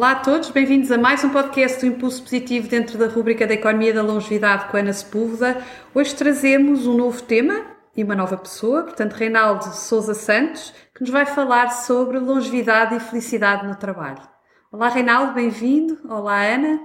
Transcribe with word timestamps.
Olá 0.00 0.12
a 0.12 0.20
todos, 0.20 0.48
bem-vindos 0.48 0.90
a 0.90 0.96
mais 0.96 1.22
um 1.24 1.28
podcast 1.28 1.78
do 1.80 1.84
Impulso 1.84 2.22
Positivo 2.22 2.66
dentro 2.66 2.96
da 2.96 3.06
rubrica 3.06 3.46
da 3.46 3.52
Economia 3.52 3.92
da 3.92 4.00
Longevidade 4.00 4.70
com 4.70 4.78
Ana 4.78 4.94
Sepúlveda. 4.94 5.62
Hoje 5.94 6.14
trazemos 6.14 6.86
um 6.86 6.96
novo 6.96 7.22
tema 7.22 7.66
e 7.94 8.02
uma 8.02 8.16
nova 8.16 8.38
pessoa, 8.38 8.84
portanto, 8.84 9.12
Reinaldo 9.12 9.62
Souza 9.74 10.14
Santos, 10.14 10.72
que 10.94 11.02
nos 11.02 11.10
vai 11.10 11.26
falar 11.26 11.68
sobre 11.68 12.18
longevidade 12.18 12.94
e 12.94 13.00
felicidade 13.00 13.66
no 13.66 13.76
trabalho. 13.76 14.26
Olá, 14.72 14.88
Reinaldo, 14.88 15.34
bem-vindo. 15.34 15.98
Olá, 16.08 16.46
Ana. 16.46 16.80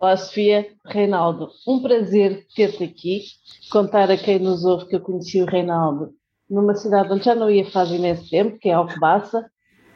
Olá, 0.00 0.16
Sofia. 0.16 0.66
Reinaldo, 0.86 1.50
um 1.68 1.82
prazer 1.82 2.46
ter-te 2.56 2.82
aqui. 2.82 3.24
Contar 3.70 4.10
a 4.10 4.16
quem 4.16 4.38
nos 4.38 4.64
ouve 4.64 4.86
que 4.86 4.96
eu 4.96 5.00
conheci 5.00 5.42
o 5.42 5.44
Reinaldo 5.44 6.14
numa 6.48 6.74
cidade 6.76 7.12
onde 7.12 7.26
já 7.26 7.34
não 7.34 7.50
ia 7.50 7.70
faz 7.70 7.90
imenso 7.90 8.30
tempo, 8.30 8.58
que 8.58 8.70
é 8.70 8.72
Alcobaça, 8.72 9.44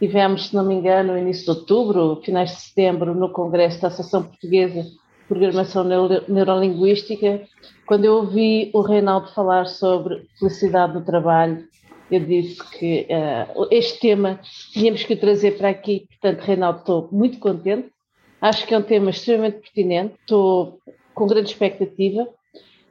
Tivemos, 0.01 0.48
se 0.48 0.56
não 0.56 0.65
me 0.65 0.75
engano, 0.75 1.12
no 1.12 1.19
início 1.19 1.45
de 1.45 1.51
outubro, 1.51 2.23
finais 2.25 2.51
de 2.51 2.61
setembro, 2.62 3.15
no 3.15 3.31
Congresso 3.31 3.83
da 3.83 3.89
Associação 3.89 4.23
Portuguesa 4.23 4.83
de 4.83 4.98
Programação 5.29 5.84
Neurolinguística, 6.27 7.42
quando 7.87 8.07
eu 8.07 8.15
ouvi 8.15 8.70
o 8.73 8.81
Reinaldo 8.81 9.29
falar 9.34 9.67
sobre 9.67 10.27
felicidade 10.39 10.95
do 10.95 11.05
trabalho, 11.05 11.69
eu 12.11 12.20
disse 12.20 12.59
que 12.79 13.07
uh, 13.11 13.69
este 13.70 14.01
tema 14.01 14.41
tínhamos 14.73 15.05
que 15.05 15.15
trazer 15.15 15.59
para 15.59 15.69
aqui. 15.69 16.07
Portanto, 16.09 16.41
Reinaldo, 16.45 16.79
estou 16.81 17.09
muito 17.12 17.39
contente. 17.39 17.91
Acho 18.41 18.67
que 18.67 18.75
é 18.75 18.79
um 18.79 18.83
tema 18.83 19.11
extremamente 19.11 19.59
pertinente. 19.59 20.14
Estou 20.20 20.81
com 21.14 21.27
grande 21.27 21.51
expectativa. 21.51 22.27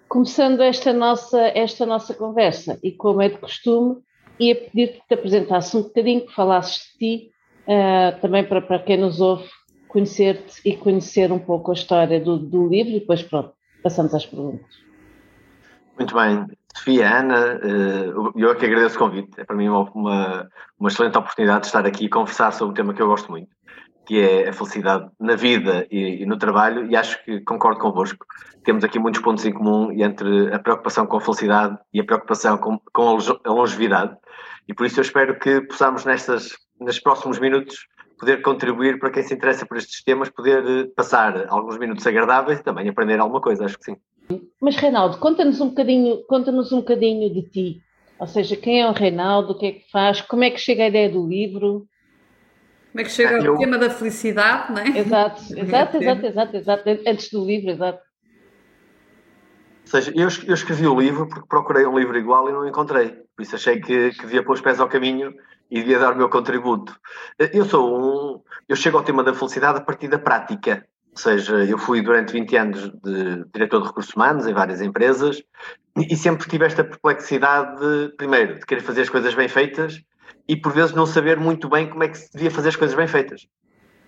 Começando 0.07 0.61
esta 0.61 0.93
nossa, 0.93 1.39
esta 1.55 1.85
nossa 1.85 2.13
conversa, 2.13 2.79
e 2.83 2.91
como 2.91 3.21
é 3.21 3.29
de 3.29 3.37
costume, 3.37 3.97
ia 4.39 4.55
pedir 4.55 4.93
que 4.93 5.07
te 5.07 5.13
apresentasse 5.13 5.75
um 5.75 5.83
bocadinho, 5.83 6.25
que 6.25 6.33
falasses 6.33 6.83
de 6.93 6.97
ti, 6.97 7.31
uh, 7.67 8.19
também 8.21 8.43
para, 8.43 8.61
para 8.61 8.79
quem 8.79 8.97
nos 8.97 9.19
ouve 9.19 9.47
conhecer-te 9.87 10.61
e 10.63 10.77
conhecer 10.77 11.31
um 11.31 11.39
pouco 11.39 11.71
a 11.71 11.73
história 11.73 12.19
do, 12.19 12.37
do 12.37 12.67
livro. 12.67 12.91
E 12.91 12.99
depois 12.99 13.23
pronto, 13.23 13.51
passamos 13.83 14.13
às 14.13 14.25
perguntas. 14.25 14.89
Muito 15.97 16.15
bem, 16.15 16.45
Sofia, 16.75 17.19
Ana, 17.19 17.59
eh, 17.61 18.13
eu 18.35 18.51
é 18.51 18.55
que 18.55 18.65
agradeço 18.65 18.95
o 18.95 18.99
convite, 18.99 19.31
é 19.37 19.43
para 19.43 19.55
mim 19.55 19.67
uma, 19.67 20.49
uma 20.79 20.89
excelente 20.89 21.17
oportunidade 21.17 21.61
de 21.61 21.65
estar 21.67 21.85
aqui 21.85 22.05
e 22.05 22.09
conversar 22.09 22.53
sobre 22.53 22.71
um 22.71 22.73
tema 22.73 22.93
que 22.93 23.01
eu 23.01 23.07
gosto 23.07 23.29
muito, 23.29 23.49
que 24.09 24.19
é 24.19 24.49
a 24.49 24.53
felicidade 24.53 25.07
na 25.19 25.35
vida 25.35 25.85
e, 25.91 26.23
e, 26.23 26.25
no 26.25 26.35
trabalho, 26.35 26.89
e 26.89 26.95
acho 26.95 27.23
que 27.23 27.41
concordo 27.41 27.79
convosco. 27.79 28.25
Temos 28.63 28.83
aqui 28.83 28.97
muitos 28.97 29.21
pontos 29.21 29.45
em 29.45 29.53
comum 29.53 29.91
entre 29.91 30.51
a 30.51 30.57
preocupação 30.57 31.05
com 31.05 31.17
a 31.17 31.21
felicidade 31.21 31.77
e 31.93 31.99
a 31.99 32.03
preocupação 32.03 32.57
com, 32.57 32.79
com 32.91 33.19
a 33.45 33.51
longevidade. 33.51 34.17
E 34.67 34.73
por 34.73 34.87
isso 34.87 34.99
eu 34.99 35.03
espero 35.03 35.37
que 35.37 35.61
possamos, 35.61 36.05
nestas, 36.05 36.57
nestes 36.81 37.03
próximos 37.03 37.37
minutos, 37.37 37.85
poder 38.19 38.41
contribuir 38.41 38.97
para 38.97 39.11
quem 39.11 39.21
se 39.21 39.35
interessa 39.35 39.63
por 39.63 39.77
estes 39.77 40.03
temas, 40.03 40.27
poder 40.31 40.65
eh, 40.65 40.87
passar 40.95 41.45
alguns 41.47 41.77
minutos 41.77 42.07
agradáveis 42.07 42.59
e 42.59 42.63
também 42.63 42.89
aprender 42.89 43.19
alguma 43.19 43.39
coisa, 43.39 43.65
acho 43.65 43.77
que 43.77 43.85
sim. 43.85 43.97
Mas 44.59 44.75
Reinaldo, 44.75 45.19
conta-nos 45.19 45.61
um 45.61 45.69
bocadinho, 45.69 46.23
conta-nos 46.27 46.71
um 46.71 46.77
bocadinho 46.77 47.31
de 47.31 47.43
ti. 47.43 47.81
Ou 48.19 48.25
seja, 48.25 48.55
quem 48.55 48.81
é 48.81 48.89
o 48.89 48.91
Reinaldo, 48.91 49.51
o 49.51 49.57
que 49.59 49.67
é 49.67 49.71
que 49.73 49.91
faz, 49.91 50.19
como 50.19 50.43
é 50.43 50.49
que 50.49 50.57
chega 50.57 50.85
a 50.85 50.87
ideia 50.87 51.11
do 51.11 51.27
livro? 51.27 51.85
Como 52.91 53.01
é 53.01 53.03
que 53.03 53.11
chega 53.11 53.37
ah, 53.37 53.49
ao 53.49 53.57
tema 53.57 53.77
da 53.77 53.89
felicidade, 53.89 54.73
não 54.73 54.81
é? 54.81 54.99
Exato, 54.99 55.41
exato, 55.55 55.97
exato, 55.97 56.25
exato, 56.25 56.57
exato, 56.57 56.83
antes 57.07 57.29
do 57.29 57.45
livro, 57.45 57.69
exato. 57.69 57.99
Ou 59.83 59.87
seja, 59.91 60.11
eu, 60.15 60.27
eu 60.47 60.53
escrevi 60.53 60.87
o 60.87 60.99
livro 60.99 61.27
porque 61.27 61.47
procurei 61.47 61.85
um 61.85 61.97
livro 61.97 62.17
igual 62.17 62.49
e 62.49 62.51
não 62.51 62.67
encontrei. 62.67 63.09
Por 63.35 63.43
isso 63.43 63.55
achei 63.55 63.79
que, 63.79 64.11
que 64.11 64.21
devia 64.21 64.43
pôr 64.43 64.53
os 64.53 64.61
pés 64.61 64.79
ao 64.79 64.87
caminho 64.87 65.33
e 65.69 65.79
devia 65.79 65.99
dar 65.99 66.13
o 66.13 66.17
meu 66.17 66.29
contributo. 66.29 66.95
Eu 67.37 67.65
sou 67.65 67.99
um. 67.99 68.41
Eu 68.67 68.75
chego 68.75 68.97
ao 68.97 69.03
tema 69.03 69.23
da 69.23 69.33
felicidade 69.33 69.79
a 69.79 69.81
partir 69.81 70.07
da 70.07 70.19
prática. 70.19 70.85
Ou 71.11 71.17
seja, 71.17 71.65
eu 71.65 71.77
fui 71.77 72.01
durante 72.01 72.33
20 72.33 72.55
anos 72.55 72.91
de 73.03 73.45
diretor 73.51 73.81
de 73.81 73.87
recursos 73.87 74.13
humanos 74.13 74.45
em 74.45 74.53
várias 74.53 74.79
empresas 74.79 75.41
e 75.97 76.15
sempre 76.15 76.47
tive 76.47 76.65
esta 76.65 76.83
perplexidade, 76.83 77.79
de, 77.79 78.15
primeiro, 78.15 78.59
de 78.59 78.65
querer 78.65 78.81
fazer 78.81 79.01
as 79.01 79.09
coisas 79.09 79.33
bem 79.33 79.47
feitas 79.47 80.01
e 80.49 80.57
por 80.57 80.73
vezes 80.73 80.93
não 80.93 81.05
saber 81.05 81.37
muito 81.37 81.69
bem 81.69 81.87
como 81.87 82.03
é 82.03 82.09
que 82.09 82.17
se 82.17 82.33
devia 82.33 82.51
fazer 82.51 82.69
as 82.69 82.75
coisas 82.75 82.97
bem 82.97 83.07
feitas. 83.07 83.47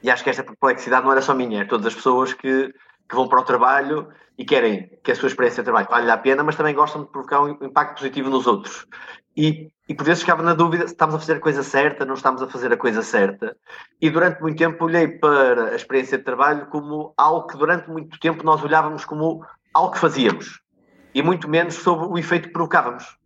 E 0.04 0.10
acho 0.10 0.24
que 0.24 0.30
esta 0.30 0.44
perplexidade 0.44 1.06
não 1.06 1.12
era 1.12 1.22
só 1.22 1.34
minha, 1.34 1.62
é 1.62 1.66
todas 1.66 1.86
as 1.86 1.96
pessoas 1.96 2.34
que 2.34 2.74
que 3.12 3.16
vão 3.16 3.28
para 3.28 3.42
o 3.42 3.44
trabalho 3.44 4.08
e 4.38 4.46
querem 4.46 4.90
que 5.04 5.12
a 5.12 5.16
sua 5.16 5.28
experiência 5.28 5.62
de 5.62 5.66
trabalho 5.66 5.88
valha 5.90 6.14
a 6.14 6.18
pena, 6.18 6.44
mas 6.44 6.56
também 6.56 6.74
gostam 6.74 7.04
de 7.04 7.12
provocar 7.12 7.42
um 7.42 7.50
impacto 7.50 7.98
positivo 7.98 8.30
nos 8.30 8.48
outros. 8.48 8.88
E, 9.36 9.70
e 9.88 9.94
por 9.94 10.06
vezes 10.06 10.22
ficava 10.22 10.42
na 10.42 10.54
dúvida 10.54 10.88
se 10.88 10.94
estamos 10.94 11.16
a 11.16 11.20
fazer 11.20 11.34
a 11.34 11.40
coisa 11.42 11.62
certa, 11.62 12.06
não 12.06 12.14
estamos 12.14 12.42
a 12.42 12.48
fazer 12.48 12.72
a 12.72 12.78
coisa 12.78 13.04
certa. 13.04 13.56
E 14.02 14.10
durante 14.10 14.42
muito 14.42 14.58
tempo 14.58 14.86
olhei 14.86 15.10
para 15.10 15.72
a 15.72 15.76
experiência 15.76 16.18
de 16.18 16.24
trabalho 16.24 16.68
como 16.68 17.14
algo 17.18 17.48
que 17.48 17.58
durante 17.58 17.90
muito 17.90 18.18
tempo 18.18 18.46
nós 18.46 18.64
olhávamos 18.64 19.04
como 19.04 19.46
algo 19.74 19.92
que 19.92 20.00
fazíamos 20.00 20.62
e 21.14 21.22
muito 21.22 21.50
menos 21.50 21.76
sobre 21.76 22.06
o 22.06 22.18
efeito 22.18 22.48
que 22.48 22.54
provocávamos. 22.54 23.18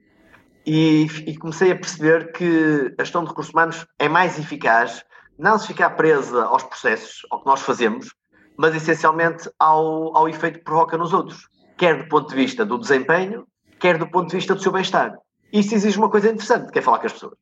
E, 0.66 1.06
e 1.28 1.38
comecei 1.38 1.72
a 1.72 1.76
perceber 1.76 2.32
que 2.32 2.96
a 2.98 3.04
gestão 3.04 3.24
de 3.24 3.30
recursos 3.30 3.54
humanos 3.54 3.86
é 4.00 4.10
mais 4.10 4.40
eficaz 4.40 5.04
não 5.38 5.60
se 5.60 5.68
ficar 5.68 5.92
presa 5.92 6.46
aos 6.46 6.64
processos, 6.64 7.26
ao 7.30 7.42
que 7.42 7.46
nós 7.46 7.62
fazemos, 7.62 8.14
mas 8.58 8.74
essencialmente 8.74 9.50
ao, 9.60 10.16
ao 10.16 10.30
efeito 10.30 10.60
que 10.60 10.66
provoca 10.66 10.98
nos 10.98 11.14
outros, 11.14 11.48
quer 11.78 12.04
do 12.04 12.10
ponto 12.10 12.30
de 12.30 12.36
vista 12.36 12.66
do 12.66 12.78
desempenho, 12.78 13.46
quer 13.80 13.98
do 13.98 14.08
ponto 14.08 14.30
de 14.30 14.38
vista 14.38 14.56
do 14.56 14.62
seu 14.62 14.72
bem-estar. 14.72 15.14
Isso 15.52 15.76
exige 15.76 15.98
uma 15.98 16.10
coisa 16.10 16.30
interessante, 16.30 16.72
que 16.72 16.80
é 16.80 16.82
falar 16.82 17.00
com 17.00 17.06
as 17.06 17.14
pessoas. 17.14 17.38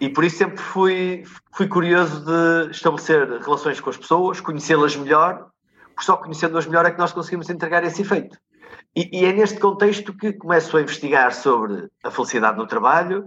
E 0.00 0.08
por 0.08 0.24
isso 0.24 0.38
sempre 0.38 0.58
fui, 0.58 1.24
fui 1.52 1.68
curioso 1.68 2.24
de 2.24 2.70
estabelecer 2.72 3.26
relações 3.40 3.80
com 3.80 3.90
as 3.90 3.96
pessoas, 3.96 4.40
conhecê-las 4.40 4.96
melhor, 4.96 5.46
porque 5.94 6.04
só 6.04 6.16
conhecendo-as 6.16 6.66
melhor 6.66 6.84
é 6.84 6.90
que 6.90 6.98
nós 6.98 7.12
conseguimos 7.12 7.48
entregar 7.48 7.84
esse 7.84 8.02
efeito. 8.02 8.36
E, 8.96 9.10
e, 9.12 9.24
é 9.24 9.32
neste 9.32 9.58
contexto 9.58 10.14
que 10.14 10.32
começo 10.32 10.76
a 10.76 10.80
investigar 10.80 11.34
sobre 11.34 11.88
a 12.04 12.10
felicidade 12.10 12.56
no 12.56 12.66
trabalho, 12.66 13.26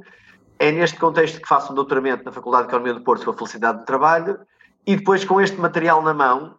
é 0.58 0.72
neste 0.72 0.98
contexto 0.98 1.42
que 1.42 1.48
faço 1.48 1.72
um 1.72 1.76
doutoramento 1.76 2.24
na 2.24 2.32
Faculdade 2.32 2.64
de 2.64 2.70
Economia 2.70 2.94
do 2.94 3.04
Porto 3.04 3.24
sobre 3.24 3.36
a 3.36 3.38
felicidade 3.40 3.80
no 3.80 3.86
trabalho, 3.86 4.40
e 4.86 4.96
depois 4.96 5.26
com 5.26 5.42
este 5.42 5.60
material 5.60 6.02
na 6.02 6.14
mão, 6.14 6.56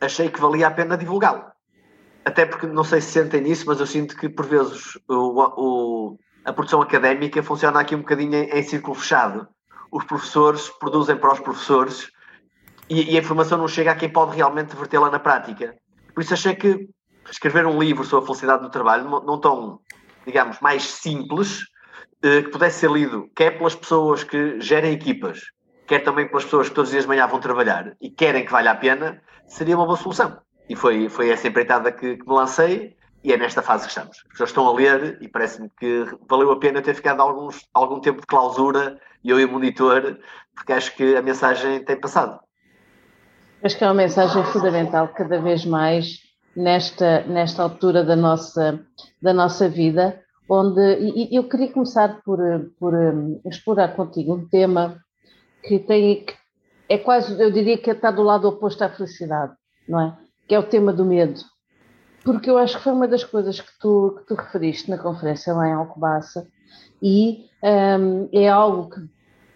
achei 0.00 0.28
que 0.28 0.40
valia 0.40 0.66
a 0.66 0.70
pena 0.70 0.98
divulgá-lo. 0.98 1.44
Até 2.24 2.44
porque 2.44 2.66
não 2.66 2.84
sei 2.84 3.00
se 3.00 3.12
sentem 3.12 3.40
nisso, 3.40 3.64
mas 3.66 3.80
eu 3.80 3.86
sinto 3.86 4.16
que 4.16 4.28
por 4.28 4.44
vezes 4.44 4.98
o, 5.08 5.40
o, 5.40 6.18
a 6.44 6.52
produção 6.52 6.82
académica 6.82 7.42
funciona 7.42 7.80
aqui 7.80 7.94
um 7.94 8.00
bocadinho 8.00 8.34
em, 8.34 8.50
em 8.50 8.62
círculo 8.62 8.94
fechado. 8.94 9.48
Os 9.90 10.04
professores 10.04 10.68
produzem 10.68 11.16
para 11.16 11.32
os 11.32 11.40
professores 11.40 12.10
e, 12.90 13.14
e 13.14 13.16
a 13.16 13.20
informação 13.20 13.56
não 13.56 13.68
chega 13.68 13.92
a 13.92 13.94
quem 13.94 14.10
pode 14.10 14.36
realmente 14.36 14.76
vertê-la 14.76 15.10
na 15.10 15.18
prática. 15.18 15.74
Por 16.14 16.22
isso 16.22 16.34
achei 16.34 16.54
que 16.54 16.88
escrever 17.30 17.66
um 17.66 17.78
livro 17.78 18.04
sobre 18.04 18.24
a 18.24 18.26
felicidade 18.26 18.62
no 18.62 18.70
trabalho, 18.70 19.04
não, 19.04 19.40
tão, 19.40 19.80
digamos, 20.24 20.60
mais 20.60 20.82
simples, 20.84 21.64
eh, 22.22 22.42
que 22.42 22.50
pudesse 22.50 22.80
ser 22.80 22.90
lido 22.90 23.30
quer 23.34 23.58
pelas 23.58 23.74
pessoas 23.74 24.24
que 24.24 24.60
gerem 24.60 24.92
equipas, 24.92 25.40
quer 25.86 26.00
também 26.00 26.26
pelas 26.26 26.44
pessoas 26.44 26.68
que 26.68 26.74
todos 26.74 26.88
os 26.88 26.92
dias 26.92 27.04
de 27.04 27.08
manhã 27.08 27.26
vão 27.26 27.40
trabalhar 27.40 27.94
e 28.00 28.10
querem 28.10 28.44
que 28.44 28.50
valha 28.50 28.72
a 28.72 28.76
pena, 28.76 29.22
seria 29.46 29.76
uma 29.76 29.86
boa 29.86 29.96
solução. 29.96 30.38
E 30.68 30.74
foi, 30.74 31.08
foi 31.08 31.30
essa 31.30 31.46
empreitada 31.46 31.92
que, 31.92 32.16
que 32.16 32.26
me 32.26 32.34
lancei 32.34 32.96
e 33.22 33.32
é 33.32 33.36
nesta 33.36 33.62
fase 33.62 33.84
que 33.84 33.90
estamos. 33.90 34.18
As 34.18 34.32
pessoas 34.32 34.50
estão 34.50 34.66
a 34.66 34.72
ler 34.72 35.18
e 35.20 35.28
parece-me 35.28 35.70
que 35.78 36.04
valeu 36.28 36.50
a 36.52 36.58
pena 36.58 36.82
ter 36.82 36.94
ficado 36.94 37.20
alguns, 37.20 37.66
algum 37.72 38.00
tempo 38.00 38.20
de 38.20 38.26
clausura, 38.26 38.98
eu 39.24 39.38
e 39.38 39.44
o 39.44 39.50
monitor, 39.50 40.18
porque 40.54 40.72
acho 40.72 40.94
que 40.96 41.16
a 41.16 41.22
mensagem 41.22 41.84
tem 41.84 42.00
passado. 42.00 42.38
Acho 43.62 43.76
que 43.76 43.84
é 43.84 43.86
uma 43.86 43.94
mensagem 43.94 44.44
fundamental, 44.44 45.08
cada 45.08 45.40
vez 45.40 45.64
mais 45.64 46.25
nesta, 46.56 47.20
nesta 47.26 47.62
altura 47.62 48.02
da 48.02 48.16
nossa, 48.16 48.80
da 49.20 49.32
nossa 49.32 49.68
vida, 49.68 50.20
onde 50.48 50.80
e, 51.00 51.36
eu 51.36 51.44
queria 51.44 51.70
começar 51.70 52.20
por, 52.24 52.38
por 52.78 52.94
um, 52.94 53.40
explorar 53.44 53.94
contigo 53.94 54.34
um 54.34 54.48
tema 54.48 54.98
que 55.62 55.78
tem 55.78 56.24
que 56.24 56.34
é 56.88 56.98
quase, 56.98 57.40
eu 57.40 57.50
diria 57.50 57.76
que 57.76 57.90
está 57.90 58.10
do 58.10 58.22
lado 58.22 58.48
oposto 58.48 58.82
à 58.82 58.88
felicidade, 58.88 59.52
não 59.88 60.00
é? 60.00 60.16
Que 60.46 60.54
é 60.54 60.58
o 60.58 60.62
tema 60.62 60.92
do 60.92 61.04
medo. 61.04 61.40
Porque 62.24 62.48
eu 62.48 62.58
acho 62.58 62.76
que 62.76 62.84
foi 62.84 62.92
uma 62.92 63.08
das 63.08 63.24
coisas 63.24 63.60
que 63.60 63.72
tu, 63.80 64.16
que 64.18 64.26
tu 64.26 64.34
referiste 64.34 64.90
na 64.90 64.98
conferência 64.98 65.52
lá 65.52 65.68
em 65.68 65.72
Alcobaça 65.72 66.46
e 67.02 67.46
um, 67.62 68.28
é 68.32 68.48
algo 68.48 68.90
que 68.90 69.00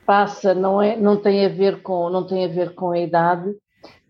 passa, 0.04 0.54
não, 0.54 0.82
é, 0.82 0.96
não, 0.96 1.16
tem 1.16 1.46
a 1.46 1.48
ver 1.48 1.82
com, 1.82 2.10
não 2.10 2.26
tem 2.26 2.44
a 2.44 2.48
ver 2.48 2.74
com 2.74 2.90
a 2.90 2.98
idade, 2.98 3.54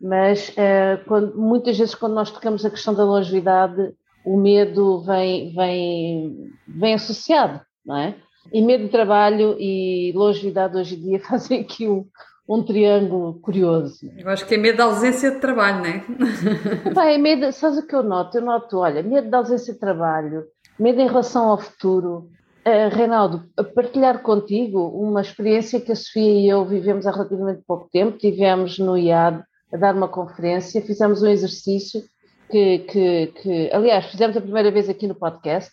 mas 0.01 0.49
uh, 0.51 1.05
quando, 1.07 1.37
muitas 1.37 1.77
vezes 1.77 1.95
quando 1.95 2.15
nós 2.15 2.31
tocamos 2.31 2.65
a 2.65 2.71
questão 2.71 2.95
da 2.95 3.05
longevidade, 3.05 3.93
o 4.25 4.37
medo 4.37 5.03
vem, 5.03 5.53
vem, 5.55 6.53
vem 6.67 6.95
associado, 6.95 7.61
não 7.85 7.97
é? 7.97 8.15
E 8.53 8.63
medo 8.63 8.85
de 8.85 8.91
trabalho 8.91 9.57
e 9.59 10.13
longevidade 10.15 10.77
hoje 10.77 10.97
em 10.97 11.01
dia 11.01 11.21
fazem 11.25 11.61
aqui 11.61 11.87
um, 11.87 12.07
um 12.49 12.63
triângulo 12.63 13.39
curioso. 13.41 14.11
Eu 14.17 14.29
acho 14.29 14.47
que 14.47 14.55
é 14.55 14.59
medo 14.59 14.79
da 14.79 14.85
ausência 14.85 15.31
de 15.31 15.39
trabalho, 15.39 15.79
não 15.79 15.87
é? 15.87 16.05
Vai, 16.95 17.15
é 17.15 17.19
medo, 17.19 17.53
sabes 17.53 17.79
o 17.79 17.87
que 17.87 17.95
eu 17.95 18.03
noto? 18.03 18.39
Eu 18.39 18.43
noto, 18.43 18.79
olha, 18.79 19.03
medo 19.03 19.29
da 19.29 19.39
ausência 19.39 19.75
de 19.75 19.79
trabalho, 19.79 20.45
medo 20.79 21.01
em 21.01 21.07
relação 21.07 21.49
ao 21.49 21.59
futuro. 21.59 22.31
Uh, 22.67 22.95
Reinaldo, 22.95 23.43
a 23.57 23.65
partilhar 23.65 24.21
contigo 24.21 24.89
uma 24.89 25.23
experiência 25.23 25.81
que 25.81 25.93
a 25.93 25.97
Sofia 25.97 26.41
e 26.41 26.47
eu 26.47 26.63
vivemos 26.67 27.07
há 27.07 27.11
relativamente 27.11 27.63
pouco 27.67 27.89
tempo. 27.91 28.19
Tivemos 28.19 28.79
no 28.79 28.99
IAD 28.99 29.43
a 29.73 29.77
dar 29.77 29.95
uma 29.95 30.09
conferência, 30.09 30.83
fizemos 30.83 31.23
um 31.23 31.29
exercício 31.29 32.03
que, 32.51 32.81
que, 32.81 33.27
que 33.29 33.71
aliás, 33.73 34.07
fizemos 34.07 34.37
a 34.37 34.41
primeira 34.41 34.71
vez 34.71 34.89
aqui 34.89 35.07
no 35.07 35.15
podcast, 35.15 35.73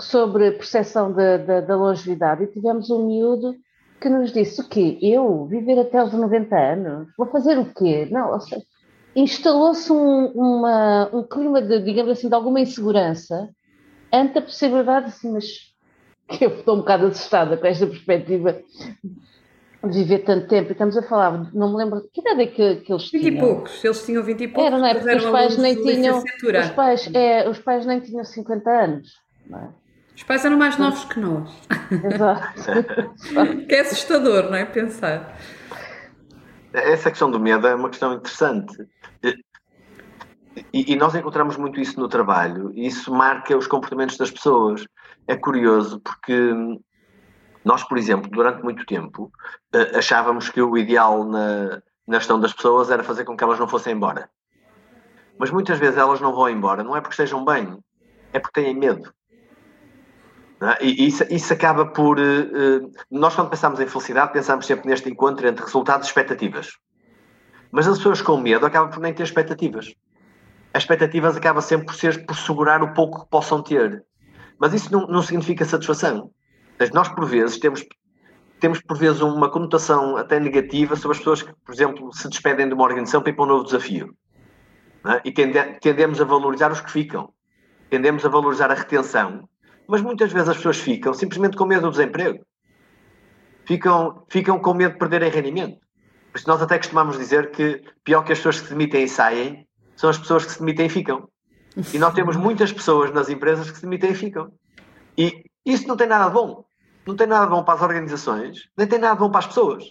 sobre 0.00 0.52
percepção 0.52 1.12
da, 1.12 1.36
da, 1.38 1.60
da 1.60 1.76
longevidade, 1.76 2.44
e 2.44 2.46
tivemos 2.46 2.90
um 2.90 3.06
miúdo 3.06 3.54
que 4.00 4.08
nos 4.08 4.32
disse 4.32 4.60
o 4.60 4.68
quê? 4.68 4.98
Eu 5.02 5.46
viver 5.46 5.78
até 5.78 5.98
aos 5.98 6.12
90 6.12 6.56
anos? 6.56 7.08
Vou 7.16 7.26
fazer 7.26 7.58
o 7.58 7.72
quê? 7.74 8.06
Não, 8.10 8.38
instalou-se 9.16 9.92
um, 9.92 10.64
um 11.12 11.22
clima 11.24 11.60
de, 11.60 11.80
digamos 11.80 12.12
assim, 12.12 12.28
de 12.28 12.34
alguma 12.34 12.60
insegurança 12.60 13.48
ante 14.12 14.38
a 14.38 14.42
possibilidade, 14.42 15.06
assim, 15.06 15.32
mas 15.32 15.46
que 16.28 16.44
eu 16.44 16.50
estou 16.50 16.76
um 16.76 16.78
bocado 16.78 17.06
assustada 17.06 17.56
com 17.56 17.66
esta 17.66 17.86
perspectiva 17.86 18.60
viver 19.84 20.20
tanto 20.20 20.48
tempo. 20.48 20.70
E 20.70 20.72
estamos 20.72 20.96
a 20.96 21.02
falar, 21.02 21.52
não 21.52 21.70
me 21.70 21.76
lembro, 21.76 22.08
que 22.12 22.20
idade 22.20 22.42
é 22.42 22.46
que, 22.46 22.76
que 22.76 22.92
eles 22.92 23.10
20 23.10 23.10
tinham? 23.10 23.22
20 23.22 23.36
e 23.36 23.38
poucos, 23.38 23.84
eles 23.84 24.04
tinham 24.04 24.22
20 24.22 24.40
e 24.40 24.48
poucos. 24.48 24.66
Era, 24.66 24.78
não 24.78 24.86
é? 24.86 24.94
Porque 24.94 25.14
os 25.14 25.24
pais 25.26 25.56
nem 25.56 25.74
tinham, 25.82 26.18
os 26.18 26.70
pais, 26.70 27.10
é, 27.14 27.48
os 27.48 27.58
pais 27.58 27.86
nem 27.86 28.00
tinham 28.00 28.24
50 28.24 28.70
anos, 28.70 29.08
não 29.46 29.58
é? 29.58 29.68
Os 30.16 30.24
pais 30.24 30.44
eram 30.44 30.58
mais 30.58 30.76
novos 30.76 31.04
que 31.04 31.20
nós. 31.20 31.48
Exato. 32.12 33.14
que 33.68 33.74
é 33.74 33.80
assustador, 33.80 34.50
não 34.50 34.56
é? 34.56 34.64
Pensar. 34.64 35.38
Essa 36.72 37.10
questão 37.10 37.30
do 37.30 37.38
medo 37.38 37.68
é 37.68 37.74
uma 37.74 37.88
questão 37.88 38.14
interessante. 38.14 38.76
E, 40.72 40.92
e, 40.92 40.96
nós 40.96 41.14
encontramos 41.14 41.56
muito 41.56 41.80
isso 41.80 42.00
no 42.00 42.08
trabalho, 42.08 42.72
e 42.74 42.88
isso 42.88 43.14
marca 43.14 43.56
os 43.56 43.68
comportamentos 43.68 44.16
das 44.16 44.30
pessoas. 44.30 44.84
É 45.28 45.36
curioso 45.36 46.00
porque 46.00 46.52
nós, 47.68 47.84
por 47.84 47.98
exemplo, 47.98 48.30
durante 48.30 48.62
muito 48.62 48.86
tempo, 48.86 49.30
eh, 49.74 49.98
achávamos 49.98 50.48
que 50.48 50.62
o 50.62 50.78
ideal 50.78 51.22
na, 51.22 51.82
na 52.06 52.18
gestão 52.18 52.40
das 52.40 52.54
pessoas 52.54 52.90
era 52.90 53.04
fazer 53.04 53.26
com 53.26 53.36
que 53.36 53.44
elas 53.44 53.58
não 53.58 53.68
fossem 53.68 53.92
embora. 53.92 54.30
Mas 55.38 55.50
muitas 55.50 55.78
vezes 55.78 55.98
elas 55.98 56.18
não 56.18 56.34
vão 56.34 56.48
embora, 56.48 56.82
não 56.82 56.96
é 56.96 57.00
porque 57.02 57.12
estejam 57.12 57.44
bem, 57.44 57.76
é 58.32 58.38
porque 58.38 58.62
têm 58.62 58.74
medo. 58.74 59.12
É? 60.62 60.82
E 60.82 61.08
isso, 61.08 61.24
isso, 61.28 61.52
acaba 61.52 61.84
por. 61.84 62.18
Uh, 62.18 62.90
nós, 63.10 63.34
quando 63.34 63.50
pensamos 63.50 63.78
em 63.80 63.86
felicidade, 63.86 64.32
pensamos 64.32 64.64
sempre 64.64 64.88
neste 64.88 65.10
encontro 65.10 65.46
entre 65.46 65.62
resultados 65.62 66.06
e 66.06 66.10
expectativas. 66.10 66.70
Mas 67.70 67.86
as 67.86 67.98
pessoas 67.98 68.22
com 68.22 68.38
medo 68.38 68.64
acabam 68.64 68.90
por 68.90 69.00
nem 69.00 69.12
ter 69.12 69.24
expectativas. 69.24 69.94
As 70.72 70.84
expectativas 70.84 71.36
acabam 71.36 71.60
sempre 71.60 71.84
por 71.84 71.94
ser 71.96 72.24
por 72.24 72.34
segurar 72.34 72.82
o 72.82 72.94
pouco 72.94 73.24
que 73.24 73.30
possam 73.30 73.62
ter. 73.62 74.02
Mas 74.58 74.72
isso 74.72 74.90
não, 74.90 75.06
não 75.06 75.20
significa 75.20 75.66
satisfação. 75.66 76.32
Nós, 76.92 77.08
por 77.08 77.26
vezes, 77.26 77.58
temos, 77.58 77.84
temos 78.60 78.80
por 78.80 78.96
vezes 78.96 79.20
uma 79.20 79.50
conotação 79.50 80.16
até 80.16 80.38
negativa 80.38 80.96
sobre 80.96 81.16
as 81.16 81.18
pessoas 81.18 81.42
que, 81.42 81.52
por 81.64 81.74
exemplo, 81.74 82.12
se 82.12 82.28
despedem 82.28 82.68
de 82.68 82.74
uma 82.74 82.84
organização 82.84 83.20
para 83.20 83.30
ir 83.30 83.34
para 83.34 83.44
um 83.44 83.48
novo 83.48 83.64
desafio. 83.64 84.14
É? 85.06 85.20
E 85.24 85.32
tende, 85.32 85.58
tendemos 85.80 86.20
a 86.20 86.24
valorizar 86.24 86.70
os 86.70 86.80
que 86.80 86.90
ficam. 86.90 87.32
Tendemos 87.90 88.24
a 88.24 88.28
valorizar 88.28 88.70
a 88.70 88.74
retenção 88.74 89.48
mas 89.88 90.02
muitas 90.02 90.30
vezes 90.30 90.50
as 90.50 90.56
pessoas 90.58 90.78
ficam 90.78 91.14
simplesmente 91.14 91.56
com 91.56 91.64
medo 91.64 91.82
do 91.82 91.90
desemprego. 91.90 92.44
Ficam, 93.66 94.22
ficam 94.28 94.58
com 94.60 94.74
medo 94.74 94.92
de 94.92 94.98
perderem 94.98 95.30
rendimento. 95.30 95.80
Por 96.30 96.38
isso 96.38 96.46
nós 96.46 96.60
até 96.60 96.76
costumamos 96.76 97.16
dizer 97.16 97.50
que 97.50 97.82
pior 98.04 98.22
que 98.22 98.32
as 98.32 98.38
pessoas 98.38 98.60
que 98.60 98.66
se 98.66 98.74
demitem 98.74 99.04
e 99.04 99.08
saem 99.08 99.66
são 99.96 100.10
as 100.10 100.18
pessoas 100.18 100.44
que 100.44 100.52
se 100.52 100.58
demitem 100.58 100.86
e 100.86 100.90
ficam. 100.90 101.26
E 101.92 101.98
nós 101.98 102.12
temos 102.12 102.36
muitas 102.36 102.70
pessoas 102.70 103.10
nas 103.12 103.30
empresas 103.30 103.70
que 103.70 103.76
se 103.76 103.82
demitem 103.82 104.10
e 104.10 104.14
ficam. 104.14 104.52
E 105.16 105.42
isso 105.64 105.88
não 105.88 105.96
tem 105.96 106.06
nada 106.06 106.26
de 106.26 106.34
bom. 106.34 106.64
Não 107.08 107.16
tem 107.16 107.26
nada 107.26 107.46
bom 107.46 107.64
para 107.64 107.72
as 107.72 107.82
organizações, 107.82 108.68
nem 108.76 108.86
tem 108.86 108.98
nada 108.98 109.14
bom 109.14 109.30
para 109.30 109.38
as 109.38 109.46
pessoas. 109.46 109.88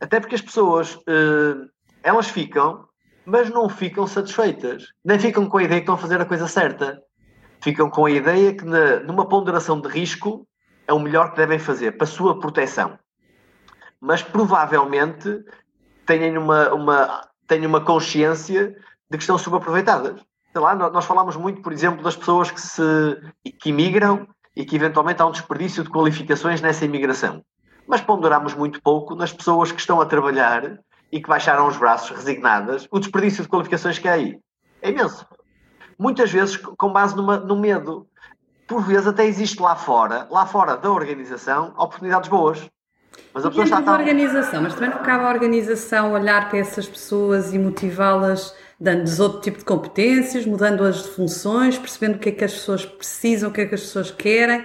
Até 0.00 0.18
porque 0.18 0.36
as 0.36 0.40
pessoas, 0.40 0.98
eh, 1.06 1.68
elas 2.02 2.28
ficam, 2.28 2.88
mas 3.26 3.50
não 3.50 3.68
ficam 3.68 4.06
satisfeitas. 4.06 4.86
Nem 5.04 5.18
ficam 5.18 5.46
com 5.46 5.58
a 5.58 5.62
ideia 5.62 5.80
que 5.80 5.82
estão 5.82 5.96
a 5.96 5.98
fazer 5.98 6.18
a 6.18 6.24
coisa 6.24 6.48
certa 6.48 7.02
ficam 7.60 7.90
com 7.90 8.06
a 8.06 8.10
ideia 8.10 8.54
que 8.54 8.64
na, 8.64 9.00
numa 9.00 9.28
ponderação 9.28 9.80
de 9.80 9.88
risco 9.88 10.46
é 10.86 10.92
o 10.92 10.98
melhor 10.98 11.30
que 11.32 11.36
devem 11.36 11.58
fazer 11.58 11.92
para 11.92 12.04
a 12.04 12.08
sua 12.08 12.38
proteção. 12.38 12.98
Mas 14.00 14.22
provavelmente 14.22 15.44
têm 16.06 16.38
uma, 16.38 16.72
uma, 16.72 17.28
têm 17.46 17.66
uma 17.66 17.80
consciência 17.80 18.74
de 19.10 19.18
que 19.18 19.22
estão 19.22 19.36
subaproveitadas. 19.36 20.20
Sei 20.52 20.62
lá, 20.62 20.74
nós 20.74 21.04
falamos 21.04 21.36
muito, 21.36 21.60
por 21.60 21.72
exemplo, 21.72 22.02
das 22.02 22.16
pessoas 22.16 22.50
que, 22.50 22.60
se, 22.60 22.82
que 23.60 23.68
imigram 23.68 24.26
e 24.56 24.64
que 24.64 24.74
eventualmente 24.74 25.20
há 25.20 25.26
um 25.26 25.30
desperdício 25.30 25.84
de 25.84 25.90
qualificações 25.90 26.60
nessa 26.60 26.84
imigração. 26.84 27.44
Mas 27.86 28.00
ponderamos 28.00 28.54
muito 28.54 28.82
pouco 28.82 29.14
nas 29.14 29.32
pessoas 29.32 29.70
que 29.70 29.78
estão 29.78 30.00
a 30.00 30.06
trabalhar 30.06 30.80
e 31.12 31.20
que 31.20 31.28
baixaram 31.28 31.68
os 31.68 31.76
braços 31.76 32.16
resignadas, 32.16 32.88
o 32.90 32.98
desperdício 32.98 33.42
de 33.42 33.48
qualificações 33.48 33.98
que 33.98 34.08
há 34.08 34.14
aí. 34.14 34.40
É 34.80 34.90
imenso 34.90 35.26
muitas 35.98 36.30
vezes 36.30 36.56
com 36.56 36.92
base 36.92 37.16
numa, 37.16 37.38
no 37.38 37.56
medo. 37.56 38.06
Por 38.66 38.82
vezes 38.82 39.06
até 39.06 39.24
existe 39.24 39.60
lá 39.60 39.76
fora, 39.76 40.26
lá 40.30 40.44
fora 40.46 40.76
da 40.76 40.90
organização, 40.90 41.72
oportunidades 41.76 42.28
boas. 42.28 42.68
Mas 43.32 43.44
a 43.44 43.48
pessoa 43.48 43.64
está 43.64 43.82
tão... 43.82 43.94
organização, 43.94 44.62
mas 44.62 44.74
também 44.74 44.90
não 44.90 44.98
cabe 44.98 45.24
à 45.24 45.28
organização 45.28 46.12
olhar 46.12 46.48
para 46.48 46.58
essas 46.58 46.86
pessoas 46.86 47.52
e 47.52 47.58
motivá-las 47.58 48.54
dando-lhes 48.78 49.18
outro 49.20 49.40
tipo 49.40 49.58
de 49.58 49.64
competências, 49.64 50.44
mudando-as 50.44 51.02
de 51.02 51.08
funções, 51.10 51.78
percebendo 51.78 52.16
o 52.16 52.18
que 52.18 52.28
é 52.28 52.32
que 52.32 52.44
as 52.44 52.52
pessoas 52.52 52.84
precisam, 52.84 53.50
o 53.50 53.52
que 53.52 53.62
é 53.62 53.66
que 53.66 53.74
as 53.74 53.80
pessoas 53.80 54.10
querem. 54.10 54.64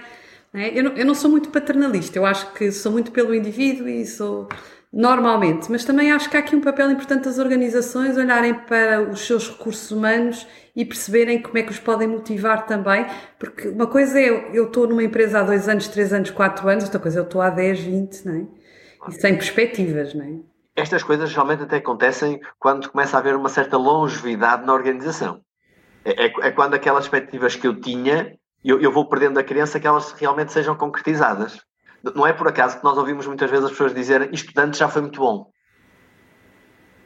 É? 0.54 0.78
Eu, 0.78 0.84
não, 0.84 0.92
eu 0.92 1.06
não 1.06 1.14
sou 1.14 1.30
muito 1.30 1.48
paternalista, 1.48 2.18
eu 2.18 2.26
acho 2.26 2.52
que 2.52 2.70
sou 2.70 2.92
muito 2.92 3.10
pelo 3.10 3.34
indivíduo 3.34 3.88
e 3.88 4.06
sou 4.06 4.48
normalmente, 4.92 5.70
mas 5.70 5.84
também 5.84 6.12
acho 6.12 6.28
que 6.28 6.36
há 6.36 6.40
aqui 6.40 6.54
um 6.54 6.60
papel 6.60 6.90
importante 6.90 7.24
das 7.24 7.38
organizações 7.38 8.16
olharem 8.18 8.52
para 8.52 9.00
os 9.00 9.26
seus 9.26 9.48
recursos 9.48 9.90
humanos 9.90 10.46
e 10.76 10.84
perceberem 10.84 11.40
como 11.40 11.56
é 11.56 11.62
que 11.62 11.70
os 11.70 11.78
podem 11.78 12.06
motivar 12.06 12.66
também, 12.66 13.06
porque 13.38 13.68
uma 13.68 13.86
coisa 13.86 14.20
é 14.20 14.50
eu 14.52 14.66
estou 14.66 14.86
numa 14.86 15.02
empresa 15.02 15.40
há 15.40 15.42
dois 15.42 15.68
anos, 15.68 15.88
três 15.88 16.12
anos, 16.12 16.30
quatro 16.30 16.68
anos, 16.68 16.84
outra 16.84 17.00
coisa 17.00 17.18
é 17.18 17.20
eu 17.20 17.24
estou 17.24 17.40
há 17.40 17.48
10, 17.48 17.80
20, 17.80 18.26
não 18.26 18.34
é? 18.34 18.46
E 19.08 19.12
sem 19.12 19.34
perspectivas, 19.34 20.14
não 20.14 20.24
é? 20.24 20.52
Estas 20.76 21.02
coisas 21.02 21.30
geralmente 21.30 21.62
até 21.62 21.76
acontecem 21.76 22.40
quando 22.58 22.90
começa 22.90 23.16
a 23.16 23.20
haver 23.20 23.34
uma 23.34 23.48
certa 23.48 23.76
longevidade 23.76 24.66
na 24.66 24.72
organização. 24.72 25.40
É, 26.04 26.26
é, 26.26 26.32
é 26.42 26.50
quando 26.50 26.74
aquelas 26.74 27.04
expectativas 27.04 27.56
que 27.56 27.66
eu 27.66 27.78
tinha, 27.78 28.36
eu, 28.64 28.80
eu 28.80 28.92
vou 28.92 29.08
perdendo 29.08 29.38
a 29.38 29.44
crença 29.44 29.80
que 29.80 29.86
elas 29.86 30.12
realmente 30.12 30.52
sejam 30.52 30.74
concretizadas. 30.74 31.60
Não 32.14 32.26
é 32.26 32.32
por 32.32 32.48
acaso 32.48 32.78
que 32.78 32.84
nós 32.84 32.96
ouvimos 32.98 33.26
muitas 33.26 33.50
vezes 33.50 33.64
as 33.66 33.70
pessoas 33.72 33.94
dizerem 33.94 34.28
estudante 34.32 34.78
já 34.78 34.88
foi 34.88 35.02
muito 35.02 35.20
bom. 35.20 35.50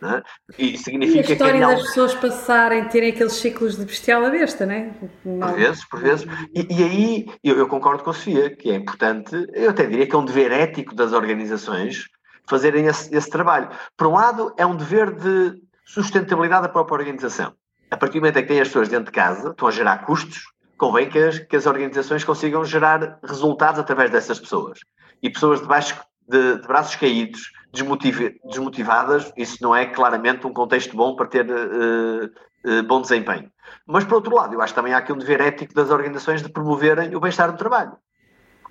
É? 0.03 0.23
E 0.59 0.76
significa 0.76 1.29
e 1.29 1.31
a 1.31 1.33
história 1.33 1.55
que 1.55 1.75
das 1.75 1.83
pessoas 1.83 2.15
passarem, 2.15 2.87
terem 2.88 3.11
aqueles 3.11 3.33
ciclos 3.33 3.76
de 3.76 3.85
bestial 3.87 4.25
a 4.25 4.31
besta, 4.31 4.67
não 4.67 4.75
é? 4.75 4.91
Por 5.23 5.55
vezes, 5.55 5.88
por 5.88 6.00
vezes. 6.00 6.26
E, 6.55 6.67
e 6.71 6.85
aí 6.85 7.26
eu, 7.43 7.57
eu, 7.57 7.67
concordo 7.67 8.05
com 8.05 8.11
a 8.11 8.12
Sofia, 8.12 8.55
que 8.55 8.71
é 8.71 8.75
importante, 8.75 9.35
eu 9.55 9.71
até 9.71 9.87
diria 9.87 10.07
que 10.07 10.15
é 10.15 10.19
um 10.19 10.25
dever 10.25 10.53
ético 10.53 10.95
das 10.95 11.12
organizações 11.12 12.05
fazerem 12.47 12.87
esse, 12.87 13.15
esse 13.15 13.31
trabalho. 13.31 13.71
Por 13.97 14.07
um 14.07 14.12
lado, 14.12 14.55
é 14.59 14.67
um 14.67 14.76
dever 14.76 15.12
de 15.12 15.55
sustentabilidade 15.85 16.62
da 16.62 16.69
própria 16.69 16.99
organização. 16.99 17.55
A 17.91 17.97
partir 17.97 18.19
do 18.19 18.21
momento 18.21 18.38
em 18.38 18.43
que 18.43 18.49
têm 18.49 18.61
as 18.61 18.69
pessoas 18.69 18.88
dentro 18.88 19.07
de 19.07 19.12
casa, 19.12 19.50
estão 19.50 19.67
a 19.69 19.71
gerar 19.71 20.05
custos, 20.05 20.43
convém 20.76 21.09
que 21.09 21.18
as, 21.18 21.38
que 21.38 21.56
as 21.56 21.66
organizações 21.66 22.25
consigam 22.25 22.64
gerar 22.64 23.18
resultados 23.23 23.80
através 23.80 24.11
dessas 24.11 24.38
pessoas. 24.38 24.80
E 25.23 25.30
pessoas 25.30 25.61
de 25.61 25.66
baixo 25.66 25.99
de, 26.28 26.56
de 26.56 26.66
braços 26.66 26.97
caídos, 26.97 27.52
desmotivadas, 27.73 29.33
isso 29.37 29.59
não 29.62 29.75
é 29.75 29.87
claramente 29.87 30.47
um 30.47 30.52
contexto 30.52 30.97
bom 30.97 31.14
para 31.14 31.26
ter 31.26 31.47
uh, 31.49 32.25
uh, 32.25 32.83
bom 32.85 33.00
desempenho. 33.00 33.50
Mas, 33.87 34.04
por 34.04 34.14
outro 34.14 34.35
lado, 34.35 34.54
eu 34.54 34.61
acho 34.61 34.73
que 34.73 34.80
também 34.80 34.92
há 34.92 34.99
aqui 34.99 35.12
um 35.12 35.18
dever 35.18 35.40
ético 35.40 35.75
das 35.75 35.90
organizações 35.90 36.42
de 36.42 36.49
promoverem 36.49 37.14
o 37.14 37.21
bem-estar 37.21 37.50
no 37.50 37.59
trabalho. 37.59 37.97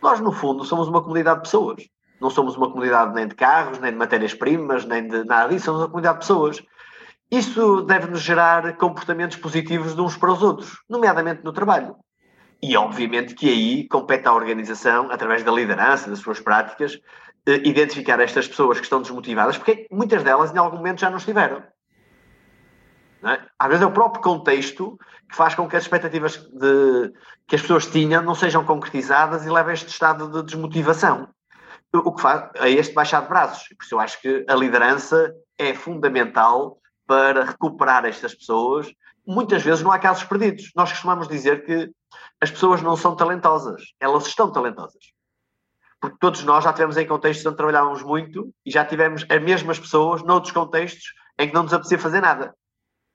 Nós, 0.01 0.19
no 0.19 0.31
fundo, 0.31 0.63
somos 0.63 0.87
uma 0.87 1.01
comunidade 1.01 1.37
de 1.37 1.43
pessoas. 1.43 1.83
Não 2.19 2.29
somos 2.29 2.55
uma 2.55 2.69
comunidade 2.69 3.13
nem 3.13 3.27
de 3.27 3.35
carros, 3.35 3.79
nem 3.79 3.91
de 3.91 3.97
matérias-primas, 3.97 4.85
nem 4.85 5.07
de 5.07 5.23
nada 5.23 5.49
disso, 5.49 5.65
somos 5.65 5.81
uma 5.81 5.87
comunidade 5.87 6.19
de 6.19 6.21
pessoas. 6.21 6.63
Isso 7.31 7.81
deve-nos 7.81 8.21
gerar 8.21 8.77
comportamentos 8.77 9.37
positivos 9.37 9.95
de 9.95 10.01
uns 10.01 10.15
para 10.15 10.31
os 10.31 10.43
outros, 10.43 10.79
nomeadamente 10.89 11.43
no 11.43 11.51
trabalho. 11.51 11.95
E, 12.61 12.77
obviamente, 12.77 13.35
que 13.35 13.49
aí 13.49 13.87
compete 13.87 14.27
à 14.27 14.33
organização, 14.33 15.11
através 15.11 15.43
da 15.43 15.51
liderança, 15.51 16.09
das 16.09 16.19
suas 16.19 16.39
práticas, 16.39 16.99
identificar 17.47 18.19
estas 18.19 18.47
pessoas 18.47 18.77
que 18.79 18.85
estão 18.85 19.01
desmotivadas, 19.01 19.57
porque 19.57 19.87
muitas 19.91 20.23
delas, 20.23 20.53
em 20.53 20.57
algum 20.57 20.77
momento, 20.77 21.01
já 21.01 21.09
não 21.09 21.17
estiveram. 21.17 21.63
Não 23.21 23.31
é? 23.31 23.45
Às 23.57 23.67
vezes 23.67 23.83
é 23.83 23.85
o 23.85 23.91
próprio 23.91 24.21
contexto 24.21 24.97
que 25.29 25.35
faz 25.35 25.55
com 25.55 25.67
que 25.67 25.75
as 25.75 25.83
expectativas 25.83 26.37
de, 26.37 27.11
que 27.47 27.55
as 27.55 27.61
pessoas 27.61 27.87
tinham 27.87 28.21
não 28.21 28.35
sejam 28.35 28.63
concretizadas 28.63 29.45
e 29.45 29.49
leva 29.49 29.71
a 29.71 29.73
este 29.73 29.89
estado 29.89 30.29
de 30.29 30.43
desmotivação. 30.43 31.27
O 31.93 32.13
que 32.13 32.21
faz 32.21 32.49
a 32.59 32.69
este 32.69 32.93
baixar 32.93 33.21
de 33.21 33.29
braços. 33.29 33.67
Por 33.69 33.83
isso 33.83 33.95
eu 33.95 33.99
acho 33.99 34.21
que 34.21 34.45
a 34.47 34.53
liderança 34.53 35.33
é 35.57 35.73
fundamental 35.73 36.77
para 37.07 37.45
recuperar 37.45 38.05
estas 38.05 38.33
pessoas. 38.33 38.91
Muitas 39.25 39.63
vezes 39.63 39.83
não 39.83 39.91
há 39.91 39.99
casos 39.99 40.23
perdidos. 40.23 40.71
Nós 40.75 40.91
costumamos 40.91 41.27
dizer 41.27 41.65
que 41.65 41.91
as 42.39 42.51
pessoas 42.51 42.81
não 42.81 42.95
são 42.95 43.15
talentosas, 43.15 43.81
elas 43.99 44.27
estão 44.27 44.51
talentosas. 44.51 45.13
Porque 45.99 46.17
todos 46.19 46.43
nós 46.43 46.63
já 46.63 46.73
tivemos 46.73 46.97
em 46.97 47.07
contextos 47.07 47.45
onde 47.45 47.57
trabalhávamos 47.57 48.03
muito 48.03 48.53
e 48.65 48.69
já 48.69 48.85
tivemos 48.85 49.25
as 49.29 49.41
mesmas 49.41 49.79
pessoas 49.79 50.23
noutros 50.23 50.53
contextos 50.53 51.13
em 51.39 51.47
que 51.47 51.53
não 51.53 51.63
nos 51.63 51.73
apetecia 51.73 51.97
fazer 51.97 52.21
nada. 52.21 52.53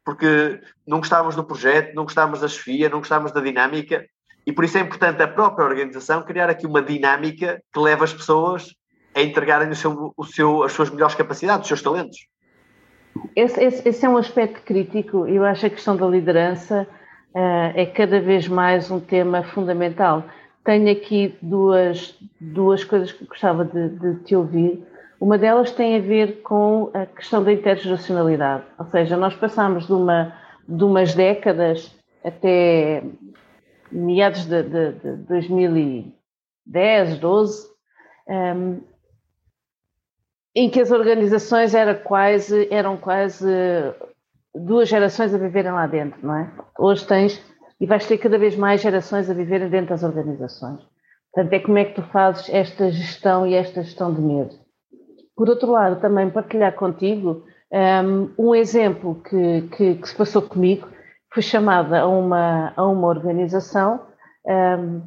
Porque 0.04 0.60
não 0.86 0.98
gostávamos 0.98 1.36
do 1.36 1.44
projeto, 1.44 1.94
não 1.94 2.04
gostávamos 2.04 2.40
da 2.40 2.48
chefia, 2.48 2.88
não 2.88 2.98
gostávamos 2.98 3.32
da 3.32 3.40
dinâmica 3.40 4.04
e 4.46 4.52
por 4.52 4.64
isso 4.64 4.78
é 4.78 4.80
importante 4.80 5.22
a 5.22 5.28
própria 5.28 5.66
organização 5.66 6.24
criar 6.24 6.48
aqui 6.48 6.66
uma 6.66 6.82
dinâmica 6.82 7.62
que 7.72 7.78
leva 7.78 8.04
as 8.04 8.12
pessoas 8.12 8.74
a 9.14 9.20
entregarem 9.20 9.70
o 9.70 9.76
seu, 9.76 10.12
o 10.16 10.24
seu, 10.24 10.62
as 10.62 10.72
suas 10.72 10.90
melhores 10.90 11.14
capacidades, 11.14 11.62
os 11.62 11.68
seus 11.68 11.82
talentos. 11.82 12.18
Esse, 13.34 13.62
esse, 13.62 13.88
esse, 13.88 14.06
é 14.06 14.08
um 14.08 14.16
aspecto 14.16 14.62
crítico. 14.62 15.26
Eu 15.26 15.44
acho 15.44 15.60
que 15.60 15.66
a 15.66 15.70
questão 15.70 15.96
da 15.96 16.06
liderança 16.06 16.86
uh, 17.34 17.72
é 17.74 17.86
cada 17.86 18.20
vez 18.20 18.48
mais 18.48 18.90
um 18.90 19.00
tema 19.00 19.42
fundamental. 19.42 20.24
Tenho 20.64 20.90
aqui 20.92 21.36
duas, 21.40 22.18
duas 22.40 22.84
coisas 22.84 23.12
que 23.12 23.24
gostava 23.24 23.64
de, 23.64 23.88
de 23.88 24.16
te 24.24 24.36
ouvir. 24.36 24.84
Uma 25.20 25.36
delas 25.36 25.70
tem 25.70 25.96
a 25.96 26.00
ver 26.00 26.40
com 26.42 26.90
a 26.94 27.04
questão 27.04 27.42
da 27.44 27.52
intergeracionalidade, 27.52 28.64
ou 28.78 28.86
seja, 28.86 29.18
nós 29.18 29.34
passamos 29.34 29.86
de, 29.86 29.92
uma, 29.92 30.34
de 30.66 30.82
umas 30.82 31.14
décadas 31.14 31.94
até 32.24 33.02
meados 33.92 34.46
de, 34.46 34.62
de, 34.62 34.92
de 34.92 35.16
2010, 35.24 37.18
12, 37.18 37.68
um, 38.28 38.80
em 40.54 40.68
que 40.68 40.80
as 40.80 40.90
organizações 40.90 41.74
era 41.74 41.94
quase, 41.94 42.68
eram 42.70 42.96
quase 42.96 43.46
duas 44.54 44.88
gerações 44.88 45.34
a 45.34 45.38
viverem 45.38 45.72
lá 45.72 45.86
dentro, 45.86 46.18
não 46.22 46.36
é? 46.36 46.50
Hoje 46.78 47.06
tens, 47.06 47.40
e 47.80 47.86
vais 47.86 48.06
ter 48.06 48.18
cada 48.18 48.38
vez 48.38 48.56
mais 48.56 48.80
gerações 48.80 49.30
a 49.30 49.34
viverem 49.34 49.68
dentro 49.68 49.90
das 49.90 50.02
organizações. 50.02 50.80
Portanto, 51.32 51.52
é 51.52 51.60
como 51.60 51.78
é 51.78 51.84
que 51.84 51.94
tu 51.94 52.02
fazes 52.10 52.48
esta 52.48 52.90
gestão 52.90 53.46
e 53.46 53.54
esta 53.54 53.82
gestão 53.82 54.12
de 54.12 54.20
medo. 54.20 54.58
Por 55.36 55.48
outro 55.48 55.70
lado, 55.70 56.00
também 56.00 56.28
partilhar 56.28 56.74
contigo 56.74 57.44
um, 57.72 58.30
um 58.36 58.54
exemplo 58.54 59.22
que, 59.22 59.62
que, 59.76 59.94
que, 59.94 60.08
se 60.08 60.14
passou 60.14 60.42
comigo. 60.42 60.88
Fui 61.32 61.42
chamada 61.42 62.00
a 62.00 62.08
uma, 62.08 62.72
a 62.76 62.84
uma 62.84 63.06
organização 63.06 64.00
um, 64.44 65.02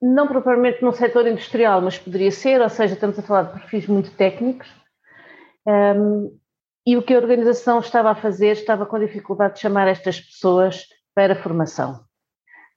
não 0.00 0.26
propriamente 0.26 0.82
no 0.82 0.92
setor 0.92 1.26
industrial, 1.26 1.80
mas 1.80 1.98
poderia 1.98 2.30
ser, 2.30 2.60
ou 2.60 2.68
seja, 2.68 2.94
estamos 2.94 3.18
a 3.18 3.22
falar 3.22 3.42
de 3.44 3.60
perfis 3.60 3.86
muito 3.86 4.10
técnicos. 4.12 4.68
Um, 5.66 6.38
e 6.86 6.96
o 6.96 7.02
que 7.02 7.14
a 7.14 7.18
organização 7.18 7.80
estava 7.80 8.10
a 8.10 8.14
fazer, 8.14 8.52
estava 8.52 8.86
com 8.86 8.98
dificuldade 8.98 9.54
de 9.54 9.60
chamar 9.60 9.88
estas 9.88 10.20
pessoas 10.20 10.86
para 11.14 11.34
formação. 11.34 12.04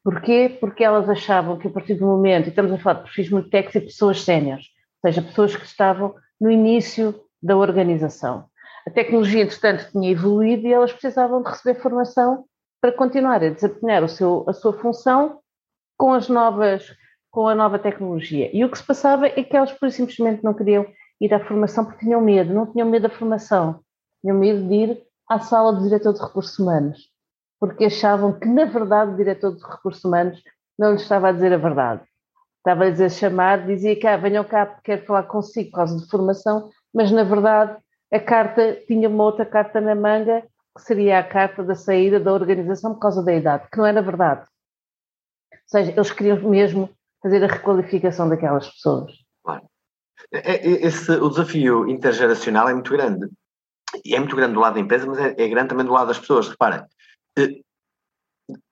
Porquê? 0.03 0.57
Porque 0.59 0.83
elas 0.83 1.07
achavam 1.09 1.59
que 1.59 1.67
a 1.67 1.71
partir 1.71 1.95
do 1.95 2.05
momento, 2.05 2.47
e 2.47 2.49
estamos 2.49 2.71
a 2.71 2.77
falar 2.77 2.95
de 2.95 3.03
perfis 3.03 3.29
muito 3.29 3.49
técnicos 3.49 3.75
e 3.75 3.85
pessoas 3.85 4.23
séniores, 4.23 4.65
ou 5.03 5.11
seja, 5.11 5.21
pessoas 5.21 5.55
que 5.55 5.65
estavam 5.65 6.15
no 6.39 6.49
início 6.49 7.13
da 7.43 7.55
organização. 7.55 8.45
A 8.87 8.89
tecnologia, 8.89 9.43
entretanto, 9.43 9.91
tinha 9.91 10.09
evoluído 10.09 10.65
e 10.65 10.73
elas 10.73 10.91
precisavam 10.91 11.43
de 11.43 11.49
receber 11.49 11.79
formação 11.79 12.45
para 12.81 12.93
continuar 12.93 13.43
a 13.43 13.49
desempenhar 13.49 14.03
o 14.03 14.09
seu, 14.09 14.45
a 14.47 14.53
sua 14.53 14.73
função 14.73 15.39
com 15.97 16.13
as 16.13 16.29
novas 16.29 16.89
com 17.31 17.47
a 17.47 17.55
nova 17.55 17.77
tecnologia. 17.77 18.49
E 18.53 18.63
o 18.63 18.69
que 18.69 18.77
se 18.77 18.83
passava 18.83 19.27
é 19.27 19.43
que 19.43 19.55
elas, 19.55 19.71
por 19.71 19.91
simplesmente, 19.91 20.43
não 20.43 20.53
queriam 20.53 20.85
ir 21.21 21.33
à 21.33 21.39
formação 21.39 21.85
porque 21.85 22.05
tinham 22.05 22.21
medo, 22.21 22.53
não 22.53 22.71
tinham 22.71 22.89
medo 22.89 23.03
da 23.03 23.15
formação, 23.15 23.81
tinham 24.21 24.37
medo 24.37 24.67
de 24.67 24.73
ir 24.73 25.03
à 25.27 25.39
sala 25.39 25.73
do 25.73 25.83
diretor 25.83 26.13
de 26.13 26.21
recursos 26.21 26.57
humanos, 26.57 27.11
porque 27.59 27.85
achavam 27.85 28.39
que, 28.39 28.47
na 28.47 28.65
verdade, 28.65 29.13
o 29.13 29.17
diretor 29.17 29.55
de 29.55 29.63
recursos 29.63 30.03
humanos 30.03 30.41
não 30.77 30.93
lhes 30.93 31.01
estava 31.01 31.29
a 31.29 31.31
dizer 31.31 31.53
a 31.53 31.57
verdade. 31.57 32.01
Estava 32.57 32.85
a 32.85 33.09
chamar, 33.09 33.65
dizia 33.65 33.95
que 33.95 34.07
ah, 34.07 34.17
venham 34.17 34.43
cá, 34.43 34.65
quero 34.83 35.05
falar 35.05 35.23
consigo 35.23 35.69
por 35.69 35.77
causa 35.77 35.97
de 35.97 36.09
formação, 36.09 36.69
mas, 36.93 37.11
na 37.11 37.23
verdade, 37.23 37.77
a 38.11 38.19
carta 38.19 38.75
tinha 38.87 39.07
uma 39.07 39.23
outra 39.23 39.45
carta 39.45 39.79
na 39.79 39.93
manga, 39.93 40.43
que 40.75 40.81
seria 40.81 41.19
a 41.19 41.23
carta 41.23 41.63
da 41.63 41.75
saída 41.75 42.19
da 42.19 42.33
organização 42.33 42.93
por 42.93 43.01
causa 43.01 43.23
da 43.23 43.33
idade, 43.33 43.67
que 43.71 43.77
não 43.77 43.85
era 43.85 44.01
verdade. 44.01 44.45
Ou 45.51 45.59
seja, 45.67 45.91
eles 45.91 46.11
queriam 46.11 46.37
mesmo 46.49 46.89
fazer 47.21 47.43
a 47.43 47.47
requalificação 47.47 48.29
daquelas 48.29 48.69
pessoas. 48.69 49.11
Claro. 49.43 49.69
É, 50.31 50.55
é, 50.55 50.85
esse, 50.85 51.11
o 51.11 51.29
desafio 51.29 51.89
intergeracional 51.89 52.69
é 52.69 52.73
muito 52.73 52.91
grande. 52.91 53.27
E 54.05 54.15
é 54.15 54.19
muito 54.19 54.35
grande 54.35 54.53
do 54.53 54.59
lado 54.59 54.75
da 54.75 54.79
empresa, 54.79 55.05
mas 55.07 55.17
é, 55.17 55.35
é 55.37 55.47
grande 55.47 55.69
também 55.69 55.85
do 55.85 55.91
lado 55.91 56.07
das 56.07 56.19
pessoas. 56.19 56.47
Reparem, 56.47 56.83
eh, 57.37 57.61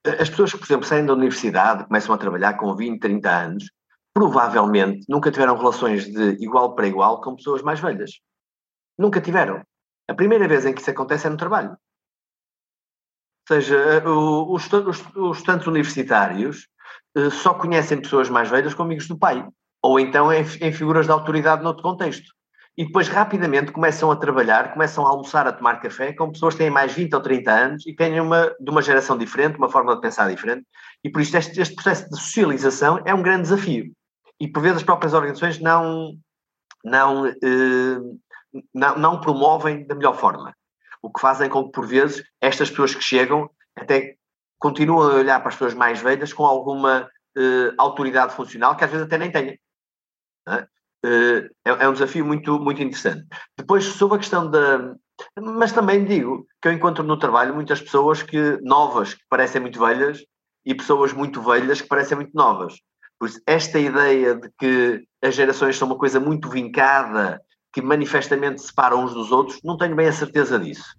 as 0.04 0.28
pessoas 0.30 0.52
que, 0.52 0.58
por 0.58 0.66
exemplo, 0.66 0.86
saem 0.86 1.06
da 1.06 1.12
universidade, 1.12 1.84
começam 1.86 2.14
a 2.14 2.18
trabalhar 2.18 2.54
com 2.54 2.74
20, 2.74 3.00
30 3.00 3.30
anos, 3.30 3.70
provavelmente 4.14 5.04
nunca 5.08 5.30
tiveram 5.30 5.56
relações 5.56 6.04
de 6.04 6.42
igual 6.42 6.74
para 6.74 6.86
igual 6.86 7.20
com 7.20 7.36
pessoas 7.36 7.62
mais 7.62 7.80
velhas. 7.80 8.20
Nunca 8.96 9.20
tiveram. 9.20 9.62
A 10.08 10.14
primeira 10.14 10.48
vez 10.48 10.64
em 10.64 10.74
que 10.74 10.80
isso 10.80 10.90
acontece 10.90 11.26
é 11.26 11.30
no 11.30 11.36
trabalho. 11.36 11.70
Ou 13.50 13.56
seja, 13.56 14.04
os, 14.08 14.72
os, 14.72 15.16
os 15.16 15.38
estudantes 15.38 15.66
universitários 15.66 16.66
eh, 16.66 16.77
só 17.30 17.54
conhecem 17.54 18.00
pessoas 18.00 18.28
mais 18.28 18.48
velhas 18.48 18.74
como 18.74 18.86
amigos 18.88 19.08
do 19.08 19.18
pai, 19.18 19.46
ou 19.82 19.98
então 19.98 20.32
em, 20.32 20.42
em 20.60 20.72
figuras 20.72 21.06
de 21.06 21.12
autoridade 21.12 21.62
noutro 21.62 21.82
contexto. 21.82 22.32
E 22.76 22.84
depois 22.84 23.08
rapidamente 23.08 23.72
começam 23.72 24.08
a 24.08 24.14
trabalhar, 24.14 24.72
começam 24.72 25.04
a 25.04 25.10
almoçar, 25.10 25.48
a 25.48 25.52
tomar 25.52 25.80
café 25.80 26.12
com 26.12 26.30
pessoas 26.30 26.54
que 26.54 26.58
têm 26.58 26.70
mais 26.70 26.92
20 26.92 27.12
ou 27.12 27.20
30 27.20 27.50
anos 27.50 27.86
e 27.86 27.92
têm 27.92 28.20
uma, 28.20 28.54
de 28.60 28.70
uma 28.70 28.80
geração 28.80 29.18
diferente, 29.18 29.58
uma 29.58 29.68
forma 29.68 29.96
de 29.96 30.00
pensar 30.00 30.30
diferente. 30.30 30.64
E 31.02 31.10
por 31.10 31.20
isso 31.20 31.36
este, 31.36 31.60
este 31.60 31.74
processo 31.74 32.08
de 32.08 32.16
socialização 32.20 33.02
é 33.04 33.12
um 33.12 33.20
grande 33.20 33.42
desafio. 33.42 33.92
E 34.40 34.46
por 34.46 34.62
vezes 34.62 34.76
as 34.76 34.82
próprias 34.84 35.12
organizações 35.12 35.58
não, 35.58 36.14
não, 36.84 37.26
eh, 37.26 37.98
não, 38.72 38.96
não 38.96 39.20
promovem 39.20 39.84
da 39.84 39.96
melhor 39.96 40.14
forma. 40.14 40.54
O 41.02 41.10
que 41.10 41.20
fazem 41.20 41.48
com 41.48 41.64
que, 41.64 41.72
por 41.72 41.84
vezes, 41.84 42.22
estas 42.40 42.70
pessoas 42.70 42.94
que 42.94 43.02
chegam 43.02 43.50
até 43.74 44.14
continuam 44.58 45.10
a 45.10 45.14
olhar 45.14 45.40
para 45.40 45.48
as 45.48 45.54
pessoas 45.54 45.74
mais 45.74 46.00
velhas 46.00 46.32
com 46.32 46.44
alguma 46.44 47.08
uh, 47.36 47.74
autoridade 47.78 48.34
funcional 48.34 48.76
que 48.76 48.84
às 48.84 48.90
vezes 48.90 49.06
até 49.06 49.18
nem 49.18 49.30
têm. 49.30 49.58
É? 50.48 50.66
Uh, 51.04 51.48
é, 51.64 51.84
é, 51.84 51.88
um 51.88 51.92
desafio 51.92 52.24
muito, 52.24 52.58
muito 52.58 52.82
interessante. 52.82 53.26
Depois, 53.56 53.84
sobre 53.84 54.16
a 54.16 54.18
questão 54.18 54.50
da. 54.50 54.94
Mas 55.36 55.72
também 55.72 56.04
digo 56.04 56.46
que 56.60 56.68
eu 56.68 56.72
encontro 56.72 57.04
no 57.04 57.18
trabalho 57.18 57.54
muitas 57.54 57.80
pessoas 57.80 58.22
que 58.22 58.58
novas, 58.62 59.14
que 59.14 59.22
parecem 59.28 59.60
muito 59.60 59.78
velhas, 59.78 60.20
e 60.64 60.74
pessoas 60.74 61.12
muito 61.12 61.40
velhas 61.40 61.80
que 61.80 61.88
parecem 61.88 62.16
muito 62.16 62.32
novas. 62.34 62.74
Por 63.18 63.28
isso, 63.28 63.40
esta 63.46 63.78
ideia 63.78 64.36
de 64.36 64.48
que 64.58 65.02
as 65.22 65.34
gerações 65.34 65.76
são 65.76 65.88
uma 65.88 65.98
coisa 65.98 66.20
muito 66.20 66.48
vincada, 66.48 67.40
que 67.72 67.82
manifestamente 67.82 68.62
separam 68.62 69.04
uns 69.04 69.12
dos 69.12 69.32
outros, 69.32 69.60
não 69.64 69.76
tenho 69.76 69.96
bem 69.96 70.06
a 70.06 70.12
certeza 70.12 70.58
disso. 70.58 70.94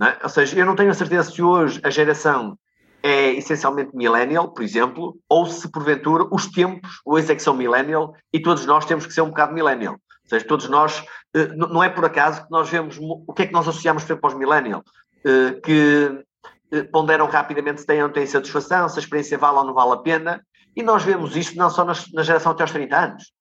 É? 0.00 0.22
Ou 0.22 0.28
seja, 0.28 0.58
eu 0.58 0.66
não 0.66 0.76
tenho 0.76 0.90
a 0.90 0.94
certeza 0.94 1.30
se 1.30 1.42
hoje 1.42 1.80
a 1.82 1.90
geração 1.90 2.58
é 3.04 3.34
essencialmente 3.34 3.94
millennial, 3.94 4.48
por 4.48 4.64
exemplo, 4.64 5.18
ou 5.28 5.44
se 5.44 5.70
porventura 5.70 6.24
os 6.30 6.46
tempos 6.46 7.02
hoje 7.04 7.30
é 7.30 7.34
que 7.34 7.42
são 7.42 7.54
millennial 7.54 8.14
e 8.32 8.40
todos 8.40 8.64
nós 8.64 8.86
temos 8.86 9.04
que 9.04 9.12
ser 9.12 9.20
um 9.20 9.28
bocado 9.28 9.52
millennial. 9.52 9.92
Ou 9.92 10.28
seja, 10.30 10.46
todos 10.46 10.70
nós, 10.70 11.04
eh, 11.34 11.48
não 11.48 11.84
é 11.84 11.90
por 11.90 12.06
acaso 12.06 12.42
que 12.44 12.50
nós 12.50 12.70
vemos 12.70 12.98
o 12.98 13.30
que 13.34 13.42
é 13.42 13.46
que 13.46 13.52
nós 13.52 13.68
associamos 13.68 14.04
para 14.04 14.26
os 14.26 14.32
millennial, 14.32 14.82
eh, 15.22 15.60
que 15.62 16.24
eh, 16.72 16.82
ponderam 16.84 17.26
rapidamente 17.26 17.82
se 17.82 17.86
têm 17.86 18.00
ou 18.00 18.08
não 18.08 18.14
têm 18.14 18.26
satisfação, 18.26 18.88
se 18.88 18.98
a 18.98 19.02
experiência 19.02 19.36
vale 19.36 19.58
ou 19.58 19.64
não 19.64 19.74
vale 19.74 19.92
a 19.92 19.96
pena, 19.98 20.42
e 20.74 20.82
nós 20.82 21.02
vemos 21.02 21.36
isto 21.36 21.58
não 21.58 21.68
só 21.68 21.84
na 21.84 22.22
geração 22.22 22.52
até 22.52 22.62
aos 22.62 22.72
30 22.72 22.96
anos. 22.96 23.32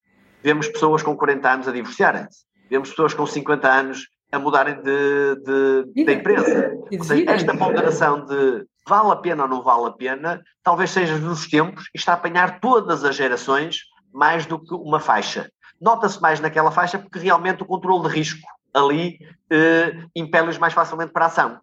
Vemos 0.43 0.67
pessoas 0.67 1.01
com 1.01 1.15
40 1.15 1.49
anos 1.49 1.67
a 1.69 1.71
divorciarem-se. 1.71 2.43
vemos 2.69 2.89
pessoas 2.89 3.13
com 3.13 3.25
50 3.25 3.65
anos 3.65 4.07
a 4.29 4.37
mudarem 4.37 4.75
de, 4.81 5.35
de, 5.41 6.03
de 6.03 6.13
empresa. 6.13 6.73
Ou 6.91 7.03
seja, 7.03 7.31
esta 7.31 7.55
ponderação 7.55 8.25
de 8.25 8.65
vale 8.87 9.11
a 9.11 9.15
pena 9.15 9.43
ou 9.43 9.49
não 9.49 9.61
vale 9.61 9.87
a 9.87 9.91
pena, 9.91 10.43
talvez 10.61 10.91
seja 10.91 11.17
nos 11.17 11.47
tempos 11.47 11.85
e 11.93 11.97
está 11.97 12.13
a 12.13 12.15
apanhar 12.15 12.59
todas 12.59 13.03
as 13.03 13.15
gerações 13.15 13.81
mais 14.13 14.45
do 14.45 14.59
que 14.59 14.73
uma 14.73 14.99
faixa. 14.99 15.49
Nota-se 15.81 16.21
mais 16.21 16.39
naquela 16.39 16.71
faixa 16.71 16.99
porque 16.99 17.19
realmente 17.19 17.63
o 17.63 17.65
controle 17.65 18.07
de 18.07 18.15
risco 18.15 18.47
ali 18.73 19.19
eh, 19.49 19.93
impele-os 20.15 20.57
mais 20.57 20.73
facilmente 20.73 21.11
para 21.11 21.25
a 21.25 21.27
ação. 21.27 21.59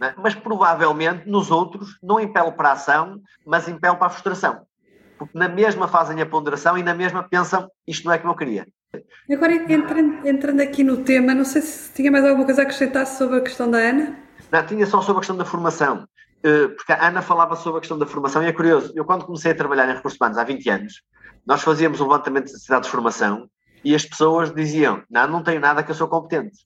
Né? 0.00 0.14
Mas 0.16 0.34
provavelmente 0.34 1.28
nos 1.28 1.50
outros 1.50 1.98
não 2.02 2.20
impele 2.20 2.52
para 2.52 2.70
a 2.70 2.72
ação, 2.72 3.20
mas 3.46 3.68
impele 3.68 3.96
para 3.96 4.06
a 4.06 4.10
frustração. 4.10 4.66
Porque 5.18 5.38
na 5.38 5.48
mesma 5.48 5.86
fazem 5.86 6.20
a 6.20 6.26
ponderação 6.26 6.76
e 6.76 6.82
na 6.82 6.94
mesma 6.94 7.22
pensam 7.22 7.68
isto 7.86 8.04
não 8.04 8.12
é 8.12 8.18
como 8.18 8.32
eu 8.32 8.36
queria. 8.36 8.66
Agora, 9.30 9.54
entrando, 9.54 10.26
entrando 10.26 10.60
aqui 10.60 10.84
no 10.84 10.98
tema, 10.98 11.34
não 11.34 11.44
sei 11.44 11.62
se 11.62 11.92
tinha 11.92 12.10
mais 12.10 12.24
alguma 12.24 12.44
coisa 12.44 12.62
a 12.62 12.64
acrescentar 12.64 13.06
sobre 13.06 13.38
a 13.38 13.40
questão 13.40 13.70
da 13.70 13.78
Ana. 13.78 14.18
Não, 14.52 14.66
tinha 14.66 14.86
só 14.86 15.00
sobre 15.00 15.18
a 15.18 15.20
questão 15.20 15.36
da 15.36 15.44
formação. 15.44 16.06
Eh, 16.44 16.68
porque 16.68 16.92
a 16.92 17.08
Ana 17.08 17.22
falava 17.22 17.56
sobre 17.56 17.78
a 17.78 17.80
questão 17.80 17.98
da 17.98 18.04
formação 18.04 18.42
e 18.42 18.46
é 18.46 18.52
curioso. 18.52 18.92
Eu, 18.94 19.06
quando 19.06 19.24
comecei 19.24 19.52
a 19.52 19.54
trabalhar 19.54 19.88
em 19.88 19.94
recursos 19.94 20.20
humanos 20.20 20.36
há 20.36 20.44
20 20.44 20.68
anos, 20.68 21.02
nós 21.46 21.62
fazíamos 21.62 22.00
um 22.00 22.04
levantamento 22.04 22.46
de 22.46 22.52
necessidades 22.52 22.86
de 22.86 22.92
formação 22.92 23.48
e 23.82 23.94
as 23.94 24.04
pessoas 24.04 24.54
diziam: 24.54 25.02
Não, 25.10 25.26
não 25.26 25.42
tenho 25.42 25.58
nada 25.58 25.82
que 25.82 25.90
eu 25.90 25.94
sou 25.94 26.06
competente. 26.06 26.58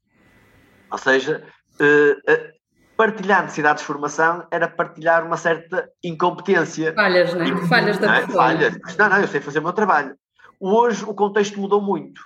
Ou 0.90 0.98
seja, 0.98 1.46
eh, 1.78 2.16
eh, 2.26 2.52
partilhar 2.96 3.42
necessidades 3.42 3.82
de 3.82 3.86
formação 3.86 4.44
era 4.50 4.66
partilhar 4.66 5.24
uma 5.24 5.36
certa 5.36 5.88
incompetência. 6.02 6.92
Falhas, 6.94 7.32
não 7.34 7.42
é? 7.42 7.68
Falhas 7.68 7.98
da 7.98 8.06
não, 8.08 8.14
é? 8.14 8.20
pessoa. 8.26 8.44
Falhas. 8.44 8.96
Não, 8.98 9.08
não, 9.08 9.20
eu 9.20 9.28
sei 9.28 9.40
fazer 9.40 9.60
o 9.60 9.62
meu 9.62 9.72
trabalho. 9.72 10.16
Hoje 10.58 11.04
o 11.04 11.14
contexto 11.14 11.60
mudou 11.60 11.80
muito, 11.80 12.20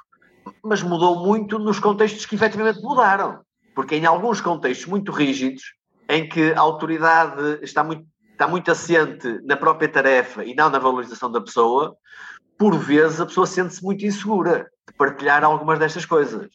mas 0.65 0.83
mudou 0.83 1.23
muito 1.23 1.59
nos 1.59 1.79
contextos 1.79 2.25
que 2.25 2.35
efetivamente 2.35 2.81
mudaram. 2.81 3.41
Porque 3.75 3.97
em 3.97 4.07
alguns 4.07 4.41
contextos 4.41 4.87
muito 4.87 5.13
rígidos, 5.13 5.63
em 6.09 6.29
que 6.29 6.53
a 6.53 6.61
autoridade 6.61 7.59
está 7.63 7.83
muito, 7.83 8.07
está 8.31 8.47
muito 8.47 8.71
assente 8.71 9.41
na 9.45 9.57
própria 9.57 9.89
tarefa 9.89 10.45
e 10.45 10.55
não 10.55 10.69
na 10.69 10.79
valorização 10.79 11.31
da 11.31 11.41
pessoa, 11.41 11.97
por 12.59 12.77
vezes 12.77 13.21
a 13.21 13.27
pessoa 13.27 13.47
sente-se 13.47 13.83
muito 13.83 14.05
insegura 14.05 14.71
de 14.87 14.95
partilhar 14.95 15.45
algumas 15.45 15.79
destas 15.79 16.05
coisas. 16.05 16.49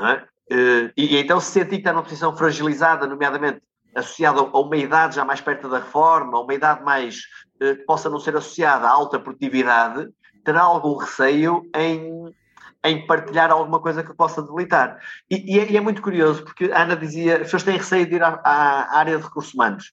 É? 0.00 0.22
Eh, 0.50 0.92
e, 0.96 1.14
e, 1.14 1.18
então 1.18 1.40
se 1.40 1.52
sentir 1.52 1.70
que 1.70 1.76
está 1.76 1.92
numa 1.92 2.02
posição 2.02 2.36
fragilizada, 2.36 3.06
nomeadamente 3.06 3.60
associada 3.94 4.40
a 4.40 4.58
uma 4.58 4.76
idade 4.76 5.16
já 5.16 5.24
mais 5.24 5.40
perto 5.40 5.68
da 5.68 5.78
reforma, 5.78 6.36
a 6.36 6.40
uma 6.40 6.54
idade 6.54 6.82
mais 6.82 7.22
eh, 7.60 7.74
que 7.76 7.84
possa 7.84 8.10
não 8.10 8.18
ser 8.18 8.36
associada 8.36 8.86
à 8.86 8.90
alta 8.90 9.20
produtividade, 9.20 10.08
terá 10.44 10.62
algum 10.62 10.96
receio 10.96 11.62
em, 11.76 12.34
em 12.84 13.06
partilhar 13.06 13.50
alguma 13.50 13.80
coisa 13.80 14.02
que 14.02 14.14
possa 14.14 14.42
debilitar. 14.42 14.98
E, 15.30 15.54
e, 15.54 15.60
é, 15.60 15.72
e, 15.72 15.76
é, 15.76 15.80
muito 15.80 16.02
curioso, 16.02 16.44
porque 16.44 16.70
a 16.72 16.82
Ana 16.82 16.96
dizia, 16.96 17.34
as 17.34 17.42
pessoas 17.42 17.62
têm 17.62 17.76
receio 17.76 18.06
de 18.06 18.16
ir 18.16 18.22
à, 18.22 18.40
à 18.44 18.98
área 18.98 19.16
de 19.16 19.22
recursos 19.22 19.54
humanos. 19.54 19.92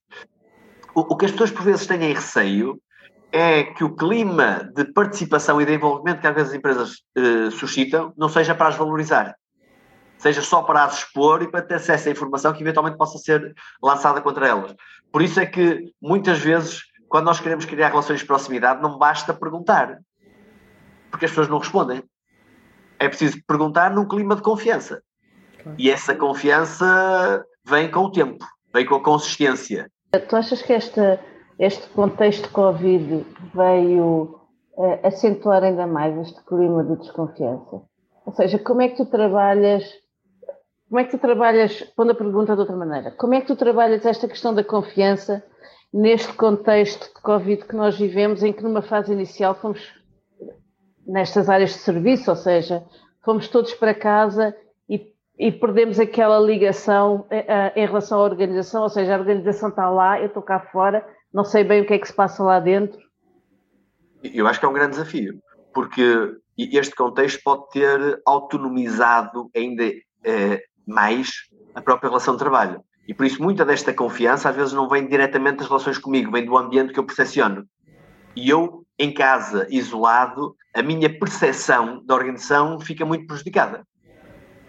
O, 0.96 1.02
o, 1.02 1.16
que 1.16 1.26
as 1.26 1.32
pessoas 1.32 1.52
por 1.52 1.64
vezes 1.64 1.86
têm 1.86 2.14
receio 2.14 2.82
é 3.32 3.64
que 3.64 3.84
o 3.84 3.96
clima 3.96 4.70
de 4.76 4.86
participação 4.86 5.62
e 5.62 5.66
de 5.66 5.74
envolvimento 5.74 6.20
que 6.20 6.28
às 6.28 6.34
vezes 6.34 6.50
as 6.50 6.58
empresas 6.58 7.04
eh, 7.16 7.52
suscitam 7.52 8.12
não 8.18 8.28
seja 8.28 8.56
para 8.56 8.70
as 8.70 8.76
valorizar. 8.76 9.36
Seja 10.18 10.42
só 10.42 10.64
para 10.64 10.84
as 10.84 10.98
expor 10.98 11.44
e 11.44 11.48
para 11.48 11.62
ter 11.62 11.76
acesso 11.76 12.10
à 12.10 12.12
informação 12.12 12.52
que 12.54 12.64
eventualmente 12.64 12.98
possa 12.98 13.20
ser 13.20 13.54
lançada 13.82 14.20
contra 14.20 14.48
elas. 14.48 14.76
Por 15.12 15.22
isso 15.22 15.40
é 15.40 15.46
que, 15.46 15.94
muitas 16.02 16.40
vezes, 16.40 16.82
quando 17.08 17.26
nós 17.26 17.40
queremos 17.40 17.66
criar 17.66 17.90
relações 17.90 18.20
de 18.22 18.26
proximidade, 18.26 18.82
não 18.82 18.98
basta 18.98 19.32
perguntar 19.32 20.00
porque 21.10 21.26
as 21.26 21.32
pessoas 21.32 21.48
não 21.48 21.60
respondem. 21.60 22.04
É 23.00 23.08
preciso 23.08 23.38
perguntar 23.48 23.92
num 23.92 24.08
clima 24.08 24.36
de 24.36 24.42
confiança. 24.42 25.02
Claro. 25.62 25.78
E 25.80 25.90
essa 25.90 26.16
confiança 26.16 27.46
vem 27.66 27.90
com 27.90 28.02
o 28.02 28.12
tempo, 28.12 28.46
vem 28.74 28.86
com 28.86 28.96
a 28.96 29.04
consistência. 29.04 29.90
Tu 30.28 30.36
achas 30.36 30.62
que 30.62 30.74
esta, 30.74 31.20
este 31.58 31.88
contexto 31.90 32.44
de 32.44 32.50
Covid 32.50 33.26
veio 33.54 34.40
uh, 34.78 35.08
acentuar 35.08 35.64
ainda 35.64 35.88
mais 35.88 36.18
este 36.18 36.44
clima 36.46 36.84
de 36.84 36.98
desconfiança? 36.98 37.82
Ou 38.26 38.34
seja, 38.34 38.60
como 38.60 38.82
é 38.82 38.90
que 38.90 38.98
tu 38.98 39.06
trabalhas 39.06 39.84
como 40.90 41.00
é 41.00 41.04
que 41.04 41.12
tu 41.12 41.20
trabalhas, 41.20 41.84
pondo 41.96 42.14
a 42.14 42.16
pergunta 42.16 42.56
de 42.56 42.62
outra 42.62 42.76
maneira, 42.76 43.12
como 43.12 43.36
é 43.36 43.42
que 43.42 43.46
tu 43.46 43.56
trabalhas 43.56 44.04
esta 44.08 44.28
questão 44.28 44.56
da 44.56 44.64
confiança 44.64 45.44
neste 45.94 46.34
contexto 46.34 47.14
de 47.14 47.22
Covid 47.22 47.66
que 47.66 47.76
nós 47.76 47.98
vivemos, 47.98 48.42
em 48.42 48.52
que 48.52 48.64
numa 48.64 48.82
fase 48.82 49.14
inicial 49.14 49.54
fomos 49.54 49.80
nestas 51.10 51.50
áreas 51.50 51.72
de 51.72 51.80
serviço, 51.80 52.30
ou 52.30 52.36
seja, 52.36 52.84
fomos 53.24 53.48
todos 53.48 53.74
para 53.74 53.94
casa 53.94 54.56
e, 54.88 55.12
e 55.38 55.52
perdemos 55.52 56.00
aquela 56.00 56.40
ligação 56.40 57.28
uh, 57.32 57.72
em 57.76 57.86
relação 57.86 58.20
à 58.20 58.24
organização, 58.24 58.84
ou 58.84 58.90
seja, 58.90 59.16
a 59.16 59.20
organização 59.20 59.70
está 59.70 59.90
lá, 59.90 60.20
eu 60.20 60.28
estou 60.28 60.44
cá 60.44 60.60
fora, 60.60 61.06
não 61.34 61.44
sei 61.44 61.64
bem 61.64 61.82
o 61.82 61.86
que 61.86 61.94
é 61.94 62.00
que 62.00 62.08
se 62.08 62.14
passa 62.14 62.44
lá 62.44 62.60
dentro. 62.60 63.00
Eu 64.24 64.48
acho 64.48 64.60
que 64.60 64.66
é 64.66 64.70
um 64.70 64.74
grande 64.74 64.92
desafio, 64.92 65.40
porque 65.74 66.36
este 66.58 66.96
contexto 66.96 67.42
pode 67.44 67.70
ter 67.70 68.22
autonomizado 68.26 69.50
ainda 69.56 69.84
eh, 70.26 70.62
mais 70.86 71.32
a 71.74 71.82
própria 71.82 72.10
relação 72.10 72.34
de 72.34 72.40
trabalho. 72.40 72.84
E 73.08 73.14
por 73.14 73.26
isso 73.26 73.42
muita 73.42 73.64
desta 73.64 73.94
confiança 73.94 74.50
às 74.50 74.56
vezes 74.56 74.74
não 74.74 74.90
vem 74.90 75.08
diretamente 75.08 75.60
das 75.60 75.68
relações 75.68 75.98
comigo, 75.98 76.32
vem 76.32 76.46
do 76.46 76.58
ambiente 76.58 76.92
que 76.92 77.00
eu 77.00 77.06
percepciono. 77.06 77.66
E 78.36 78.50
eu 78.50 78.84
em 79.00 79.14
casa, 79.14 79.66
isolado, 79.70 80.54
a 80.80 80.84
minha 80.84 81.10
percepção 81.10 82.02
da 82.06 82.16
organização 82.16 82.80
fica 82.80 83.06
muito 83.06 83.28
prejudicada. 83.28 83.86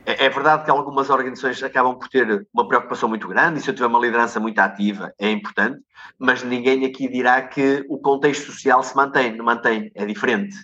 É, 0.04 0.24
é, 0.24 0.28
verdade 0.28 0.64
que 0.64 0.70
algumas 0.70 1.08
organizações 1.08 1.62
acabam 1.62 1.96
por 1.96 2.08
ter 2.08 2.46
uma 2.52 2.66
preocupação 2.66 3.08
muito 3.08 3.28
grande, 3.28 3.60
e 3.60 3.62
se 3.62 3.70
eu 3.70 3.74
tiver 3.74 3.86
uma 3.86 4.00
liderança 4.00 4.40
muito 4.40 4.58
ativa, 4.58 5.12
é 5.18 5.30
importante, 5.30 5.78
mas 6.18 6.42
ninguém 6.42 6.84
aqui 6.84 7.08
dirá 7.08 7.42
que 7.42 7.84
o 7.88 7.98
contexto 7.98 8.46
social 8.46 8.82
se 8.82 8.96
mantém, 8.96 9.36
não 9.36 9.44
mantém, 9.44 9.92
é 9.94 10.04
diferente. 10.04 10.56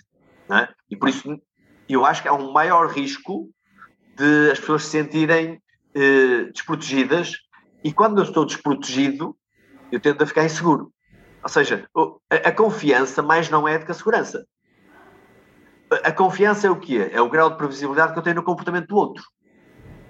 É? 0.49 0.67
E 0.89 0.97
por 0.97 1.07
isso 1.07 1.39
eu 1.87 2.05
acho 2.05 2.21
que 2.21 2.27
há 2.27 2.33
um 2.33 2.51
maior 2.51 2.89
risco 2.89 3.49
de 4.17 4.51
as 4.51 4.59
pessoas 4.59 4.83
se 4.83 4.89
sentirem 4.89 5.61
eh, 5.95 6.45
desprotegidas, 6.51 7.33
e 7.83 7.93
quando 7.93 8.17
eu 8.17 8.23
estou 8.23 8.45
desprotegido, 8.45 9.37
eu 9.91 9.99
tendo 9.99 10.21
a 10.21 10.27
ficar 10.27 10.43
inseguro. 10.43 10.91
Ou 11.41 11.49
seja, 11.49 11.87
a, 12.29 12.51
confiança 12.51 13.21
mais 13.21 13.49
não 13.49 13.65
é 13.65 13.77
do 13.77 13.85
que 13.85 13.91
a 13.91 13.95
segurança. 13.95 14.45
A 16.03 16.11
confiança 16.11 16.67
é 16.67 16.69
o 16.69 16.79
quê? 16.79 17.09
É 17.13 17.21
o 17.21 17.29
grau 17.29 17.49
de 17.49 17.57
previsibilidade 17.57 18.13
que 18.13 18.19
eu 18.19 18.23
tenho 18.23 18.35
no 18.37 18.43
comportamento 18.43 18.87
do 18.87 18.95
outro. 18.95 19.23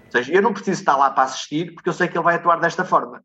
Ou 0.05 0.11
seja, 0.11 0.33
eu 0.33 0.41
não 0.41 0.53
preciso 0.53 0.79
estar 0.79 0.95
lá 0.95 1.11
para 1.11 1.23
assistir 1.23 1.73
porque 1.73 1.89
eu 1.89 1.93
sei 1.93 2.07
que 2.07 2.17
ele 2.17 2.23
vai 2.23 2.35
atuar 2.35 2.59
desta 2.59 2.83
forma. 2.83 3.23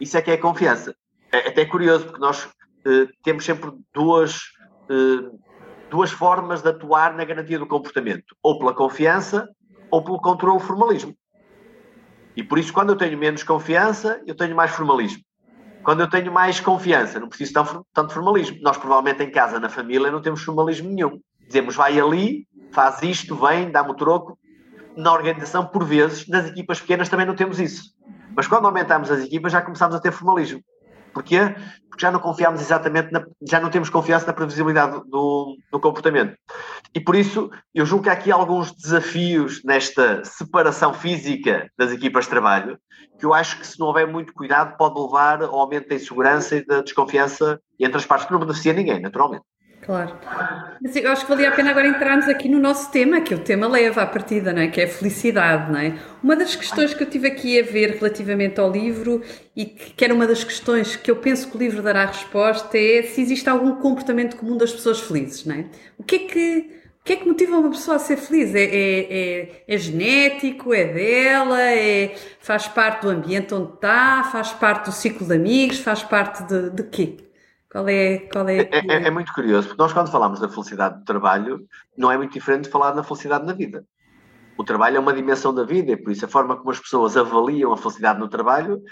Isso 0.00 0.16
é 0.16 0.22
que 0.22 0.30
é 0.30 0.36
confiança. 0.36 0.94
É, 1.32 1.46
é 1.46 1.48
até 1.48 1.64
curioso 1.64 2.06
porque 2.06 2.20
nós 2.20 2.48
eh, 2.86 3.08
temos 3.22 3.44
sempre 3.44 3.72
duas, 3.92 4.42
eh, 4.88 5.30
duas 5.90 6.10
formas 6.10 6.62
de 6.62 6.68
atuar 6.68 7.14
na 7.14 7.24
garantia 7.24 7.58
do 7.58 7.66
comportamento. 7.66 8.36
Ou 8.42 8.58
pela 8.58 8.74
confiança 8.74 9.48
ou 9.90 10.04
pelo 10.04 10.20
controle 10.20 10.60
formalismo. 10.60 11.16
E 12.36 12.42
por 12.44 12.58
isso, 12.58 12.72
quando 12.72 12.90
eu 12.90 12.96
tenho 12.96 13.18
menos 13.18 13.42
confiança, 13.42 14.22
eu 14.24 14.34
tenho 14.36 14.54
mais 14.54 14.70
formalismo. 14.70 15.22
Quando 15.82 16.00
eu 16.00 16.08
tenho 16.08 16.30
mais 16.30 16.60
confiança, 16.60 17.18
não 17.18 17.28
preciso 17.28 17.52
tão, 17.52 17.86
tanto 17.92 18.12
formalismo. 18.12 18.58
Nós, 18.60 18.76
provavelmente, 18.76 19.22
em 19.22 19.30
casa, 19.30 19.58
na 19.58 19.68
família, 19.68 20.10
não 20.10 20.22
temos 20.22 20.42
formalismo 20.42 20.88
nenhum. 20.88 21.20
Dizemos, 21.48 21.74
vai 21.74 21.98
ali, 21.98 22.46
faz 22.72 23.02
isto, 23.02 23.34
vem, 23.34 23.70
dá-me 23.70 23.90
o 23.90 23.94
troco. 23.94 24.38
Na 24.96 25.12
organização, 25.12 25.66
por 25.66 25.84
vezes, 25.84 26.28
nas 26.28 26.46
equipas 26.46 26.80
pequenas 26.80 27.08
também 27.08 27.26
não 27.26 27.34
temos 27.34 27.58
isso. 27.58 27.92
Mas 28.36 28.46
quando 28.46 28.66
aumentamos 28.66 29.10
as 29.10 29.24
equipas, 29.24 29.50
já 29.50 29.62
começamos 29.62 29.96
a 29.96 30.00
ter 30.00 30.12
formalismo. 30.12 30.62
Porquê? 31.12 31.54
Porque 31.88 32.02
já 32.02 32.10
não 32.10 32.20
confiamos 32.20 32.60
exatamente, 32.60 33.10
na, 33.10 33.24
já 33.42 33.58
não 33.58 33.70
temos 33.70 33.88
confiança 33.88 34.26
na 34.26 34.32
previsibilidade 34.32 35.00
do, 35.08 35.56
do, 35.72 35.80
comportamento. 35.80 36.36
E 36.94 37.00
por 37.00 37.16
isso, 37.16 37.50
eu 37.74 37.86
julgo 37.86 38.04
que 38.04 38.10
há 38.10 38.12
aqui 38.12 38.30
alguns 38.30 38.72
desafios 38.72 39.62
nesta 39.64 40.24
separação 40.24 40.92
física 40.92 41.70
das 41.76 41.90
equipas 41.90 42.24
de 42.24 42.30
trabalho, 42.30 42.78
que 43.18 43.24
eu 43.24 43.34
acho 43.34 43.58
que 43.58 43.66
se 43.66 43.80
não 43.80 43.88
houver 43.88 44.06
muito 44.06 44.32
cuidado 44.32 44.76
pode 44.76 45.00
levar 45.00 45.42
ao 45.42 45.58
aumento 45.58 45.88
da 45.88 45.96
insegurança 45.96 46.56
e 46.56 46.64
da 46.64 46.82
desconfiança 46.82 47.60
entre 47.80 47.96
as 47.96 48.06
partes, 48.06 48.26
que 48.26 48.32
não 48.32 48.40
beneficia 48.40 48.72
ninguém, 48.72 49.00
naturalmente. 49.00 49.44
Claro. 49.88 50.12
Mas 50.82 50.94
eu 50.96 51.10
acho 51.10 51.24
que 51.24 51.30
valia 51.30 51.48
a 51.48 51.52
pena 51.52 51.70
agora 51.70 51.88
entrarmos 51.88 52.28
aqui 52.28 52.46
no 52.46 52.58
nosso 52.58 52.90
tema, 52.90 53.22
que 53.22 53.34
o 53.34 53.38
tema 53.38 53.66
leva 53.66 54.02
à 54.02 54.06
partida, 54.06 54.52
não 54.52 54.60
é? 54.60 54.68
que 54.68 54.82
é 54.82 54.84
a 54.84 54.88
felicidade. 54.88 55.72
Não 55.72 55.80
é? 55.80 55.98
Uma 56.22 56.36
das 56.36 56.54
questões 56.54 56.92
que 56.92 57.02
eu 57.02 57.08
tive 57.08 57.26
aqui 57.26 57.58
a 57.58 57.62
ver 57.62 57.92
relativamente 57.92 58.60
ao 58.60 58.70
livro, 58.70 59.22
e 59.56 59.64
que 59.64 60.04
era 60.04 60.12
uma 60.12 60.26
das 60.26 60.44
questões 60.44 60.94
que 60.94 61.10
eu 61.10 61.16
penso 61.16 61.50
que 61.50 61.56
o 61.56 61.58
livro 61.58 61.80
dará 61.80 62.04
resposta, 62.04 62.76
é 62.76 63.00
se 63.02 63.22
existe 63.22 63.48
algum 63.48 63.76
comportamento 63.76 64.36
comum 64.36 64.58
das 64.58 64.72
pessoas 64.72 65.00
felizes. 65.00 65.46
Não 65.46 65.54
é? 65.54 65.64
O 65.96 66.02
que 66.02 66.16
é 66.16 66.18
que 66.18 66.78
o 67.00 67.04
que 67.08 67.14
é 67.14 67.16
que 67.16 67.26
motiva 67.26 67.56
uma 67.56 67.70
pessoa 67.70 67.96
a 67.96 67.98
ser 67.98 68.18
feliz? 68.18 68.54
É, 68.54 68.64
é, 68.64 69.06
é, 69.10 69.62
é, 69.66 69.78
genético? 69.78 70.74
É 70.74 70.84
dela? 70.84 71.62
É, 71.62 72.14
faz 72.40 72.68
parte 72.68 73.04
do 73.04 73.08
ambiente 73.08 73.54
onde 73.54 73.72
está? 73.72 74.24
Faz 74.24 74.52
parte 74.52 74.84
do 74.84 74.92
ciclo 74.92 75.26
de 75.26 75.34
amigos? 75.34 75.78
Faz 75.78 76.02
parte 76.02 76.42
de, 76.42 76.68
de 76.68 76.82
quê? 76.82 77.27
Qual 77.70 77.86
é, 77.88 78.18
qual 78.32 78.48
é, 78.48 78.60
é, 78.60 78.68
é, 78.72 79.06
é, 79.08 79.10
muito 79.10 79.32
curioso, 79.32 79.68
porque 79.68 79.82
nós 79.82 79.92
quando 79.92 80.10
falamos 80.10 80.40
da 80.40 80.48
felicidade 80.48 81.00
do 81.00 81.04
trabalho, 81.04 81.66
não 81.96 82.10
é 82.10 82.16
muito 82.16 82.32
diferente 82.32 82.64
de 82.64 82.70
falar 82.70 82.94
na 82.94 83.02
felicidade 83.02 83.44
na 83.44 83.52
vida. 83.52 83.84
O 84.56 84.64
trabalho 84.64 84.96
é 84.96 85.00
uma 85.00 85.12
dimensão 85.12 85.54
da 85.54 85.64
vida 85.64 85.92
e 85.92 85.96
por 85.96 86.10
isso 86.10 86.24
a 86.24 86.28
forma 86.28 86.56
como 86.56 86.70
as 86.70 86.80
pessoas 86.80 87.16
avaliam 87.16 87.72
a 87.72 87.76
felicidade 87.76 88.18
no 88.18 88.28
trabalho 88.28 88.82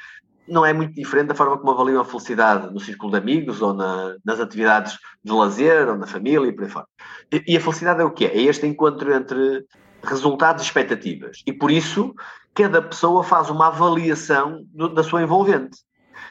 não 0.48 0.64
é 0.64 0.72
muito 0.72 0.94
diferente 0.94 1.28
da 1.28 1.34
forma 1.34 1.58
como 1.58 1.72
avaliam 1.72 2.00
a 2.00 2.04
felicidade 2.04 2.72
no 2.72 2.80
círculo 2.80 3.10
de 3.10 3.18
amigos 3.18 3.60
ou 3.60 3.74
na, 3.74 4.16
nas 4.24 4.40
atividades 4.40 4.98
de 5.22 5.32
lazer 5.32 5.88
ou 5.88 5.96
na 5.96 6.06
família 6.06 6.46
e 6.46 6.52
por 6.52 6.64
aí 6.64 6.70
fora. 6.70 6.86
E, 7.32 7.54
e 7.54 7.56
a 7.56 7.60
felicidade 7.60 8.00
é 8.00 8.04
o 8.04 8.12
que 8.12 8.26
é? 8.26 8.36
É 8.36 8.42
este 8.42 8.66
encontro 8.66 9.12
entre 9.12 9.64
resultados 10.02 10.62
e 10.62 10.66
expectativas. 10.66 11.42
E 11.46 11.52
por 11.52 11.70
isso, 11.70 12.14
cada 12.54 12.80
pessoa 12.80 13.24
faz 13.24 13.50
uma 13.50 13.68
avaliação 13.68 14.62
do, 14.72 14.88
da 14.88 15.02
sua 15.02 15.22
envolvente. 15.22 15.78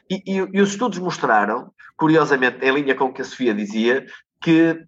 E, 0.10 0.21
e, 0.25 0.49
e, 0.53 0.62
os 0.62 0.69
estudos 0.69 0.99
mostraram, 0.99 1.71
curiosamente, 1.97 2.63
em 2.65 2.73
linha 2.73 2.95
com 2.95 3.05
o 3.05 3.13
que 3.13 3.21
a 3.21 3.25
Sofia 3.25 3.53
dizia, 3.53 4.05
que 4.41 4.84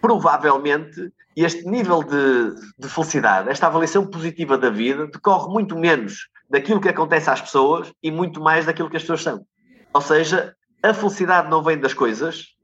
provavelmente 0.00 1.12
este 1.36 1.66
nível 1.66 2.02
de, 2.02 2.54
de 2.78 2.88
felicidade, 2.88 3.48
esta 3.48 3.66
avaliação 3.66 4.06
positiva 4.06 4.56
da 4.56 4.70
vida, 4.70 5.06
decorre 5.06 5.52
muito 5.52 5.76
menos 5.76 6.28
daquilo 6.48 6.80
que 6.80 6.88
acontece 6.88 7.28
às 7.28 7.40
pessoas 7.40 7.92
e 8.02 8.10
muito 8.10 8.40
mais 8.40 8.66
daquilo 8.66 8.88
que 8.88 8.96
as 8.96 9.02
pessoas 9.02 9.22
são. 9.22 9.46
Ou 9.92 10.00
seja, 10.00 10.54
a 10.82 10.94
felicidade 10.94 11.48
não 11.48 11.62
vem 11.62 11.78
das 11.78 11.94
coisas 11.94 12.54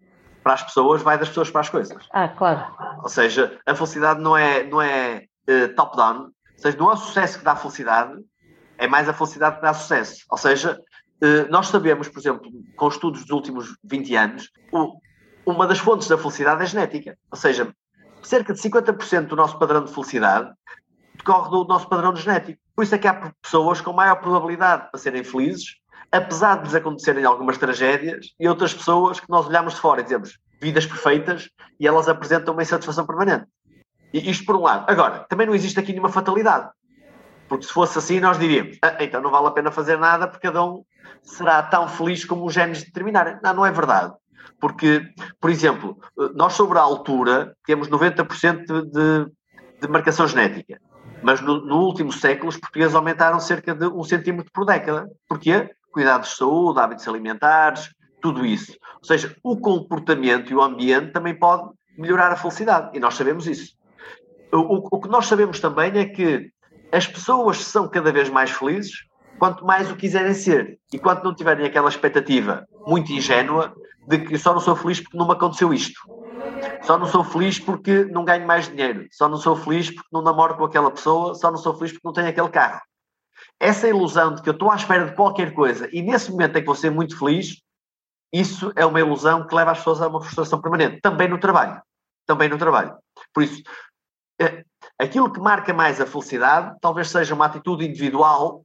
para 0.42 0.54
as 0.54 0.62
pessoas, 0.62 1.02
vai 1.02 1.18
das 1.18 1.28
pessoas 1.28 1.50
para 1.50 1.60
as 1.60 1.68
coisas. 1.68 2.06
Ah, 2.12 2.28
claro. 2.28 2.64
Ou 3.02 3.08
seja, 3.08 3.58
a 3.66 3.74
felicidade 3.74 4.20
não 4.20 4.36
é, 4.36 4.64
não 4.64 4.80
é 4.80 5.24
uh, 5.48 5.74
top-down, 5.74 6.24
ou 6.24 6.32
seja, 6.56 6.76
não 6.76 6.90
é 6.90 6.94
o 6.94 6.96
sucesso 6.96 7.38
que 7.38 7.44
dá 7.44 7.56
felicidade, 7.56 8.14
é 8.78 8.86
mais 8.86 9.08
a 9.08 9.12
felicidade 9.12 9.56
que 9.56 9.62
dá 9.62 9.74
sucesso. 9.74 10.24
Ou 10.30 10.38
seja, 10.38 10.78
nós 11.50 11.68
sabemos, 11.68 12.08
por 12.08 12.18
exemplo, 12.18 12.50
com 12.76 12.88
estudos 12.88 13.22
dos 13.22 13.30
últimos 13.30 13.76
20 13.84 14.16
anos, 14.16 14.50
o, 14.72 14.98
uma 15.44 15.66
das 15.66 15.78
fontes 15.78 16.08
da 16.08 16.16
felicidade 16.16 16.62
é 16.62 16.66
genética. 16.66 17.18
Ou 17.30 17.36
seja, 17.36 17.74
cerca 18.22 18.52
de 18.52 18.60
50% 18.60 19.26
do 19.26 19.36
nosso 19.36 19.58
padrão 19.58 19.84
de 19.84 19.92
felicidade 19.92 20.50
decorre 21.16 21.50
do 21.50 21.64
nosso 21.64 21.88
padrão 21.88 22.14
genético. 22.16 22.58
Por 22.74 22.84
isso 22.84 22.94
é 22.94 22.98
que 22.98 23.06
há 23.06 23.32
pessoas 23.42 23.80
com 23.80 23.92
maior 23.92 24.16
probabilidade 24.16 24.90
para 24.90 24.98
serem 24.98 25.22
felizes, 25.22 25.76
apesar 26.10 26.56
de 26.56 26.64
lhes 26.64 26.74
acontecerem 26.74 27.24
algumas 27.24 27.58
tragédias, 27.58 28.34
e 28.38 28.48
outras 28.48 28.72
pessoas 28.72 29.20
que 29.20 29.28
nós 29.28 29.46
olhamos 29.46 29.74
de 29.74 29.80
fora 29.80 30.00
e 30.00 30.04
dizemos 30.04 30.38
vidas 30.60 30.86
perfeitas 30.86 31.48
e 31.78 31.86
elas 31.86 32.08
apresentam 32.08 32.54
uma 32.54 32.62
insatisfação 32.62 33.06
permanente. 33.06 33.46
E 34.12 34.30
isto 34.30 34.44
por 34.44 34.56
um 34.56 34.62
lado. 34.62 34.90
Agora, 34.90 35.26
também 35.28 35.46
não 35.46 35.54
existe 35.54 35.78
aqui 35.78 35.92
nenhuma 35.92 36.08
fatalidade. 36.08 36.70
Porque 37.48 37.66
se 37.66 37.72
fosse 37.72 37.98
assim, 37.98 38.20
nós 38.20 38.38
diríamos, 38.38 38.78
ah, 38.82 38.96
então 39.00 39.20
não 39.20 39.30
vale 39.30 39.48
a 39.48 39.50
pena 39.50 39.70
fazer 39.70 39.98
nada 39.98 40.26
porque 40.28 40.46
cada 40.46 40.64
um 40.64 40.84
será 41.22 41.62
tão 41.62 41.88
feliz 41.88 42.24
como 42.24 42.44
os 42.44 42.54
genes 42.54 42.84
determinarem. 42.84 43.38
Não, 43.42 43.54
não 43.54 43.66
é 43.66 43.70
verdade. 43.70 44.12
Porque, 44.60 45.02
por 45.40 45.50
exemplo, 45.50 45.98
nós 46.34 46.52
sobre 46.52 46.78
a 46.78 46.82
altura 46.82 47.56
temos 47.64 47.88
90% 47.88 48.82
de, 48.90 49.30
de 49.80 49.88
marcação 49.88 50.26
genética. 50.26 50.80
Mas 51.22 51.40
no, 51.40 51.64
no, 51.64 51.80
último 51.80 52.12
século 52.12 52.48
os 52.48 52.56
portugueses 52.56 52.94
aumentaram 52.94 53.40
cerca 53.40 53.74
de 53.74 53.86
um 53.86 54.02
centímetro 54.02 54.50
por 54.52 54.64
década. 54.64 55.08
Porquê? 55.28 55.70
Cuidados 55.92 56.30
de 56.30 56.36
saúde, 56.36 56.80
hábitos 56.80 57.08
alimentares, 57.08 57.90
tudo 58.20 58.44
isso. 58.44 58.72
Ou 58.96 59.04
seja, 59.04 59.34
o 59.42 59.58
comportamento 59.58 60.50
e 60.50 60.54
o 60.54 60.62
ambiente 60.62 61.12
também 61.12 61.38
pode 61.38 61.70
melhorar 61.96 62.32
a 62.32 62.36
felicidade. 62.36 62.90
E 62.94 63.00
nós 63.00 63.14
sabemos 63.14 63.46
isso. 63.46 63.74
O, 64.52 64.96
o 64.96 65.00
que 65.00 65.08
nós 65.08 65.26
sabemos 65.26 65.60
também 65.60 65.96
é 65.98 66.04
que 66.06 66.50
as 66.92 67.06
pessoas 67.06 67.58
são 67.64 67.88
cada 67.88 68.12
vez 68.12 68.28
mais 68.28 68.50
felizes 68.50 69.09
quanto 69.40 69.64
mais 69.64 69.90
o 69.90 69.96
quiserem 69.96 70.34
ser. 70.34 70.78
E 70.92 70.98
quanto 70.98 71.24
não 71.24 71.34
tiverem 71.34 71.66
aquela 71.66 71.88
expectativa 71.88 72.68
muito 72.86 73.10
ingênua 73.10 73.74
de 74.06 74.18
que 74.18 74.36
só 74.36 74.52
não 74.52 74.60
sou 74.60 74.76
feliz 74.76 75.00
porque 75.00 75.16
não 75.16 75.26
me 75.26 75.32
aconteceu 75.32 75.72
isto. 75.72 75.98
Só 76.82 76.98
não 76.98 77.06
sou 77.06 77.24
feliz 77.24 77.58
porque 77.58 78.04
não 78.04 78.22
ganho 78.22 78.46
mais 78.46 78.68
dinheiro. 78.68 79.06
Só 79.10 79.28
não 79.30 79.38
sou 79.38 79.56
feliz 79.56 79.90
porque 79.90 80.08
não 80.12 80.20
namoro 80.20 80.56
com 80.56 80.64
aquela 80.64 80.90
pessoa. 80.90 81.34
Só 81.34 81.50
não 81.50 81.56
sou 81.56 81.74
feliz 81.74 81.92
porque 81.92 82.06
não 82.06 82.12
tenho 82.12 82.28
aquele 82.28 82.50
carro. 82.50 82.82
Essa 83.58 83.88
ilusão 83.88 84.34
de 84.34 84.42
que 84.42 84.48
eu 84.50 84.52
estou 84.52 84.70
à 84.70 84.76
espera 84.76 85.06
de 85.06 85.16
qualquer 85.16 85.54
coisa 85.54 85.88
e 85.90 86.02
nesse 86.02 86.30
momento 86.30 86.56
é 86.56 86.60
que 86.60 86.66
vou 86.66 86.74
ser 86.74 86.90
muito 86.90 87.18
feliz, 87.18 87.62
isso 88.30 88.72
é 88.76 88.84
uma 88.84 89.00
ilusão 89.00 89.46
que 89.46 89.54
leva 89.54 89.70
as 89.70 89.78
pessoas 89.78 90.02
a 90.02 90.08
uma 90.08 90.20
frustração 90.20 90.60
permanente. 90.60 91.00
Também 91.00 91.28
no 91.28 91.38
trabalho. 91.38 91.80
Também 92.26 92.48
no 92.48 92.58
trabalho. 92.58 92.94
Por 93.32 93.42
isso, 93.42 93.62
é, 94.38 94.64
aquilo 94.98 95.32
que 95.32 95.40
marca 95.40 95.72
mais 95.72 95.98
a 95.98 96.06
felicidade 96.06 96.76
talvez 96.80 97.08
seja 97.08 97.34
uma 97.34 97.46
atitude 97.46 97.86
individual 97.86 98.64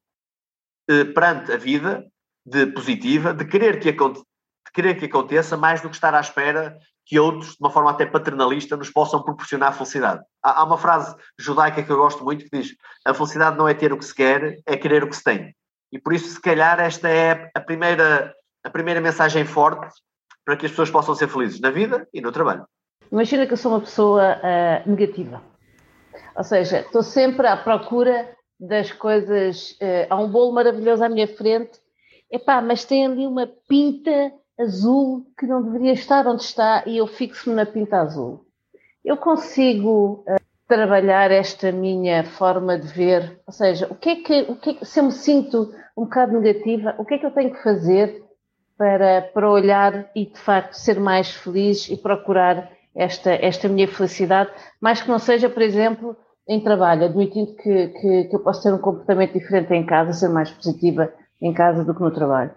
eh, 0.90 1.06
perante 1.06 1.52
a 1.52 1.58
vida, 1.58 2.06
de 2.46 2.68
positiva, 2.68 3.34
de 3.34 3.46
querer 3.46 3.80
que, 3.80 3.92
de 3.92 4.72
querer 4.74 4.96
que 4.96 5.06
aconteça 5.06 5.58
mais 5.58 5.82
do 5.82 5.90
que 5.90 5.96
estar 5.96 6.14
à 6.14 6.20
espera 6.20 6.78
que 7.06 7.20
outros, 7.20 7.52
de 7.52 7.58
uma 7.60 7.70
forma 7.70 7.92
até 7.92 8.06
paternalista, 8.06 8.76
nos 8.76 8.90
possam 8.90 9.22
proporcionar 9.22 9.74
felicidade. 9.74 10.24
Há, 10.44 10.62
há 10.62 10.64
uma 10.64 10.78
frase 10.78 11.16
judaica 11.40 11.84
que 11.84 11.92
eu 11.92 11.98
gosto 11.98 12.24
muito 12.24 12.46
que 12.46 12.58
diz: 12.58 12.76
a 13.06 13.14
felicidade 13.14 13.58
não 13.58 13.68
é 13.68 13.74
ter 13.74 13.94
o 13.94 13.98
que 13.98 14.06
se 14.06 14.14
quer, 14.14 14.60
é 14.66 14.76
querer 14.76 15.04
o 15.04 15.10
que 15.10 15.16
se 15.16 15.24
tem. 15.24 15.56
E 15.92 16.00
por 16.00 16.14
isso, 16.14 16.30
se 16.30 16.42
calhar, 16.42 16.80
esta 16.80 17.08
é 17.08 17.50
a 17.56 17.60
primeira, 17.60 18.34
a 18.64 18.70
primeira 18.70 19.00
mensagem 19.00 19.46
forte 19.46 19.88
para 20.44 20.58
que 20.58 20.66
as 20.66 20.72
pessoas 20.72 20.92
possam 20.92 21.16
ser 21.16 21.28
felizes 21.28 21.60
na 21.60 21.72
vida 21.72 22.08
e 22.14 22.22
no 22.22 22.32
trabalho. 22.32 22.66
Imagina 23.12 23.46
que 23.46 23.54
eu 23.54 23.58
sou 23.58 23.72
uma 23.72 23.82
pessoa 23.82 24.38
uh, 24.38 24.90
negativa. 24.90 25.42
Ou 26.36 26.44
seja, 26.44 26.80
estou 26.80 27.02
sempre 27.02 27.48
à 27.48 27.56
procura 27.56 28.36
das 28.60 28.92
coisas. 28.92 29.72
Uh, 29.72 30.08
há 30.10 30.16
um 30.16 30.30
bolo 30.30 30.54
maravilhoso 30.54 31.04
à 31.04 31.10
minha 31.10 31.28
frente, 31.28 31.80
epá, 32.32 32.62
mas 32.62 32.86
tem 32.86 33.06
ali 33.06 33.28
uma 33.28 33.48
pinta 33.68 34.32
azul 34.60 35.26
que 35.38 35.46
não 35.46 35.62
deveria 35.62 35.94
estar 35.94 36.26
onde 36.28 36.44
está 36.44 36.84
e 36.86 36.98
eu 36.98 37.08
fixo-me 37.08 37.56
na 37.56 37.66
pinta 37.66 37.98
azul. 38.00 38.46
Eu 39.04 39.18
consigo 39.18 40.24
uh, 40.28 40.36
trabalhar 40.68 41.30
esta 41.32 41.72
minha 41.72 42.24
forma 42.24 42.78
de 42.78 42.88
ver, 42.88 43.40
ou 43.46 43.54
seja, 43.54 43.88
o 43.90 43.96
que 43.96 44.10
é 44.10 44.16
que, 44.16 44.42
o 44.50 44.56
que, 44.56 44.70
é 44.72 44.74
que, 44.76 44.86
se 44.86 45.00
eu 45.00 45.04
me 45.04 45.12
sinto 45.12 45.74
um 45.96 46.04
bocado 46.04 46.40
negativa, 46.40 46.96
o 46.98 47.06
que 47.06 47.16
é 47.16 47.18
que 47.18 47.26
eu 47.26 47.32
tenho 47.32 47.52
que 47.52 47.62
fazer 47.62 48.24
para, 48.78 49.22
para 49.22 49.50
olhar 49.50 50.10
e 50.16 50.26
de 50.26 50.40
facto 50.40 50.74
ser 50.74 51.00
mais 51.00 51.30
feliz 51.32 51.90
e 51.90 51.96
procurar 51.96 52.72
esta, 52.96 53.32
esta 53.34 53.68
minha 53.68 53.88
felicidade, 53.88 54.50
mais 54.80 55.02
que 55.02 55.10
não 55.10 55.20
seja, 55.20 55.50
por 55.50 55.62
exemplo, 55.62 56.16
em 56.48 56.62
trabalho, 56.62 57.06
admitindo 57.06 57.56
que, 57.56 57.88
que, 57.88 58.24
que 58.26 58.36
eu 58.36 58.40
posso 58.40 58.64
ter 58.64 58.74
um 58.74 58.78
comportamento 58.78 59.34
diferente 59.34 59.74
em 59.74 59.86
casa, 59.86 60.14
ser 60.14 60.30
mais 60.30 60.52
positiva 60.52 61.12
em 61.42 61.54
casa 61.54 61.84
do 61.84 61.94
que 61.94 62.02
no 62.02 62.12
trabalho. 62.12 62.52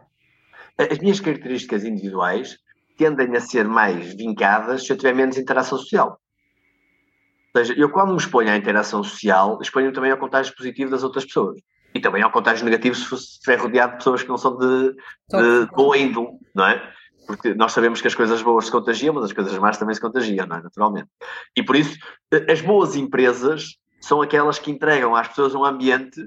As 0.79 0.99
minhas 0.99 1.21
características 1.21 1.85
individuais 1.85 2.59
tendem 2.97 3.35
a 3.37 3.41
ser 3.41 3.67
mais 3.67 4.15
vincadas 4.15 4.85
se 4.85 4.93
eu 4.93 4.97
tiver 4.97 5.15
menos 5.15 5.39
interação 5.39 5.79
social. 5.79 6.21
Ou 7.55 7.65
seja, 7.65 7.81
eu 7.81 7.91
quando 7.91 8.11
me 8.11 8.19
exponho 8.19 8.51
à 8.51 8.57
interação 8.57 9.03
social, 9.03 9.59
exponho 9.63 9.93
também 9.93 10.11
ao 10.11 10.19
contágio 10.19 10.55
positivo 10.55 10.91
das 10.91 11.03
outras 11.03 11.25
pessoas. 11.25 11.61
E 11.95 12.01
também 12.01 12.23
ao 12.23 12.31
contágio 12.31 12.65
negativo 12.65 12.95
se 12.95 13.15
estiver 13.15 13.59
rodeado 13.59 13.93
de 13.93 13.99
pessoas 13.99 14.23
que 14.23 14.29
não 14.29 14.37
são 14.37 14.57
de, 14.59 14.93
de 15.31 15.67
boa 15.75 15.97
índole, 15.97 16.29
não 16.55 16.67
é? 16.67 16.93
Porque 17.29 17.53
nós 17.53 17.73
sabemos 17.73 18.01
que 18.01 18.09
as 18.09 18.15
coisas 18.15 18.41
boas 18.41 18.65
se 18.65 18.73
contagiam, 18.73 19.13
mas 19.13 19.25
as 19.25 19.33
coisas 19.35 19.57
más 19.59 19.77
também 19.77 19.95
se 19.95 20.01
contagiam, 20.01 20.47
não 20.47 20.57
é? 20.57 20.63
Naturalmente. 20.63 21.11
E 21.55 21.63
por 21.63 21.77
isso, 21.77 21.99
as 22.51 22.63
boas 22.63 22.97
empresas 22.97 23.77
são 24.01 24.23
aquelas 24.23 24.59
que 24.59 24.71
entregam 24.71 25.15
às 25.15 25.29
pessoas 25.29 25.55
um 25.55 25.63
ambiente 25.63 26.27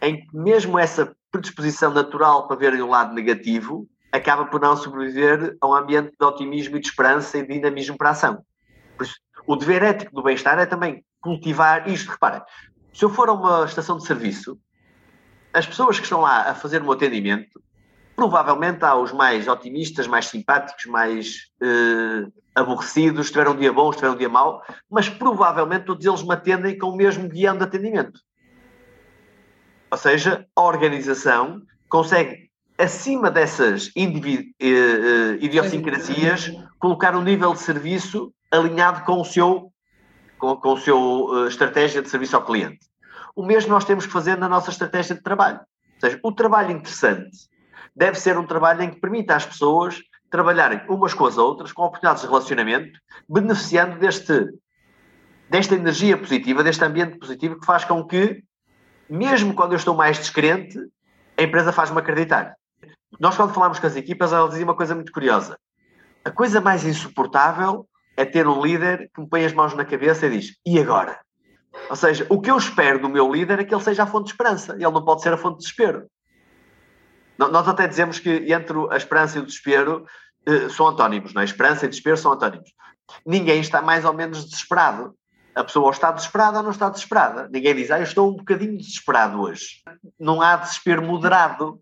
em 0.00 0.24
que 0.24 0.36
mesmo 0.36 0.78
essa 0.78 1.12
predisposição 1.32 1.92
natural 1.92 2.46
para 2.46 2.56
verem 2.56 2.80
o 2.80 2.86
lado 2.86 3.12
negativo 3.12 3.88
acaba 4.12 4.44
por 4.46 4.60
não 4.60 4.76
sobreviver 4.76 5.56
a 5.60 5.66
um 5.66 5.74
ambiente 5.74 6.12
de 6.16 6.24
otimismo 6.24 6.76
e 6.76 6.80
de 6.80 6.86
esperança 6.86 7.38
e 7.38 7.42
de 7.42 7.54
dinamismo 7.54 7.98
para 7.98 8.10
a 8.10 8.12
ação. 8.12 8.38
Por 8.96 9.04
isso, 9.04 9.16
o 9.48 9.56
dever 9.56 9.82
ético 9.82 10.14
do 10.14 10.22
bem-estar 10.22 10.60
é 10.60 10.66
também 10.66 11.04
cultivar 11.20 11.88
isto. 11.88 12.12
Reparem, 12.12 12.40
se 12.94 13.04
eu 13.04 13.10
for 13.10 13.28
a 13.28 13.32
uma 13.32 13.64
estação 13.64 13.96
de 13.96 14.06
serviço, 14.06 14.56
as 15.52 15.66
pessoas 15.66 15.98
que 15.98 16.04
estão 16.04 16.20
lá 16.20 16.50
a 16.50 16.54
fazer 16.54 16.82
o 16.82 16.84
meu 16.84 16.92
atendimento, 16.92 17.60
provavelmente 18.16 18.82
há 18.82 18.96
os 18.96 19.12
mais 19.12 19.46
otimistas, 19.46 20.06
mais 20.06 20.26
simpáticos, 20.26 20.86
mais 20.86 21.50
eh, 21.62 22.26
aborrecidos, 22.54 23.30
tiveram 23.30 23.52
um 23.52 23.56
dia 23.56 23.72
bom, 23.72 23.92
tiveram 23.92 24.14
um 24.14 24.16
dia 24.16 24.28
mau, 24.28 24.62
mas 24.90 25.10
provavelmente 25.10 25.84
todos 25.84 26.04
eles 26.04 26.22
me 26.22 26.32
atendem 26.32 26.78
com 26.78 26.88
o 26.88 26.96
mesmo 26.96 27.28
guião 27.28 27.58
de 27.58 27.64
atendimento. 27.64 28.18
Ou 29.90 29.98
seja, 29.98 30.46
a 30.56 30.62
organização 30.62 31.60
consegue, 31.90 32.50
acima 32.78 33.30
dessas 33.30 33.90
eh, 33.94 34.04
eh, 34.60 35.38
idiosincrasias, 35.40 36.50
colocar 36.78 37.14
um 37.14 37.22
nível 37.22 37.52
de 37.52 37.60
serviço 37.60 38.32
alinhado 38.50 39.04
com 39.04 39.20
o 39.20 39.24
seu, 39.24 39.70
com, 40.38 40.56
com 40.56 40.76
seu 40.78 41.26
uh, 41.26 41.48
estratégia 41.48 42.00
de 42.00 42.08
serviço 42.08 42.34
ao 42.34 42.44
cliente. 42.44 42.80
O 43.34 43.44
mesmo 43.44 43.70
nós 43.70 43.84
temos 43.84 44.06
que 44.06 44.12
fazer 44.12 44.38
na 44.38 44.48
nossa 44.48 44.70
estratégia 44.70 45.14
de 45.14 45.22
trabalho. 45.22 45.58
Ou 45.58 46.00
seja, 46.00 46.20
o 46.22 46.32
trabalho 46.32 46.70
interessante 46.70 47.48
deve 47.96 48.20
ser 48.20 48.36
um 48.36 48.46
trabalho 48.46 48.82
em 48.82 48.90
que 48.90 49.00
permita 49.00 49.34
às 49.34 49.46
pessoas 49.46 49.98
trabalharem 50.30 50.82
umas 50.88 51.14
com 51.14 51.24
as 51.24 51.38
outras, 51.38 51.72
com 51.72 51.82
oportunidades 51.82 52.22
de 52.22 52.28
relacionamento, 52.28 52.98
beneficiando 53.28 53.98
deste, 53.98 54.50
desta 55.48 55.74
energia 55.74 56.18
positiva, 56.18 56.62
deste 56.62 56.84
ambiente 56.84 57.18
positivo 57.18 57.58
que 57.58 57.64
faz 57.64 57.84
com 57.84 58.04
que 58.04 58.42
mesmo 59.08 59.54
quando 59.54 59.72
eu 59.72 59.76
estou 59.76 59.94
mais 59.94 60.18
descrente, 60.18 60.78
a 61.38 61.42
empresa 61.42 61.72
faz-me 61.72 61.98
acreditar. 61.98 62.54
Nós, 63.20 63.36
quando 63.36 63.54
falamos 63.54 63.78
com 63.78 63.86
as 63.86 63.96
equipas, 63.96 64.32
ela 64.32 64.48
dizia 64.48 64.64
uma 64.64 64.74
coisa 64.74 64.94
muito 64.94 65.12
curiosa. 65.12 65.56
A 66.24 66.30
coisa 66.30 66.60
mais 66.60 66.84
insuportável 66.84 67.86
é 68.16 68.24
ter 68.24 68.48
um 68.48 68.60
líder 68.60 69.10
que 69.14 69.20
me 69.20 69.28
põe 69.28 69.44
as 69.44 69.52
mãos 69.52 69.74
na 69.74 69.84
cabeça 69.84 70.26
e 70.26 70.30
diz: 70.30 70.56
e 70.66 70.78
agora? 70.78 71.18
Ou 71.88 71.96
seja, 71.96 72.26
o 72.28 72.40
que 72.40 72.50
eu 72.50 72.56
espero 72.56 73.00
do 73.00 73.08
meu 73.08 73.32
líder 73.32 73.60
é 73.60 73.64
que 73.64 73.74
ele 73.74 73.82
seja 73.82 74.02
a 74.02 74.06
fonte 74.06 74.24
de 74.24 74.30
esperança. 74.30 74.72
Ele 74.72 74.90
não 74.90 75.04
pode 75.04 75.22
ser 75.22 75.32
a 75.32 75.36
fonte 75.36 75.58
de 75.58 75.64
desespero. 75.64 76.06
Nós 77.38 77.68
até 77.68 77.86
dizemos 77.86 78.18
que 78.18 78.52
entre 78.52 78.76
a 78.90 78.96
esperança 78.96 79.38
e 79.38 79.42
o 79.42 79.46
desespero 79.46 80.06
eh, 80.46 80.68
são 80.68 80.86
antónimos, 80.88 81.34
não 81.34 81.42
é? 81.42 81.44
Esperança 81.44 81.84
e 81.84 81.88
desespero 81.88 82.16
são 82.16 82.32
antónimos. 82.32 82.70
Ninguém 83.24 83.60
está 83.60 83.82
mais 83.82 84.04
ou 84.04 84.12
menos 84.12 84.44
desesperado. 84.44 85.14
A 85.54 85.64
pessoa 85.64 85.86
ou 85.86 85.90
está 85.90 86.12
desesperada 86.12 86.58
ou 86.58 86.62
não 86.62 86.70
está 86.70 86.88
desesperada. 86.88 87.48
Ninguém 87.50 87.74
diz, 87.74 87.90
ah, 87.90 87.98
eu 87.98 88.04
estou 88.04 88.30
um 88.30 88.36
bocadinho 88.36 88.76
desesperado 88.76 89.40
hoje. 89.40 89.82
Não 90.18 90.40
há 90.40 90.56
desespero 90.56 91.02
moderado. 91.02 91.80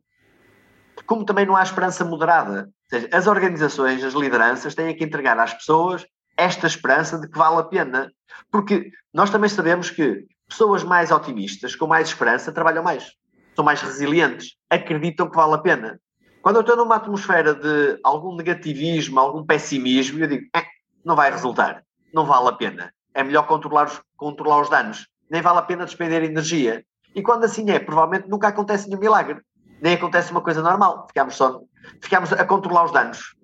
Como 1.07 1.25
também 1.25 1.45
não 1.45 1.57
há 1.57 1.63
esperança 1.63 2.05
moderada. 2.05 2.69
Ou 2.93 2.99
seja, 2.99 3.09
as 3.13 3.27
organizações, 3.27 4.03
as 4.03 4.15
lideranças 4.15 4.75
têm 4.75 4.95
que 4.97 5.05
entregar 5.05 5.39
às 5.39 5.53
pessoas 5.53 6.07
esta 6.37 6.67
esperança 6.67 7.19
de 7.19 7.29
que 7.29 7.39
vale 7.39 7.59
a 7.59 7.65
pena. 7.65 8.13
Porque 8.51 8.91
nós 9.13 9.31
também 9.31 9.49
sabemos 9.49 9.91
que 9.91 10.25
pessoas 10.49 10.85
mais 10.85 11.11
otimistas, 11.11 11.75
com 11.75 11.87
mais 11.87 12.09
esperança, 12.09 12.53
trabalham 12.53 12.83
mais. 12.83 13.13
São 13.55 13.65
mais 13.65 13.81
resilientes. 13.81 14.57
Acreditam 14.69 15.29
que 15.29 15.37
vale 15.37 15.55
a 15.55 15.59
pena. 15.59 16.01
Quando 16.43 16.57
eu 16.57 16.61
estou 16.61 16.77
numa 16.77 16.97
atmosfera 16.97 17.55
de 17.55 17.99
algum 18.03 18.37
negativismo, 18.37 19.19
algum 19.19 19.45
pessimismo, 19.45 20.19
eu 20.19 20.27
digo, 20.27 20.47
eh, 20.55 20.65
não 21.05 21.17
vai 21.17 21.31
resultar. 21.31 21.83
Não 22.13 22.27
vale 22.27 22.49
a 22.49 22.53
pena. 22.53 22.93
É 23.15 23.23
melhor 23.23 23.47
controlar 23.47 23.87
os, 23.87 24.01
controlar 24.17 24.61
os 24.61 24.69
danos. 24.69 25.07
Nem 25.31 25.41
vale 25.41 25.59
a 25.59 25.63
pena 25.63 25.85
despender 25.85 26.23
energia. 26.23 26.85
E 27.15 27.23
quando 27.23 27.45
assim 27.45 27.71
é, 27.71 27.79
provavelmente 27.79 28.29
nunca 28.29 28.49
acontece 28.49 28.89
nenhum 28.89 29.01
milagre. 29.01 29.41
Nem 29.81 29.95
acontece 29.95 30.31
uma 30.31 30.41
coisa 30.41 30.61
normal. 30.61 31.07
Ficamos, 31.09 31.35
só, 31.35 31.61
ficamos 32.01 32.33
a 32.33 32.45
controlar 32.45 32.85
os 32.85 32.93
danos. 32.93 33.35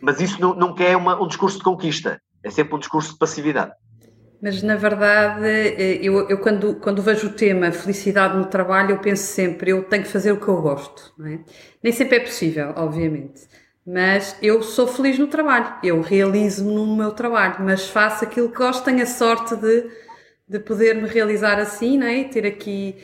Mas 0.00 0.20
isso 0.20 0.38
nunca 0.54 0.84
é 0.84 0.96
uma, 0.96 1.20
um 1.20 1.26
discurso 1.26 1.58
de 1.58 1.64
conquista, 1.64 2.20
é 2.42 2.50
sempre 2.50 2.74
um 2.74 2.78
discurso 2.78 3.12
de 3.12 3.18
passividade. 3.18 3.72
Mas 4.40 4.62
na 4.62 4.76
verdade, 4.76 5.44
eh, 5.46 5.98
eu, 6.02 6.28
eu 6.28 6.38
quando, 6.38 6.76
quando 6.76 7.02
vejo 7.02 7.26
o 7.28 7.32
tema 7.32 7.72
felicidade 7.72 8.36
no 8.36 8.46
trabalho, 8.46 8.92
eu 8.92 8.98
penso 9.00 9.24
sempre, 9.24 9.70
eu 9.72 9.82
tenho 9.84 10.04
que 10.04 10.08
fazer 10.08 10.32
o 10.32 10.40
que 10.40 10.46
eu 10.48 10.62
gosto. 10.62 11.12
É? 11.26 11.40
Nem 11.82 11.92
sempre 11.92 12.18
é 12.18 12.20
possível, 12.20 12.72
obviamente. 12.76 13.48
Mas 13.84 14.36
eu 14.42 14.62
sou 14.62 14.86
feliz 14.86 15.18
no 15.18 15.26
trabalho, 15.26 15.74
eu 15.82 16.00
realizo-me 16.02 16.72
no 16.74 16.94
meu 16.96 17.12
trabalho, 17.12 17.56
mas 17.60 17.88
faço 17.88 18.24
aquilo 18.24 18.50
que 18.50 18.58
gosto, 18.58 18.84
tenho 18.84 19.02
a 19.02 19.06
sorte 19.06 19.56
de, 19.56 19.90
de 20.46 20.58
poder 20.60 20.94
me 20.94 21.08
realizar 21.08 21.58
assim, 21.58 21.96
não 21.98 22.06
é? 22.06 22.24
ter 22.24 22.46
aqui, 22.46 22.96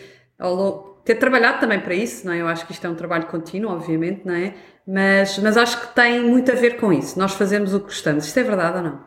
ter 1.04 1.14
trabalhado 1.16 1.60
também 1.60 1.80
para 1.80 1.94
isso, 1.94 2.26
não 2.26 2.32
é? 2.32 2.40
Eu 2.40 2.48
acho 2.48 2.66
que 2.66 2.72
isto 2.72 2.86
é 2.86 2.90
um 2.90 2.94
trabalho 2.94 3.26
contínuo, 3.26 3.72
obviamente, 3.72 4.22
não 4.26 4.34
é? 4.34 4.54
Mas, 4.86 5.38
mas 5.38 5.56
acho 5.56 5.80
que 5.80 5.94
tem 5.94 6.20
muito 6.22 6.52
a 6.52 6.54
ver 6.54 6.76
com 6.78 6.92
isso. 6.92 7.18
Nós 7.18 7.34
fazemos 7.34 7.72
o 7.74 7.80
que 7.80 7.86
gostamos. 7.86 8.26
Isto 8.26 8.38
é 8.40 8.42
verdade 8.42 8.76
ou 8.78 8.82
não? 8.84 9.04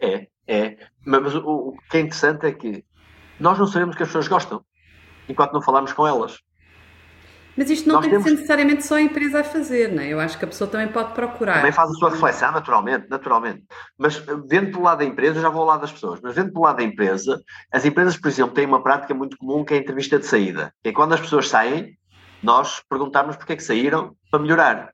É, 0.00 0.26
é. 0.46 0.76
Mas 1.04 1.34
o, 1.34 1.40
o 1.40 1.76
que 1.90 1.96
é 1.96 2.00
interessante 2.00 2.46
é 2.46 2.52
que 2.52 2.84
nós 3.38 3.58
não 3.58 3.66
sabemos 3.66 3.96
que 3.96 4.02
as 4.02 4.08
pessoas 4.08 4.28
gostam 4.28 4.64
enquanto 5.28 5.52
não 5.52 5.62
falamos 5.62 5.92
com 5.92 6.06
elas. 6.06 6.38
Mas 7.56 7.68
isto 7.68 7.86
não 7.86 7.96
Nós 7.96 8.02
tem 8.02 8.10
temos... 8.10 8.24
que 8.24 8.30
ser 8.30 8.36
necessariamente 8.36 8.86
só 8.86 8.94
a 8.96 9.02
empresa 9.02 9.40
a 9.40 9.44
fazer, 9.44 9.92
não 9.92 10.02
é? 10.02 10.08
Eu 10.08 10.20
acho 10.20 10.38
que 10.38 10.44
a 10.44 10.48
pessoa 10.48 10.68
também 10.70 10.88
pode 10.88 11.12
procurar. 11.12 11.56
Também 11.56 11.72
faz 11.72 11.90
a 11.90 11.94
sua 11.94 12.10
reflexão, 12.10 12.50
naturalmente, 12.50 13.06
naturalmente. 13.10 13.62
Mas 13.98 14.16
vendo 14.46 14.70
pelo 14.70 14.84
lado 14.84 14.98
da 14.98 15.04
empresa, 15.04 15.40
já 15.40 15.50
vou 15.50 15.62
ao 15.62 15.68
lado 15.68 15.82
das 15.82 15.92
pessoas, 15.92 16.18
mas 16.22 16.34
vendo 16.34 16.50
pelo 16.52 16.64
lado 16.64 16.76
da 16.76 16.82
empresa, 16.82 17.38
as 17.70 17.84
empresas, 17.84 18.16
por 18.16 18.28
exemplo, 18.28 18.54
têm 18.54 18.66
uma 18.66 18.82
prática 18.82 19.12
muito 19.12 19.36
comum 19.36 19.64
que 19.64 19.74
é 19.74 19.76
a 19.76 19.80
entrevista 19.80 20.18
de 20.18 20.26
saída. 20.26 20.72
Que 20.82 20.90
é 20.90 20.92
quando 20.92 21.12
as 21.12 21.20
pessoas 21.20 21.48
saem, 21.48 21.98
nós 22.42 22.82
perguntamos 22.88 23.36
porque 23.36 23.52
é 23.52 23.56
que 23.56 23.62
saíram 23.62 24.16
para 24.30 24.40
melhorar. 24.40 24.90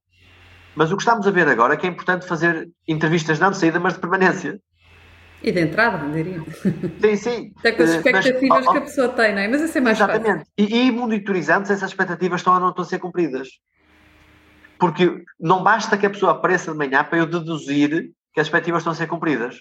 Mas 0.75 0.90
o 0.90 0.97
que 0.97 1.03
estamos 1.03 1.27
a 1.27 1.31
ver 1.31 1.49
agora 1.49 1.75
é 1.75 1.77
que 1.77 1.87
é 1.87 1.90
importante 1.90 2.27
fazer 2.27 2.68
entrevistas 2.87 3.38
não 3.38 3.51
de 3.51 3.57
saída, 3.57 3.79
mas 3.79 3.94
de 3.94 4.01
permanência. 4.01 4.61
E 5.42 5.53
de 5.53 5.61
entrada, 5.61 6.09
diria. 6.09 6.42
Sim, 7.01 7.16
sim. 7.16 7.53
Até 7.59 7.72
com 7.72 7.83
as 7.85 7.90
eh, 7.90 7.96
expectativas 7.96 8.64
mas, 8.64 8.68
que 8.68 8.79
a 8.79 8.81
pessoa 8.81 9.09
tem, 9.11 9.35
não 9.35 9.40
é? 9.40 9.48
Mas 9.48 9.62
isso 9.62 9.79
é 9.79 9.81
mais 9.81 9.96
exatamente. 9.96 10.38
fácil. 10.38 10.53
E, 10.59 10.87
e 10.87 10.90
monitorizando 10.90 11.66
se 11.66 11.72
essas 11.72 11.90
expectativas 11.90 12.40
estão 12.40 12.55
ou 12.55 12.61
não 12.61 12.70
estão 12.70 12.85
a 12.85 12.88
ser 12.88 12.98
cumpridas. 12.98 13.48
Porque 14.79 15.22
não 15.38 15.62
basta 15.62 15.96
que 15.96 16.07
a 16.07 16.11
pessoa 16.11 16.33
apareça 16.33 16.72
de 16.72 16.79
manhã 16.79 17.05
para 17.05 17.18
eu 17.18 17.27
deduzir 17.27 18.11
que 18.33 18.40
as 18.40 18.46
expectativas 18.46 18.81
estão 18.81 18.92
a 18.92 18.96
ser 18.96 19.07
cumpridas. 19.07 19.61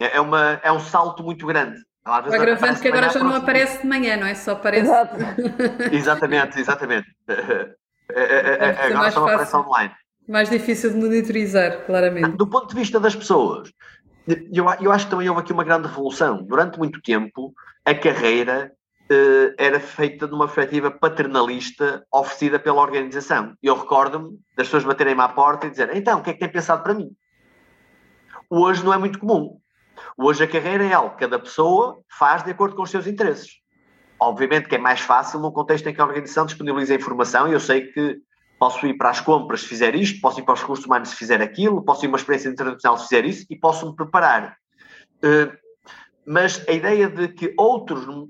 É, 0.00 0.16
é 0.16 0.20
uma, 0.20 0.60
é 0.62 0.72
um 0.72 0.80
salto 0.80 1.22
muito 1.22 1.46
grande. 1.46 1.78
O 2.06 2.10
agravante 2.10 2.80
que 2.80 2.88
agora 2.88 3.10
já 3.10 3.20
não 3.20 3.34
aparece 3.34 3.82
de 3.82 3.86
manhã, 3.86 4.16
não 4.16 4.26
é? 4.26 4.34
Só 4.34 4.52
aparece. 4.52 4.90
exatamente, 5.92 6.58
exatamente. 6.58 7.06
É, 7.28 7.74
é, 8.14 8.58
é, 8.70 8.86
agora 8.94 9.10
só 9.10 9.26
aparece 9.26 9.56
online. 9.56 9.92
Mais 10.26 10.48
difícil 10.48 10.90
de 10.90 10.96
monitorizar, 10.96 11.84
claramente. 11.84 12.36
Do 12.36 12.46
ponto 12.46 12.68
de 12.68 12.74
vista 12.74 12.98
das 12.98 13.14
pessoas, 13.14 13.70
eu, 14.52 14.66
eu 14.80 14.92
acho 14.92 15.06
que 15.06 15.10
também 15.10 15.28
houve 15.28 15.40
aqui 15.40 15.52
uma 15.52 15.64
grande 15.64 15.88
revolução. 15.88 16.42
Durante 16.42 16.78
muito 16.78 17.00
tempo, 17.00 17.54
a 17.84 17.94
carreira 17.94 18.72
uh, 19.10 19.54
era 19.56 19.80
feita 19.80 20.26
de 20.26 20.34
uma 20.34 20.46
perspectiva 20.46 20.90
paternalista 20.90 22.04
oferecida 22.12 22.58
pela 22.58 22.82
organização. 22.82 23.54
Eu 23.62 23.74
recordo-me 23.74 24.38
das 24.56 24.66
pessoas 24.66 24.84
baterem-me 24.84 25.22
à 25.22 25.28
porta 25.28 25.66
e 25.66 25.70
dizer 25.70 25.94
então, 25.96 26.20
o 26.20 26.22
que 26.22 26.30
é 26.30 26.32
que 26.34 26.40
tem 26.40 26.48
pensado 26.48 26.82
para 26.82 26.94
mim? 26.94 27.10
Hoje 28.50 28.84
não 28.84 28.92
é 28.92 28.98
muito 28.98 29.18
comum. 29.18 29.58
Hoje 30.16 30.44
a 30.44 30.48
carreira 30.48 30.84
é 30.84 30.92
algo 30.92 31.14
que 31.14 31.20
cada 31.20 31.38
pessoa 31.38 32.00
faz 32.18 32.42
de 32.42 32.50
acordo 32.50 32.76
com 32.76 32.82
os 32.82 32.90
seus 32.90 33.06
interesses. 33.06 33.58
Obviamente 34.20 34.68
que 34.68 34.74
é 34.74 34.78
mais 34.78 35.00
fácil 35.00 35.40
num 35.40 35.50
contexto 35.50 35.88
em 35.88 35.94
que 35.94 36.00
a 36.00 36.04
organização 36.04 36.44
disponibiliza 36.44 36.94
informação 36.94 37.48
e 37.48 37.52
eu 37.52 37.60
sei 37.60 37.86
que 37.92 38.20
Posso 38.58 38.86
ir 38.86 38.94
para 38.94 39.10
as 39.10 39.20
compras 39.20 39.60
se 39.60 39.68
fizer 39.68 39.94
isto, 39.94 40.20
posso 40.20 40.40
ir 40.40 40.42
para 40.42 40.54
os 40.54 40.60
recursos 40.60 40.84
humanos 40.84 41.10
se 41.10 41.16
fizer 41.16 41.40
aquilo, 41.40 41.84
posso 41.84 42.04
ir 42.04 42.08
uma 42.08 42.18
experiência 42.18 42.48
internacional 42.48 42.98
se 42.98 43.04
fizer 43.08 43.24
isso 43.24 43.46
e 43.48 43.56
posso 43.56 43.88
me 43.88 43.94
preparar. 43.94 44.56
Uh, 45.18 45.56
mas 46.26 46.62
a 46.68 46.72
ideia 46.72 47.08
de 47.08 47.28
que 47.28 47.54
outros, 47.56 48.06
uh, 48.06 48.28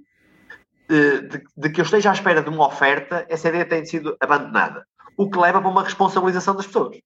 de, 0.88 1.44
de, 1.56 1.70
que 1.70 1.80
eu 1.80 1.84
esteja 1.84 2.10
à 2.10 2.12
espera 2.12 2.42
de 2.42 2.50
uma 2.50 2.66
oferta, 2.66 3.26
essa 3.28 3.48
ideia 3.48 3.64
tem 3.64 3.84
sido 3.84 4.16
abandonada. 4.20 4.86
O 5.16 5.30
que 5.30 5.38
leva 5.38 5.60
para 5.60 5.70
uma 5.70 5.82
responsabilização 5.82 6.54
das 6.54 6.66
pessoas. 6.66 6.98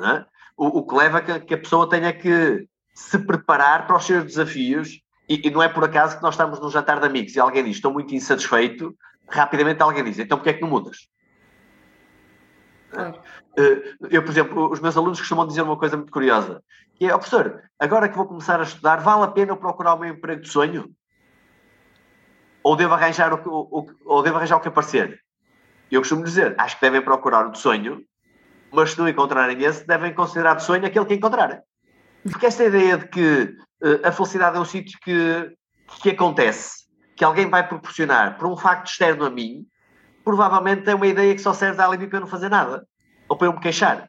É? 0.00 0.24
O, 0.56 0.80
o, 0.80 0.86
que 0.86 0.94
leva 0.94 1.18
a 1.18 1.20
que, 1.22 1.40
que, 1.40 1.54
a 1.54 1.58
pessoa 1.58 1.88
tenha 1.88 2.12
que 2.12 2.66
se 2.94 3.18
preparar 3.18 3.86
para 3.86 3.96
os 3.96 4.04
seus 4.04 4.24
desafios. 4.24 5.00
E, 5.28 5.46
e, 5.46 5.50
não 5.50 5.62
é 5.62 5.68
por 5.68 5.84
acaso 5.84 6.16
que 6.16 6.22
nós 6.22 6.34
estamos 6.34 6.58
num 6.60 6.70
jantar 6.70 6.98
de 6.98 7.06
amigos 7.06 7.36
e 7.36 7.40
alguém 7.40 7.64
diz: 7.64 7.76
Estou 7.76 7.92
muito 7.92 8.14
insatisfeito. 8.14 8.94
Rapidamente 9.28 9.80
alguém 9.80 10.04
diz: 10.04 10.18
Então 10.18 10.38
porquê 10.38 10.50
é 10.50 10.52
que 10.54 10.60
não 10.60 10.68
mudas? 10.68 11.08
Claro. 12.90 13.20
Eh, 13.56 13.94
eu, 14.10 14.22
por 14.22 14.30
exemplo, 14.30 14.70
os 14.70 14.80
meus 14.80 14.96
alunos 14.96 15.20
costumam 15.20 15.46
dizer 15.46 15.62
uma 15.62 15.76
coisa 15.76 15.96
muito 15.96 16.12
curiosa, 16.12 16.62
que 16.94 17.06
é, 17.06 17.14
oh, 17.14 17.18
professor, 17.18 17.62
agora 17.78 18.08
que 18.08 18.16
vou 18.16 18.26
começar 18.26 18.60
a 18.60 18.64
estudar, 18.64 18.96
vale 18.96 19.24
a 19.24 19.28
pena 19.28 19.52
eu 19.52 19.56
procurar 19.56 19.94
o 19.94 19.98
meu 19.98 20.12
emprego 20.12 20.42
de 20.42 20.48
sonho? 20.48 20.90
Ou 22.62 22.76
devo 22.76 22.94
arranjar 22.94 23.32
o, 23.32 23.38
o, 23.48 23.86
ou 24.04 24.22
devo 24.22 24.36
arranjar 24.36 24.56
o 24.56 24.60
que 24.60 24.68
aparecer? 24.68 25.20
Eu 25.90 26.00
costumo 26.00 26.22
dizer, 26.22 26.54
acho 26.58 26.76
que 26.76 26.82
devem 26.82 27.02
procurar 27.02 27.46
o 27.46 27.52
de 27.52 27.58
sonho, 27.58 28.04
mas 28.70 28.92
se 28.92 28.98
não 28.98 29.08
encontrarem 29.08 29.60
esse, 29.62 29.86
devem 29.86 30.14
considerar 30.14 30.54
de 30.54 30.62
sonho 30.62 30.86
aquele 30.86 31.06
que 31.06 31.14
encontrarem. 31.14 31.58
Porque 32.30 32.46
esta 32.46 32.64
ideia 32.64 32.98
de 32.98 33.08
que 33.08 33.56
uh, 33.82 34.06
a 34.06 34.12
felicidade 34.12 34.56
é 34.56 34.60
um 34.60 34.64
sítio 34.64 34.98
que, 35.02 35.56
que 36.02 36.10
acontece, 36.10 36.84
que 37.16 37.24
alguém 37.24 37.48
vai 37.48 37.66
proporcionar 37.66 38.36
por 38.38 38.46
um 38.46 38.56
facto 38.56 38.88
externo 38.88 39.24
a 39.24 39.30
mim, 39.30 39.66
provavelmente 40.30 40.88
é 40.88 40.94
uma 40.94 41.08
ideia 41.08 41.34
que 41.34 41.40
só 41.40 41.52
serve 41.52 41.76
de 41.76 41.82
alibi 41.82 42.06
para 42.06 42.18
eu 42.18 42.20
não 42.20 42.28
fazer 42.28 42.48
nada. 42.48 42.86
Ou 43.28 43.36
para 43.36 43.48
eu 43.48 43.52
me 43.52 43.58
queixar. 43.58 44.08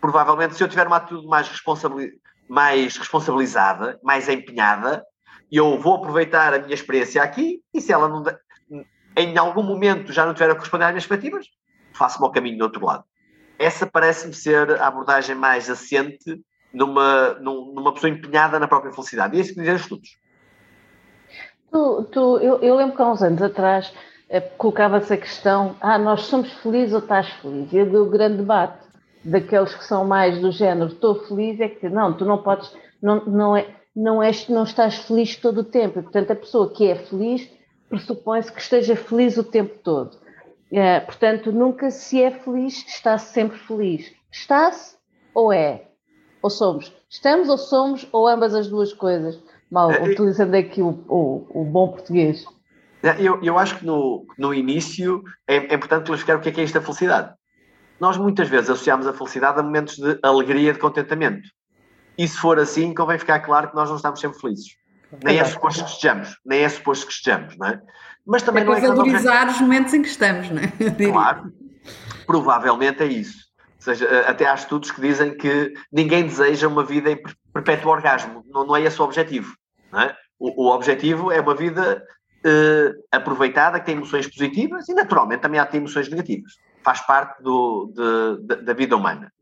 Provavelmente, 0.00 0.56
se 0.56 0.64
eu 0.64 0.68
tiver 0.68 0.84
uma 0.84 0.96
atitude 0.96 1.28
mais, 1.28 1.48
responsabili 1.48 2.10
mais 2.48 2.96
responsabilizada, 2.96 3.98
mais 4.02 4.28
empenhada, 4.28 5.04
eu 5.52 5.78
vou 5.78 5.94
aproveitar 5.94 6.52
a 6.52 6.58
minha 6.58 6.74
experiência 6.74 7.22
aqui 7.22 7.62
e 7.72 7.80
se 7.80 7.92
ela 7.92 8.08
não 8.08 8.24
em 9.16 9.38
algum 9.38 9.62
momento 9.62 10.12
já 10.12 10.26
não 10.26 10.34
tiver 10.34 10.50
a 10.50 10.56
corresponder 10.56 10.86
às 10.86 10.90
minhas 10.90 11.04
expectativas, 11.04 11.46
faço-me 11.92 12.26
ao 12.26 12.32
caminho 12.32 12.58
do 12.58 12.64
outro 12.64 12.84
lado. 12.84 13.04
Essa 13.56 13.86
parece-me 13.86 14.34
ser 14.34 14.72
a 14.82 14.88
abordagem 14.88 15.36
mais 15.36 15.70
assente 15.70 16.42
numa, 16.72 17.34
numa 17.34 17.94
pessoa 17.94 18.10
empenhada 18.10 18.58
na 18.58 18.66
própria 18.66 18.92
felicidade. 18.92 19.36
E 19.36 19.38
é 19.38 19.42
isso 19.42 19.54
que 19.54 19.60
dizem 19.60 19.76
os 19.76 19.82
estudos. 19.82 20.18
Tu, 21.70 22.08
tu, 22.10 22.38
eu, 22.38 22.60
eu 22.60 22.74
lembro 22.74 22.96
que 22.96 23.02
há 23.02 23.08
uns 23.08 23.22
anos 23.22 23.40
atrás 23.40 23.92
colocava-se 24.40 25.12
a 25.12 25.16
questão: 25.16 25.76
ah, 25.80 25.98
nós 25.98 26.22
somos 26.22 26.52
felizes 26.54 26.92
ou 26.92 27.00
estás 27.00 27.28
feliz? 27.34 27.72
E 27.72 27.80
o 27.80 28.06
grande 28.06 28.38
debate 28.38 28.84
daqueles 29.24 29.74
que 29.74 29.84
são 29.84 30.04
mais 30.04 30.40
do 30.40 30.50
género 30.50 30.90
estou 30.90 31.14
feliz 31.26 31.58
é 31.60 31.68
que 31.68 31.88
não, 31.88 32.12
tu 32.12 32.24
não 32.24 32.38
podes, 32.38 32.72
não, 33.02 33.24
não, 33.24 33.56
é, 33.56 33.66
não, 33.94 34.22
és, 34.22 34.48
não 34.48 34.64
estás 34.64 34.96
feliz 34.98 35.36
todo 35.36 35.58
o 35.58 35.64
tempo. 35.64 35.98
E, 35.98 36.02
portanto, 36.02 36.30
a 36.32 36.36
pessoa 36.36 36.70
que 36.70 36.86
é 36.86 36.94
feliz 36.94 37.50
pressupõe-se 37.88 38.52
que 38.52 38.60
esteja 38.60 38.96
feliz 38.96 39.36
o 39.36 39.44
tempo 39.44 39.78
todo. 39.82 40.18
É, 40.72 41.00
portanto, 41.00 41.52
nunca 41.52 41.90
se 41.90 42.22
é 42.22 42.30
feliz, 42.30 42.84
está-se 42.86 43.32
sempre 43.32 43.56
feliz. 43.58 44.12
Está-se 44.30 44.96
ou 45.32 45.52
é? 45.52 45.84
Ou 46.42 46.50
somos? 46.50 46.92
Estamos 47.08 47.48
ou 47.48 47.56
somos, 47.56 48.06
ou 48.12 48.26
ambas 48.26 48.54
as 48.54 48.66
duas 48.66 48.92
coisas? 48.92 49.40
Mal, 49.70 49.90
é, 49.90 50.02
utilizando 50.02 50.54
aqui 50.54 50.82
o, 50.82 50.90
o, 51.08 51.46
o 51.50 51.64
bom 51.64 51.88
português. 51.88 52.44
Eu, 53.18 53.38
eu 53.42 53.58
acho 53.58 53.78
que 53.78 53.84
no, 53.84 54.26
no 54.38 54.54
início 54.54 55.22
é, 55.46 55.56
é 55.56 55.74
importante 55.74 56.06
classificar 56.06 56.38
o 56.38 56.40
que 56.40 56.48
é 56.48 56.52
que 56.52 56.60
é 56.60 56.64
isto 56.64 56.74
da 56.74 56.80
felicidade. 56.80 57.34
Nós 58.00 58.16
muitas 58.16 58.48
vezes 58.48 58.70
associamos 58.70 59.06
a 59.06 59.12
felicidade 59.12 59.60
a 59.60 59.62
momentos 59.62 59.96
de 59.96 60.18
alegria, 60.22 60.72
de 60.72 60.78
contentamento. 60.78 61.46
E 62.16 62.26
se 62.26 62.38
for 62.38 62.58
assim, 62.58 62.94
convém 62.94 63.18
ficar 63.18 63.40
claro 63.40 63.68
que 63.68 63.74
nós 63.74 63.90
não 63.90 63.96
estamos 63.96 64.20
sempre 64.20 64.40
felizes. 64.40 64.76
Nem 65.22 65.38
é 65.38 65.44
suposto 65.44 65.84
que 65.84 65.90
estejamos, 65.90 66.36
nem 66.44 66.60
é 66.62 66.68
suposto 66.68 67.06
que 67.06 67.12
estejamos, 67.12 67.56
não 67.58 67.68
é? 67.68 67.80
Mas 68.26 68.42
também 68.42 68.62
é 68.62 68.66
não 68.66 68.74
é 68.74 68.80
valorizar 68.80 69.48
os 69.48 69.60
momentos 69.60 69.92
em 69.92 70.00
que 70.00 70.08
estamos, 70.08 70.48
não 70.50 70.62
é? 70.62 71.10
Claro, 71.12 71.52
provavelmente 72.26 73.02
é 73.02 73.06
isso. 73.06 73.44
Ou 73.76 73.82
seja, 73.84 74.20
até 74.26 74.46
há 74.46 74.54
estudos 74.54 74.90
que 74.90 75.00
dizem 75.00 75.36
que 75.36 75.74
ninguém 75.92 76.26
deseja 76.26 76.66
uma 76.66 76.82
vida 76.82 77.10
em 77.10 77.22
perpétuo 77.52 77.92
orgasmo. 77.92 78.42
Não, 78.48 78.66
não 78.66 78.74
é 78.74 78.82
esse 78.82 79.00
o 79.00 79.04
objetivo. 79.04 79.54
Não 79.92 80.00
é? 80.00 80.16
o, 80.38 80.64
o 80.64 80.74
objetivo 80.74 81.32
é 81.32 81.40
uma 81.40 81.54
vida 81.54 82.02
uh, 82.44 83.04
aproveitada, 83.10 83.80
que 83.80 83.86
tem 83.86 83.96
emoções 83.96 84.26
positivas 84.26 84.88
e, 84.88 84.94
naturalmente, 84.94 85.40
também 85.40 85.58
há 85.58 85.68
emoções 85.72 86.08
negativas. 86.08 86.52
Faz 86.82 87.00
parte 87.00 87.42
do, 87.42 87.92
de, 87.94 88.56
de, 88.56 88.62
da 88.62 88.72
vida 88.72 88.96
humana. 88.96 89.32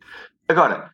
Agora, 0.48 0.90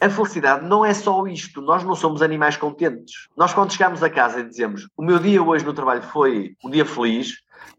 a 0.00 0.10
felicidade 0.10 0.66
não 0.66 0.84
é 0.84 0.92
só 0.92 1.26
isto. 1.26 1.60
Nós 1.60 1.82
não 1.84 1.94
somos 1.94 2.22
animais 2.22 2.56
contentes. 2.56 3.28
Nós, 3.36 3.52
quando 3.54 3.72
chegamos 3.72 4.02
a 4.02 4.10
casa 4.10 4.40
e 4.40 4.48
dizemos 4.48 4.88
o 4.96 5.02
meu 5.02 5.18
dia 5.18 5.42
hoje 5.42 5.64
no 5.64 5.72
trabalho 5.72 6.02
foi 6.02 6.54
um 6.64 6.70
dia 6.70 6.84
feliz, 6.84 7.34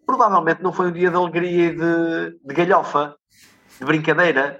provavelmente 0.05 0.61
não 0.61 0.73
foi 0.73 0.87
um 0.87 0.91
dia 0.91 1.09
de 1.09 1.15
alegria 1.15 1.67
e 1.67 1.75
de, 1.75 2.37
de 2.43 2.53
galhofa, 2.53 3.15
de 3.79 3.85
brincadeira. 3.85 4.59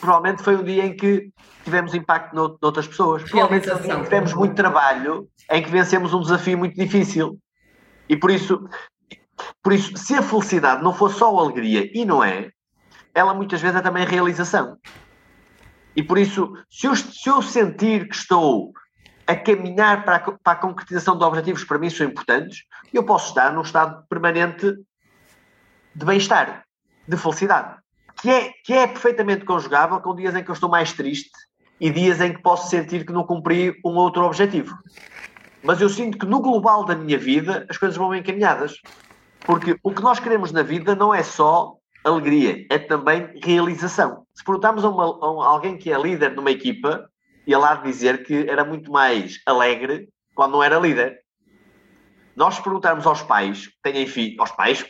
Provavelmente 0.00 0.42
foi 0.42 0.56
um 0.56 0.62
dia 0.62 0.84
em 0.84 0.96
que 0.96 1.30
tivemos 1.64 1.94
impacto 1.94 2.34
no, 2.34 2.58
noutras 2.60 2.86
pessoas. 2.86 3.22
Provavelmente 3.22 3.68
tivemos 4.04 4.34
muito 4.34 4.54
trabalho, 4.54 5.28
em 5.50 5.62
que 5.62 5.70
vencemos 5.70 6.12
um 6.12 6.20
desafio 6.20 6.58
muito 6.58 6.74
difícil. 6.76 7.38
E 8.08 8.16
por 8.16 8.30
isso, 8.30 8.68
por 9.62 9.72
isso, 9.72 9.96
se 9.96 10.14
a 10.14 10.22
felicidade 10.22 10.82
não 10.82 10.92
for 10.92 11.12
só 11.12 11.36
alegria, 11.36 11.90
e 11.92 12.04
não 12.04 12.22
é, 12.22 12.50
ela 13.14 13.34
muitas 13.34 13.60
vezes 13.60 13.76
é 13.76 13.82
também 13.82 14.06
realização. 14.06 14.78
E 15.94 16.02
por 16.02 16.18
isso, 16.18 16.52
se 16.70 16.86
eu, 16.86 16.94
se 16.94 17.28
eu 17.28 17.42
sentir 17.42 18.08
que 18.08 18.14
estou 18.14 18.72
a 19.26 19.34
caminhar 19.36 20.04
para 20.04 20.16
a, 20.16 20.20
para 20.20 20.52
a 20.52 20.56
concretização 20.56 21.18
de 21.18 21.24
objetivos 21.24 21.62
que 21.62 21.68
para 21.68 21.78
mim 21.78 21.90
são 21.90 22.06
importantes, 22.06 22.64
eu 22.94 23.04
posso 23.04 23.28
estar 23.28 23.52
num 23.52 23.62
estado 23.62 24.06
permanente 24.08 24.74
de 25.94 26.04
bem-estar, 26.04 26.64
de 27.06 27.16
felicidade, 27.16 27.76
que 28.22 28.30
é, 28.30 28.52
que 28.64 28.72
é 28.72 28.86
perfeitamente 28.86 29.44
conjugável 29.44 30.00
com 30.00 30.14
dias 30.14 30.34
em 30.34 30.42
que 30.42 30.50
eu 30.50 30.54
estou 30.54 30.70
mais 30.70 30.92
triste 30.92 31.30
e 31.80 31.90
dias 31.90 32.20
em 32.20 32.32
que 32.32 32.42
posso 32.42 32.70
sentir 32.70 33.04
que 33.04 33.12
não 33.12 33.24
cumpri 33.24 33.78
um 33.84 33.94
outro 33.96 34.24
objetivo. 34.24 34.76
Mas 35.68 35.82
eu 35.82 35.88
sinto 35.90 36.16
que 36.16 36.24
no 36.24 36.40
global 36.40 36.82
da 36.82 36.94
minha 36.94 37.18
vida 37.18 37.66
as 37.68 37.76
coisas 37.76 37.94
vão 37.94 38.14
encaminhadas. 38.14 38.80
Porque 39.40 39.78
o 39.82 39.92
que 39.92 40.00
nós 40.00 40.18
queremos 40.18 40.50
na 40.50 40.62
vida 40.62 40.94
não 40.94 41.14
é 41.14 41.22
só 41.22 41.74
alegria, 42.02 42.66
é 42.70 42.78
também 42.78 43.38
realização. 43.44 44.24
Se 44.34 44.42
perguntarmos 44.42 44.82
a, 44.82 44.88
uma, 44.88 45.04
a 45.04 45.46
alguém 45.46 45.76
que 45.76 45.92
é 45.92 45.98
líder 46.00 46.34
numa 46.34 46.50
equipa, 46.50 47.06
ele 47.46 47.62
há 47.62 47.74
de 47.74 47.82
dizer 47.82 48.24
que 48.24 48.48
era 48.48 48.64
muito 48.64 48.90
mais 48.90 49.42
alegre 49.44 50.08
quando 50.34 50.52
não 50.52 50.62
era 50.62 50.78
líder. 50.78 51.18
Nós, 52.34 52.54
se 52.54 52.62
perguntarmos 52.62 53.06
aos 53.06 53.20
pais 53.20 53.66
que 53.66 53.76
têm 53.82 54.06
filhos, 54.06 54.40
aos 54.40 54.52
pais, 54.52 54.86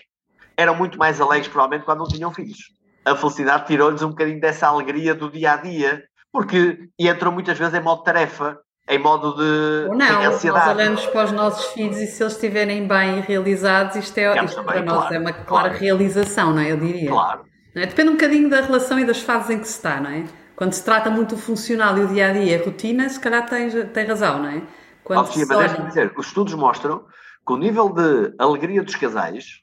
eram 0.56 0.76
muito 0.76 0.96
mais 0.96 1.20
alegres 1.20 1.48
provavelmente 1.48 1.86
quando 1.86 1.98
não 1.98 2.06
tinham 2.06 2.32
filhos. 2.32 2.58
A 3.04 3.16
felicidade 3.16 3.66
tirou-lhes 3.66 4.02
um 4.02 4.10
bocadinho 4.10 4.40
dessa 4.40 4.68
alegria 4.68 5.12
do 5.12 5.28
dia 5.28 5.54
a 5.54 5.56
dia, 5.56 6.04
porque 6.30 6.88
entram 6.96 7.32
muitas 7.32 7.58
vezes 7.58 7.74
em 7.74 7.82
modo 7.82 8.04
tarefa, 8.04 8.60
em 8.88 8.98
modo 8.98 9.34
de 9.34 9.88
Ou 9.88 9.94
não, 9.94 10.22
ansiedade. 10.24 10.66
Nós 10.66 10.76
olhamos 10.76 11.06
para 11.06 11.24
os 11.24 11.32
nossos 11.32 11.66
filhos 11.72 11.98
e 11.98 12.06
se 12.06 12.22
eles 12.22 12.32
estiverem 12.32 12.88
bem 12.88 13.20
realizados, 13.20 13.96
isto, 13.96 14.16
é, 14.16 14.44
isto 14.44 14.56
também, 14.56 14.64
para 14.64 14.82
nós 14.82 14.98
claro, 15.00 15.14
é 15.14 15.18
uma 15.18 15.32
clara 15.32 15.68
claro. 15.68 15.84
realização, 15.84 16.52
não 16.54 16.62
é? 16.62 16.72
Eu 16.72 16.78
diria. 16.78 17.10
Claro. 17.10 17.44
É? 17.74 17.86
Depende 17.86 18.08
um 18.08 18.12
bocadinho 18.12 18.48
da 18.48 18.62
relação 18.62 18.98
e 18.98 19.04
das 19.04 19.20
fases 19.20 19.50
em 19.50 19.58
que 19.58 19.68
se 19.68 19.74
está, 19.74 20.00
não 20.00 20.10
é? 20.10 20.24
Quando 20.56 20.72
se 20.72 20.82
trata 20.82 21.10
muito 21.10 21.34
do 21.34 21.40
funcional 21.40 21.96
e 21.98 22.00
o 22.00 22.08
dia 22.08 22.30
a 22.30 22.32
dia, 22.32 22.60
a 22.60 22.64
rotina, 22.64 23.08
se 23.08 23.20
calhar 23.20 23.46
tem, 23.46 23.70
tem 23.70 24.06
razão, 24.06 24.42
não 24.42 24.48
é? 24.48 24.62
Quando 25.04 25.26
sim, 25.32 25.44
mas 25.46 25.56
olha... 25.56 25.86
dizer, 25.86 26.12
os 26.16 26.26
estudos 26.26 26.54
mostram 26.54 27.04
que 27.46 27.52
o 27.52 27.56
nível 27.56 27.90
de 27.90 28.34
alegria 28.38 28.82
dos 28.82 28.96
casais 28.96 29.62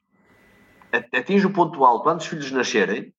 atinge 1.13 1.45
o 1.45 1.51
ponto 1.51 1.83
alto 1.83 2.07
antes 2.09 2.27
dos 2.27 2.45
filhos 2.45 2.51
nascerem 2.51 3.13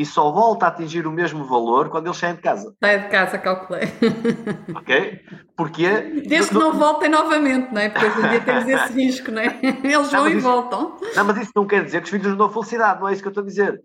e 0.00 0.06
só 0.06 0.32
volta 0.32 0.64
a 0.64 0.68
atingir 0.70 1.06
o 1.06 1.12
mesmo 1.12 1.44
valor 1.44 1.90
quando 1.90 2.06
eles 2.06 2.16
saem 2.16 2.34
de 2.34 2.40
casa. 2.40 2.74
Sai 2.82 3.02
de 3.02 3.08
casa, 3.08 3.36
calculei. 3.36 3.82
Ok? 4.74 5.20
Porque. 5.54 5.86
Desde 6.26 6.48
que 6.48 6.54
não 6.54 6.72
voltem 6.72 7.10
novamente, 7.10 7.70
não 7.70 7.82
é? 7.82 7.90
Porque 7.90 8.06
hoje 8.06 8.18
em 8.18 8.30
dia 8.30 8.40
temos 8.40 8.66
esse 8.66 8.92
risco, 8.98 9.30
não 9.30 9.42
é? 9.42 9.58
Eles 9.62 10.10
não, 10.10 10.20
vão 10.20 10.28
e 10.28 10.32
isso... 10.32 10.40
voltam. 10.40 10.96
Não, 11.14 11.24
mas 11.24 11.36
isso 11.36 11.52
não 11.54 11.66
quer 11.66 11.84
dizer 11.84 11.98
que 11.98 12.04
os 12.04 12.10
filhos 12.10 12.28
não 12.28 12.36
dão 12.36 12.48
felicidade, 12.48 12.98
não 12.98 13.10
é 13.10 13.12
isso 13.12 13.20
que 13.20 13.28
eu 13.28 13.30
estou 13.30 13.44
a 13.44 13.46
dizer. 13.46 13.78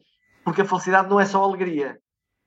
Porque 0.45 0.61
a 0.61 0.65
felicidade 0.65 1.09
não 1.09 1.19
é 1.19 1.25
só 1.25 1.43
alegria. 1.43 1.97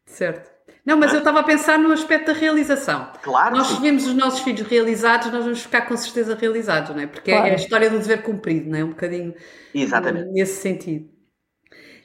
Certo. 0.07 0.51
Não, 0.87 0.97
mas 0.97 1.13
eu 1.13 1.19
estava 1.19 1.41
a 1.41 1.43
pensar 1.43 1.79
no 1.79 1.93
aspecto 1.93 2.29
da 2.29 2.33
realização. 2.33 3.13
Claro. 3.23 3.55
Nós, 3.55 3.67
se 3.67 3.81
vemos 3.83 4.07
os 4.07 4.15
nossos 4.15 4.41
filhos 4.41 4.67
realizados, 4.67 5.31
nós 5.31 5.45
vamos 5.45 5.61
ficar 5.61 5.83
com 5.83 5.95
certeza 5.95 6.35
realizados, 6.35 6.97
não 6.97 7.03
é? 7.03 7.07
Porque 7.07 7.33
claro. 7.33 7.49
é 7.49 7.51
a 7.51 7.55
história 7.55 7.91
do 7.91 7.99
dever 7.99 8.23
cumprido, 8.23 8.71
não 8.71 8.79
é? 8.79 8.85
Um 8.85 8.91
bocadinho 8.91 9.35
Exatamente. 9.75 10.31
nesse 10.31 10.63
sentido. 10.63 11.18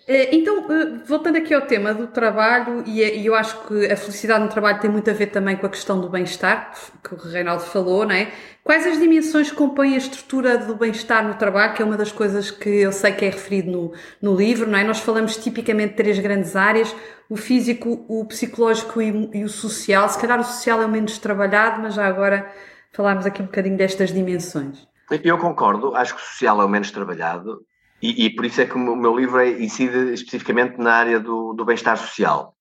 Eh, 0.05 0.35
então, 0.35 0.65
eh, 0.69 1.01
voltando 1.05 1.37
aqui 1.37 1.53
ao 1.53 1.61
tema 1.61 1.93
do 1.93 2.07
trabalho, 2.07 2.83
e 2.85 3.25
eu 3.25 3.33
acho 3.33 3.65
que 3.65 3.89
a 3.89 3.95
felicidade 3.95 4.43
no 4.43 4.49
trabalho 4.49 4.79
tem 4.79 4.89
muito 4.89 5.09
a 5.09 5.13
ver 5.13 5.27
também 5.27 5.55
com 5.55 5.65
a 5.65 5.69
questão 5.69 5.99
do 5.99 6.09
bem-estar, 6.09 6.73
que 7.01 7.13
o 7.13 7.17
Reinaldo 7.17 7.63
falou, 7.63 8.05
não 8.05 8.13
é? 8.13 8.29
Quais 8.63 8.85
as 8.85 8.99
dimensões 8.99 9.49
que 9.49 9.55
compõem 9.55 9.93
a 9.93 9.97
estrutura 9.97 10.57
do 10.57 10.75
bem-estar 10.75 11.25
no 11.25 11.35
trabalho, 11.35 11.73
que 11.73 11.81
é 11.81 11.85
uma 11.85 11.95
das 11.95 12.11
coisas 12.11 12.51
que 12.51 12.69
eu 12.69 12.91
sei 12.91 13.13
que 13.13 13.25
é 13.25 13.29
referido 13.29 13.71
no, 13.71 13.93
no 14.21 14.35
livro, 14.35 14.69
não 14.69 14.77
é? 14.77 14.83
Nós 14.83 14.99
falamos 14.99 15.37
tipicamente 15.37 15.91
de 15.91 15.97
três 15.97 16.19
grandes 16.19 16.55
áreas, 16.55 16.93
o 17.29 17.37
físico, 17.37 18.05
o 18.09 18.25
psicológico 18.25 19.01
e, 19.01 19.29
e 19.33 19.43
o 19.45 19.49
social. 19.49 20.09
Se 20.09 20.19
calhar 20.19 20.39
o 20.39 20.43
social 20.43 20.81
é 20.81 20.85
o 20.85 20.89
menos 20.89 21.17
trabalhado, 21.17 21.81
mas 21.81 21.93
já 21.93 22.05
agora 22.05 22.51
falarmos 22.91 23.25
aqui 23.25 23.41
um 23.41 23.45
bocadinho 23.45 23.77
destas 23.77 24.11
dimensões. 24.11 24.85
Eu 25.23 25.37
concordo, 25.37 25.95
acho 25.95 26.15
que 26.15 26.21
o 26.21 26.25
social 26.25 26.61
é 26.61 26.65
o 26.65 26.69
menos 26.69 26.91
trabalhado 26.91 27.65
e, 28.03 28.25
e, 28.25 28.35
por 28.35 28.43
isso 28.43 28.59
é 28.59 28.65
que 28.65 28.75
o 28.75 28.95
meu 28.97 29.15
livro 29.15 29.39
é, 29.39 29.49
incide 29.49 30.13
especificamente 30.13 30.77
na 30.77 30.93
área 30.93 31.19
do, 31.21 31.53
do 31.53 31.63
bem-estar 31.63 31.95
social. 31.97 32.53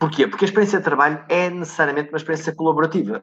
Porquê? 0.00 0.26
Porque 0.26 0.44
a 0.44 0.48
experiência 0.48 0.78
de 0.78 0.84
trabalho 0.84 1.24
é 1.28 1.48
necessariamente 1.48 2.08
uma 2.08 2.16
experiência 2.16 2.52
colaborativa. 2.52 3.22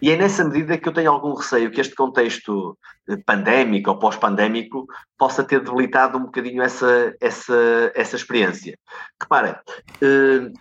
E 0.00 0.12
é 0.12 0.16
nessa 0.16 0.44
medida 0.44 0.78
que 0.78 0.88
eu 0.88 0.92
tenho 0.92 1.10
algum 1.10 1.34
receio 1.34 1.72
que 1.72 1.80
este 1.80 1.96
contexto 1.96 2.78
pandémico 3.26 3.90
ou 3.90 3.98
pós-pandémico 3.98 4.86
possa 5.18 5.42
ter 5.42 5.60
debilitado 5.60 6.18
um 6.18 6.24
bocadinho 6.26 6.62
essa, 6.62 7.12
essa, 7.20 7.92
essa 7.96 8.14
experiência. 8.14 8.78
Reparem, 9.20 9.56
eh, 10.00 10.52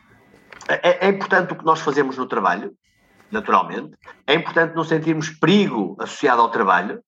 é, 0.67 1.07
é 1.07 1.09
importante 1.09 1.53
o 1.53 1.55
que 1.55 1.65
nós 1.65 1.81
fazemos 1.81 2.17
no 2.17 2.27
trabalho, 2.27 2.73
naturalmente, 3.31 3.95
é 4.25 4.33
importante 4.33 4.75
não 4.75 4.83
sentirmos 4.83 5.29
perigo 5.29 5.95
associado 5.99 6.41
ao 6.41 6.49
trabalho, 6.49 6.99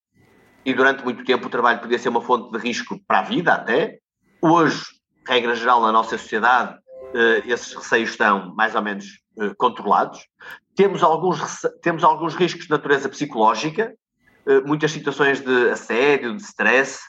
e 0.66 0.74
durante 0.74 1.04
muito 1.04 1.24
tempo 1.24 1.48
o 1.48 1.50
trabalho 1.50 1.80
podia 1.80 2.00
ser 2.00 2.10
uma 2.10 2.22
fonte 2.22 2.52
de 2.52 2.58
risco 2.58 3.00
para 3.08 3.20
a 3.20 3.24
vida 3.24 3.54
até. 3.54 4.00
Hoje, 4.42 4.84
regra 5.28 5.56
geral, 5.56 5.82
na 5.82 5.92
nossa 5.92 6.18
sociedade, 6.18 6.78
eh, 7.14 7.44
esses 7.46 7.74
receios 7.74 8.12
estão 8.12 8.54
mais 8.56 8.76
ou 8.76 8.82
menos 8.82 9.06
eh, 9.40 9.52
controlados. 9.58 10.20
Temos 10.76 11.04
alguns, 11.04 11.40
temos 11.82 12.04
alguns 12.04 12.36
riscos 12.36 12.66
de 12.66 12.72
natureza 12.72 13.10
psicológica, 13.10 13.94
eh, 14.46 14.62
muitas 14.62 14.92
situações 14.92 15.42
de 15.42 15.70
assédio, 15.70 16.36
de 16.36 16.42
stress, 16.42 17.00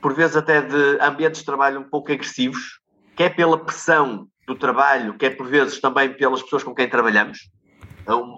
por 0.00 0.14
vezes 0.14 0.36
até 0.36 0.60
de 0.60 0.98
ambientes 1.00 1.40
de 1.40 1.46
trabalho 1.46 1.80
um 1.80 1.88
pouco 1.88 2.12
agressivos, 2.12 2.80
quer 3.16 3.34
pela 3.34 3.58
pressão 3.58 4.28
do 4.46 4.54
trabalho, 4.54 5.14
quer 5.18 5.30
por 5.30 5.46
vezes 5.46 5.80
também 5.80 6.14
pelas 6.14 6.42
pessoas 6.42 6.62
com 6.62 6.74
quem 6.74 6.88
trabalhamos. 6.88 7.50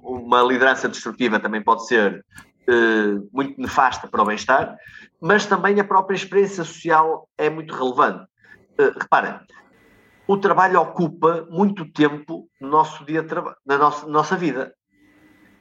Uma 0.03 0.43
liderança 0.43 0.89
destrutiva 0.89 1.39
também 1.39 1.63
pode 1.63 1.87
ser 1.87 2.25
muito 3.33 3.61
nefasta 3.61 4.07
para 4.07 4.23
o 4.23 4.25
bem-estar, 4.25 4.77
mas 5.21 5.47
também 5.47 5.79
a 5.81 5.85
própria 5.85 6.15
experiência 6.15 6.65
social 6.65 7.29
é 7.37 7.51
muito 7.51 7.75
relevante. 7.75 8.25
Uh, 8.79 8.99
reparem, 8.99 9.39
o 10.27 10.37
trabalho 10.37 10.81
ocupa 10.81 11.47
muito 11.51 11.91
tempo 11.93 12.49
no 12.61 12.69
nosso 12.69 13.05
dia 13.05 13.27
na 13.67 13.77
nossa, 13.77 14.07
nossa 14.07 14.37
vida. 14.37 14.73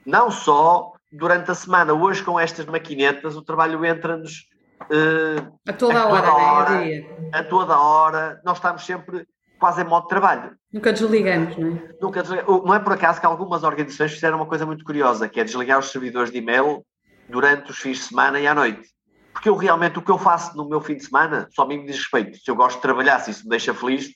Não 0.06 0.30
só 0.30 0.94
durante 1.12 1.50
a 1.52 1.56
semana. 1.56 1.94
Hoje, 1.94 2.24
com 2.24 2.40
estas 2.40 2.66
maquinetas, 2.66 3.36
o 3.36 3.42
trabalho 3.42 3.84
entra-nos 3.84 4.48
uh, 4.84 5.58
a 5.68 5.74
toda 5.74 6.00
a, 6.00 6.04
toda 6.04 6.34
hora, 6.34 6.34
hora 6.34 6.82
né? 6.82 7.06
a 7.34 7.44
toda 7.44 7.80
hora. 7.80 8.42
Nós 8.46 8.58
estamos 8.58 8.86
sempre 8.86 9.26
quase 9.60 9.82
em 9.82 9.86
modo 9.86 10.04
de 10.04 10.10
trabalho. 10.10 10.56
Nunca 10.72 10.94
desligamos, 10.94 11.58
não 11.58 11.68
é? 11.68 11.96
Nunca 12.02 12.22
desligamos. 12.22 12.66
Não 12.66 12.74
é 12.74 12.80
por 12.80 12.94
acaso 12.94 13.20
que 13.20 13.26
algumas 13.26 13.64
organizações 13.64 14.14
fizeram 14.14 14.38
uma 14.38 14.46
coisa 14.46 14.66
muito 14.66 14.86
curiosa, 14.86 15.28
que 15.28 15.40
é 15.40 15.44
desligar 15.44 15.80
os 15.80 15.92
servidores 15.92 16.32
de 16.32 16.38
e-mail 16.38 16.86
durante 17.30 17.72
os 17.72 17.78
fins 17.78 18.00
de 18.00 18.04
semana 18.06 18.40
e 18.40 18.48
à 18.48 18.54
noite. 18.54 18.90
Porque 19.32 19.48
eu 19.48 19.56
realmente 19.56 19.98
o 19.98 20.02
que 20.02 20.12
eu 20.12 20.18
faço 20.18 20.58
no 20.58 20.68
meu 20.68 20.82
fim 20.82 20.96
de 20.96 21.06
semana 21.06 21.48
só 21.52 21.66
me 21.66 21.86
diz 21.86 21.98
respeito. 21.98 22.38
Se 22.38 22.50
eu 22.50 22.56
gosto 22.56 22.78
de 22.78 22.82
trabalhar, 22.82 23.20
se 23.20 23.32
isso 23.32 23.44
me 23.44 23.50
deixa 23.50 23.74
feliz, 23.74 24.10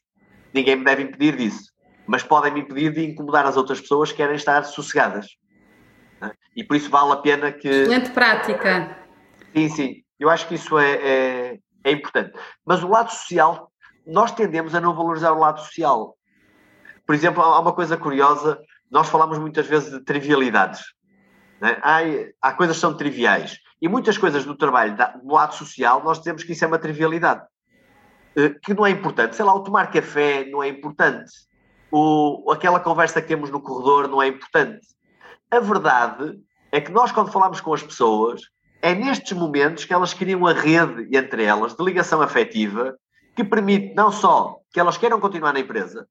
ninguém 0.53 0.75
me 0.75 0.83
deve 0.83 1.03
impedir 1.03 1.37
disso. 1.37 1.71
Mas 2.05 2.23
podem 2.23 2.51
me 2.51 2.61
impedir 2.61 2.91
de 2.91 3.05
incomodar 3.05 3.45
as 3.45 3.55
outras 3.55 3.79
pessoas 3.79 4.11
que 4.11 4.17
querem 4.17 4.35
estar 4.35 4.63
sossegadas. 4.65 5.27
É? 6.21 6.31
E 6.57 6.63
por 6.63 6.75
isso 6.75 6.89
vale 6.89 7.13
a 7.13 7.17
pena 7.17 7.51
que. 7.51 7.67
Excelente 7.67 8.11
prática. 8.11 8.97
Sim, 9.55 9.69
sim. 9.69 10.03
Eu 10.19 10.29
acho 10.29 10.47
que 10.47 10.55
isso 10.55 10.77
é, 10.77 10.93
é, 10.93 11.59
é 11.83 11.91
importante. 11.91 12.33
Mas 12.65 12.83
o 12.83 12.89
lado 12.89 13.11
social, 13.11 13.71
nós 14.05 14.31
tendemos 14.31 14.75
a 14.75 14.81
não 14.81 14.93
valorizar 14.93 15.31
o 15.31 15.39
lado 15.39 15.59
social. 15.61 16.17
Por 17.05 17.15
exemplo, 17.15 17.41
há 17.41 17.59
uma 17.59 17.73
coisa 17.73 17.97
curiosa, 17.97 18.59
nós 18.89 19.09
falamos 19.09 19.37
muitas 19.37 19.67
vezes 19.67 19.91
de 19.91 20.03
trivialidades. 20.03 20.81
Né? 21.63 21.77
Há, 22.41 22.51
coisas 22.51 22.75
que 22.75 22.81
são 22.81 22.93
triviais. 22.93 23.57
E 23.81 23.87
muitas 23.87 24.17
coisas 24.17 24.43
do 24.43 24.53
trabalho, 24.53 24.97
do 25.23 25.33
lado 25.33 25.55
social, 25.55 26.03
nós 26.03 26.17
dizemos 26.17 26.43
que 26.43 26.51
isso 26.51 26.65
é 26.65 26.67
uma 26.67 26.77
trivialidade. 26.77 27.41
Eh, 28.35 28.49
que 28.61 28.73
não 28.73 28.85
é 28.85 28.89
importante. 28.89 29.37
Sei 29.37 29.45
lá, 29.45 29.55
o 29.55 29.61
tomar 29.61 29.89
café 29.89 30.43
não 30.43 30.61
é 30.61 30.67
importante. 30.67 31.31
O, 31.89 32.51
aquela 32.51 32.81
conversa 32.81 33.21
que 33.21 33.29
temos 33.29 33.49
no 33.49 33.61
corredor 33.61 34.09
não 34.09 34.21
é 34.21 34.27
importante. 34.27 34.85
A 35.49 35.61
verdade 35.61 36.37
é 36.69 36.81
que 36.81 36.91
nós, 36.91 37.13
quando 37.13 37.31
falamos 37.31 37.61
com 37.61 37.73
as 37.73 37.81
pessoas, 37.81 38.41
é 38.81 38.93
nestes 38.93 39.31
momentos 39.31 39.85
que 39.85 39.93
elas 39.93 40.13
criam 40.13 40.45
a 40.45 40.51
rede 40.51 41.15
entre 41.15 41.45
elas 41.45 41.75
de 41.75 41.83
ligação 41.85 42.21
afetiva 42.21 42.97
que 43.33 43.43
permite 43.43 43.93
não 43.95 44.11
só 44.11 44.57
que 44.69 44.81
elas 44.81 44.97
queiram 44.97 45.21
continuar 45.21 45.53
na 45.53 45.61
empresa, 45.61 46.05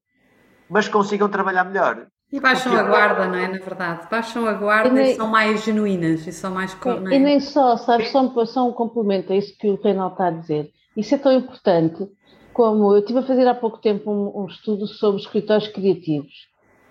mas 0.67 0.87
consigam 0.87 1.29
trabalhar 1.29 1.63
melhor. 1.65 2.07
E 2.33 2.39
baixam 2.39 2.71
Porque... 2.71 2.85
a 2.85 2.89
guarda, 2.89 3.27
não 3.27 3.35
é? 3.35 3.47
Na 3.47 3.59
verdade, 3.59 4.07
baixam 4.09 4.47
a 4.47 4.53
guarda 4.53 4.89
e, 4.89 4.91
nem... 4.91 5.11
e 5.11 5.15
são 5.15 5.27
mais 5.27 5.63
genuínas 5.63 6.25
e 6.25 6.31
são 6.33 6.51
mais. 6.51 6.75
É? 7.11 7.15
E 7.15 7.19
nem 7.19 7.39
só, 7.39 7.77
sabes, 7.77 8.09
só, 8.09 8.45
só 8.45 8.67
um 8.67 8.73
complemento 8.73 9.31
a 9.31 9.35
isso 9.35 9.55
que 9.57 9.69
o 9.69 9.79
Reinaldo 9.79 10.15
está 10.15 10.27
a 10.27 10.31
dizer. 10.31 10.71
Isso 10.97 11.13
é 11.13 11.17
tão 11.19 11.31
importante 11.31 12.07
como 12.53 12.93
eu 12.93 12.99
estive 12.99 13.19
a 13.19 13.23
fazer 13.23 13.47
há 13.47 13.53
pouco 13.53 13.79
tempo 13.79 14.11
um, 14.11 14.43
um 14.43 14.45
estudo 14.47 14.87
sobre 14.87 15.21
escritórios 15.21 15.67
criativos 15.67 16.47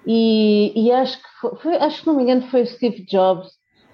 e, 0.07 0.72
e 0.74 0.90
acho 0.90 1.18
que 1.18 1.28
foi, 1.40 1.57
foi, 1.57 1.76
acho 1.76 2.01
que 2.01 2.07
não 2.07 2.16
me 2.16 2.24
engano 2.24 2.43
foi 2.43 2.62
o 2.62 2.66
Steve 2.66 3.05
Jobs 3.07 3.49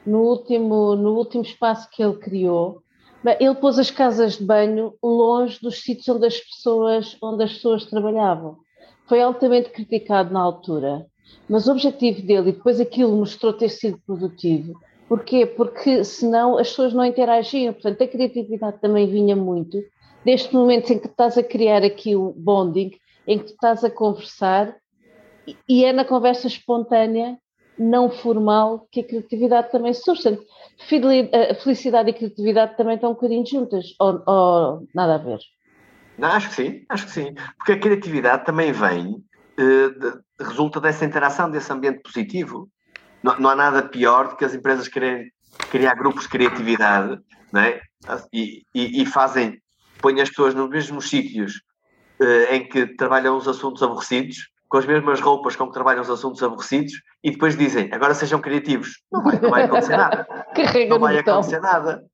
no 0.07 0.21
último 0.21 0.97
no 0.97 1.15
último 1.15 1.43
espaço 1.43 1.89
que 1.91 2.03
ele 2.03 2.15
criou 2.15 2.83
ele 3.39 3.55
pôs 3.57 3.79
as 3.79 3.91
casas 3.91 4.39
de 4.39 4.45
banho 4.45 4.95
longe 5.03 5.61
dos 5.61 5.83
sítios 5.83 6.09
onde 6.09 6.27
as 6.27 6.41
pessoas 6.41 7.17
onde 7.23 7.45
as 7.45 7.53
pessoas 7.53 7.85
trabalhavam 7.85 8.57
foi 9.07 9.21
altamente 9.21 9.71
criticado 9.71 10.33
na 10.33 10.41
altura 10.41 11.07
mas 11.49 11.67
o 11.67 11.73
objetivo 11.73 12.23
dele, 12.23 12.51
e 12.51 12.53
depois 12.53 12.81
aquilo 12.81 13.17
mostrou 13.17 13.53
ter 13.53 13.69
sido 13.69 13.99
produtivo, 14.07 14.79
porquê? 15.09 15.47
Porque 15.47 16.05
senão 16.05 16.59
as 16.59 16.69
pessoas 16.69 16.93
não 16.93 17.05
interagiam, 17.05 17.73
portanto 17.73 18.03
a 18.03 18.09
criatividade 18.09 18.81
também 18.81 19.07
vinha 19.07 19.35
muito 19.35 19.83
deste 20.25 20.53
momento 20.55 20.93
em 20.93 20.99
que 20.99 21.07
estás 21.07 21.39
a 21.39 21.43
criar 21.43 21.83
aqui 21.83 22.15
o 22.15 22.33
bonding, 22.37 22.93
em 23.27 23.39
que 23.39 23.51
estás 23.51 23.85
a 23.85 23.91
conversar, 23.91 24.75
e 25.69 25.85
é 25.85 25.93
na 25.93 26.05
conversa 26.05 26.47
espontânea, 26.47 27.39
não 27.79 28.11
formal, 28.11 28.87
que 28.91 29.01
a 29.01 29.05
criatividade 29.05 29.71
também 29.71 29.95
surge. 29.95 30.23
Portanto, 30.23 30.47
felicidade 31.63 32.11
e 32.11 32.13
criatividade 32.13 32.77
também 32.77 32.97
estão 32.97 33.11
um 33.11 33.15
bocadinho 33.15 33.47
juntas, 33.47 33.95
ou, 33.99 34.23
ou 34.27 34.89
nada 34.95 35.15
a 35.15 35.19
ver? 35.19 35.39
Não, 36.19 36.29
acho 36.29 36.49
que 36.49 36.55
sim, 36.57 36.85
acho 36.89 37.07
que 37.07 37.13
sim. 37.13 37.35
Porque 37.57 37.73
a 37.73 37.79
criatividade 37.79 38.45
também 38.45 38.73
vem 38.73 39.17
eh, 39.17 39.28
resulta 40.41 40.81
dessa 40.81 41.05
interação, 41.05 41.51
desse 41.51 41.73
ambiente 41.73 42.01
positivo. 42.03 42.69
Não, 43.23 43.39
não, 43.39 43.51
há 43.51 43.57
nada 43.57 43.83
pior 43.83 44.29
do 44.29 44.37
que 44.37 44.45
as 44.45 44.55
empresas 44.55 44.87
querem 44.87 45.31
criar 45.71 45.95
grupos 45.95 46.25
de 46.25 46.29
criatividade 46.29 47.19
não 47.53 47.61
é? 47.61 47.81
e, 48.33 48.63
e, 48.75 49.03
e 49.03 49.07
fazem, 49.07 49.61
põem 50.01 50.21
as 50.21 50.29
pessoas 50.29 50.55
nos 50.55 50.69
mesmos 50.69 51.09
sítios 51.09 51.55
uh, 52.21 52.55
em 52.55 52.69
que 52.69 52.87
trabalham 52.95 53.37
os 53.37 53.49
assuntos 53.49 53.83
aborrecidos, 53.83 54.37
com 54.69 54.77
as 54.77 54.87
mesmas 54.87 55.21
roupas 55.21 55.57
com 55.57 55.67
que 55.67 55.73
trabalham 55.73 56.03
os 56.03 56.11
assuntos 56.11 56.43
aborrecidos, 56.43 56.93
e 57.25 57.31
depois 57.31 57.57
dizem, 57.57 57.89
agora 57.93 58.15
sejam 58.15 58.41
criativos. 58.41 59.03
Não 59.11 59.23
vai, 59.23 59.41
não 59.41 59.51
vai 59.51 59.65
acontecer 59.65 59.97
nada. 59.97 60.27
não 60.89 61.01
vai 61.01 61.19
acontecer 61.19 61.61
nada. 61.61 62.05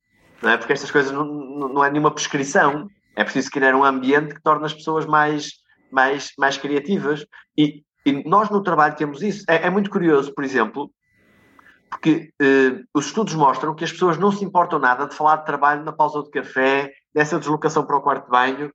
Não 0.41 0.51
é? 0.51 0.57
Porque 0.57 0.73
estas 0.73 0.91
coisas 0.91 1.13
não, 1.13 1.25
não 1.25 1.85
é 1.85 1.91
nenhuma 1.91 2.13
prescrição. 2.13 2.89
É 3.17 3.25
preciso 3.25 3.51
criar 3.51 3.75
um 3.75 3.85
ambiente 3.85 4.35
que 4.35 4.43
torne 4.43 4.65
as 4.65 4.75
pessoas 4.75 5.05
mais 5.05 5.64
mais, 5.95 6.33
mais 6.39 6.59
criativas. 6.59 7.25
E, 7.57 7.83
e 8.05 8.29
nós 8.29 8.51
no 8.51 8.63
trabalho 8.63 8.97
temos 8.97 9.23
isso. 9.23 9.45
É, 9.49 9.67
é 9.67 9.71
muito 9.71 9.89
curioso, 9.89 10.35
por 10.35 10.45
exemplo, 10.45 10.91
porque 11.89 12.33
eh, 12.43 12.83
os 12.93 13.07
estudos 13.07 13.35
mostram 13.35 13.75
que 13.75 13.85
as 13.85 13.93
pessoas 13.93 14.19
não 14.19 14.33
se 14.33 14.45
importam 14.45 14.79
nada 14.81 15.07
de 15.07 15.15
falar 15.15 15.37
de 15.37 15.47
trabalho 15.47 15.85
na 15.85 15.93
pausa 15.93 16.23
de 16.23 16.31
café, 16.31 16.93
dessa 17.15 17.39
deslocação 17.39 17.87
para 17.87 17.97
o 17.97 18.03
quarto 18.03 18.25
de 18.25 18.31
banho 18.31 18.73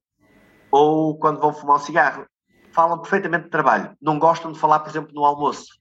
ou 0.72 1.18
quando 1.18 1.40
vão 1.40 1.54
fumar 1.54 1.76
um 1.76 1.80
cigarro. 1.80 2.26
Falam 2.72 3.00
perfeitamente 3.00 3.46
de 3.46 3.50
trabalho. 3.50 3.92
Não 4.02 4.18
gostam 4.18 4.52
de 4.52 4.60
falar, 4.60 4.80
por 4.80 4.90
exemplo, 4.90 5.12
no 5.14 5.26
almoço. 5.26 5.80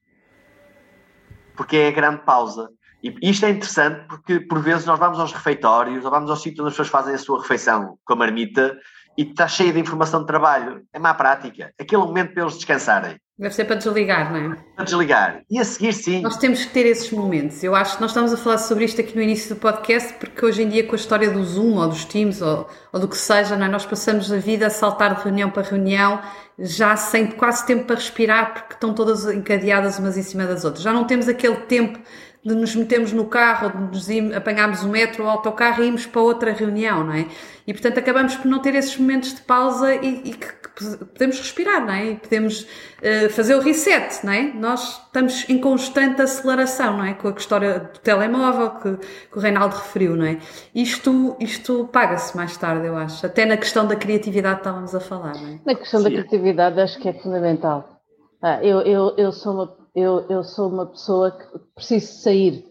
Porque 1.55 1.77
é 1.77 1.87
a 1.87 1.91
grande 1.91 2.23
pausa. 2.23 2.69
E 3.01 3.15
isto 3.21 3.45
é 3.45 3.51
interessante 3.51 4.05
porque, 4.07 4.41
por 4.41 4.59
vezes, 4.59 4.85
nós 4.85 4.99
vamos 4.99 5.19
aos 5.19 5.31
refeitórios 5.31 6.03
ou 6.03 6.11
vamos 6.11 6.29
aos 6.29 6.41
sítios 6.41 6.59
onde 6.59 6.69
as 6.69 6.73
pessoas 6.73 6.89
fazem 6.89 7.15
a 7.15 7.17
sua 7.17 7.41
refeição 7.41 7.97
com 8.03 8.13
a 8.13 8.15
marmita 8.17 8.77
e 9.17 9.23
está 9.23 9.47
cheia 9.47 9.73
de 9.73 9.79
informação 9.79 10.21
de 10.21 10.27
trabalho. 10.27 10.83
É 10.93 10.99
má 10.99 11.13
prática. 11.13 11.71
Aquele 11.79 12.03
momento 12.03 12.33
para 12.33 12.43
eles 12.43 12.55
descansarem. 12.55 13.17
Deve 13.39 13.55
ser 13.55 13.63
para 13.63 13.77
desligar, 13.77 14.33
não 14.33 14.51
é? 14.51 14.57
Para 14.75 14.83
desligar. 14.83 15.41
E 15.49 15.57
a 15.59 15.63
seguir, 15.63 15.93
sim. 15.93 16.21
Nós 16.21 16.35
temos 16.35 16.65
que 16.65 16.73
ter 16.73 16.85
esses 16.85 17.09
momentos. 17.09 17.63
Eu 17.63 17.73
acho 17.73 17.95
que 17.95 18.01
nós 18.01 18.11
estamos 18.11 18.33
a 18.33 18.37
falar 18.37 18.57
sobre 18.57 18.83
isto 18.83 18.99
aqui 18.99 19.15
no 19.15 19.21
início 19.21 19.55
do 19.55 19.61
podcast, 19.61 20.13
porque 20.15 20.45
hoje 20.45 20.61
em 20.61 20.67
dia, 20.67 20.85
com 20.85 20.91
a 20.91 20.97
história 20.97 21.31
do 21.31 21.41
Zoom 21.45 21.77
ou 21.77 21.87
dos 21.87 22.03
Teams 22.03 22.41
ou, 22.41 22.67
ou 22.91 22.99
do 22.99 23.07
que 23.07 23.15
seja, 23.15 23.55
não 23.55 23.65
é? 23.65 23.69
nós 23.69 23.85
passamos 23.85 24.29
a 24.29 24.35
vida 24.35 24.67
a 24.67 24.69
saltar 24.69 25.15
de 25.15 25.23
reunião 25.23 25.49
para 25.49 25.63
reunião, 25.63 26.19
já 26.57 26.97
sem 26.97 27.27
quase 27.27 27.65
tempo 27.65 27.85
para 27.85 27.95
respirar, 27.95 28.53
porque 28.53 28.73
estão 28.73 28.93
todas 28.93 29.25
encadeadas 29.25 29.97
umas 29.99 30.17
em 30.17 30.23
cima 30.23 30.45
das 30.45 30.65
outras. 30.65 30.83
Já 30.83 30.91
não 30.91 31.05
temos 31.07 31.29
aquele 31.29 31.61
tempo 31.61 31.97
de 32.43 32.55
nos 32.55 32.73
metermos 32.73 33.11
no 33.11 33.25
carro, 33.25 33.69
de 33.69 33.97
nos 33.97 34.09
ir, 34.09 34.33
apanharmos 34.33 34.83
o 34.83 34.87
metro 34.87 35.23
ou 35.23 35.29
o 35.29 35.31
autocarro 35.31 35.83
e 35.83 35.87
irmos 35.87 36.05
para 36.05 36.21
outra 36.21 36.53
reunião, 36.53 37.03
não 37.03 37.13
é? 37.13 37.27
E 37.67 37.73
portanto 37.73 37.97
acabamos 37.99 38.35
por 38.35 38.47
não 38.47 38.59
ter 38.59 38.73
esses 38.75 38.97
momentos 38.97 39.35
de 39.35 39.41
pausa 39.41 39.93
e, 39.93 40.21
e 40.23 40.33
que, 40.33 40.47
que, 40.47 41.05
podemos 41.05 41.37
respirar, 41.37 41.85
não 41.85 41.93
é? 41.93 42.05
E 42.11 42.15
podemos 42.15 42.61
uh, 42.61 43.29
fazer 43.29 43.55
o 43.55 43.59
reset, 43.59 44.25
não 44.25 44.31
é? 44.31 44.43
Nós 44.53 45.01
estamos 45.05 45.49
em 45.49 45.59
constante 45.59 46.21
aceleração, 46.21 46.97
não 46.97 47.05
é? 47.05 47.13
Com 47.13 47.27
a 47.27 47.31
história 47.31 47.79
do 47.79 47.99
telemóvel 47.99 48.71
que, 48.71 48.97
que 49.29 49.37
o 49.37 49.41
Reinaldo 49.41 49.75
referiu, 49.75 50.15
não 50.15 50.25
é? 50.25 50.37
Isto, 50.73 51.35
isto 51.41 51.89
paga-se 51.91 52.35
mais 52.37 52.55
tarde, 52.55 52.87
eu 52.87 52.95
acho. 52.95 53.25
Até 53.25 53.45
na 53.45 53.57
questão 53.57 53.85
da 53.85 53.97
criatividade 53.97 54.59
estávamos 54.59 54.95
a 54.95 54.99
falar, 55.01 55.35
não 55.35 55.55
é? 55.55 55.59
Na 55.65 55.75
questão 55.75 55.99
Sim. 55.99 56.05
da 56.05 56.11
criatividade 56.11 56.79
acho 56.79 56.97
que 56.99 57.09
é 57.09 57.13
fundamental. 57.13 57.99
Ah, 58.41 58.63
eu, 58.63 58.79
eu, 58.81 59.13
eu 59.17 59.31
sou 59.33 59.53
uma 59.53 59.78
eu, 59.95 60.25
eu 60.29 60.43
sou 60.43 60.69
uma 60.69 60.85
pessoa 60.85 61.31
que 61.31 61.59
preciso 61.75 62.21
sair. 62.21 62.65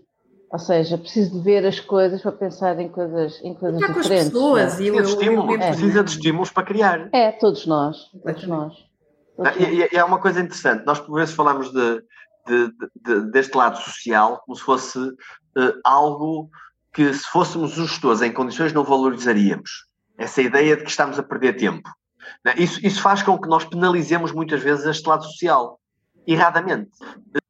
Ou 0.50 0.58
seja, 0.58 0.96
preciso 0.96 1.32
de 1.32 1.40
ver 1.40 1.66
as 1.66 1.78
coisas 1.78 2.22
para 2.22 2.32
pensar 2.32 2.80
em 2.80 2.88
coisas, 2.88 3.38
em 3.44 3.54
coisas 3.54 3.80
diferentes. 3.80 4.32
Com 4.32 4.56
as 4.56 4.64
pessoas, 4.64 4.80
e 4.80 4.86
eu, 4.86 5.00
estímulo, 5.02 5.52
eu, 5.52 5.58
precisa 5.58 6.02
de 6.02 6.10
estímulos 6.10 6.50
para 6.50 6.62
criar. 6.62 7.08
É, 7.12 7.32
todos 7.32 7.66
nós. 7.66 8.10
Todos 8.24 8.46
nós. 8.46 8.74
Todos 9.36 9.52
ah, 9.52 9.54
e, 9.58 9.82
e, 9.92 9.96
é 9.96 10.02
uma 10.02 10.18
coisa 10.18 10.40
interessante, 10.40 10.86
nós 10.86 10.98
por 10.98 11.16
vezes 11.16 11.34
falamos 11.34 11.70
de, 11.70 12.02
de, 12.46 12.72
de, 13.04 13.30
deste 13.30 13.54
lado 13.54 13.76
social 13.78 14.42
como 14.44 14.56
se 14.56 14.62
fosse 14.62 14.98
uh, 14.98 15.80
algo 15.84 16.48
que 16.94 17.12
se 17.12 17.28
fôssemos 17.28 17.76
os 17.76 17.90
gestores 17.90 18.22
em 18.22 18.32
condições 18.32 18.72
não 18.72 18.84
valorizaríamos. 18.84 19.86
Essa 20.16 20.40
ideia 20.40 20.76
de 20.76 20.82
que 20.82 20.90
estamos 20.90 21.18
a 21.18 21.22
perder 21.22 21.56
tempo. 21.56 21.88
Isso, 22.56 22.84
isso 22.84 23.00
faz 23.02 23.22
com 23.22 23.38
que 23.38 23.48
nós 23.48 23.64
penalizemos 23.64 24.32
muitas 24.32 24.62
vezes 24.62 24.86
este 24.86 25.06
lado 25.08 25.24
social 25.24 25.78
erradamente. 26.28 26.90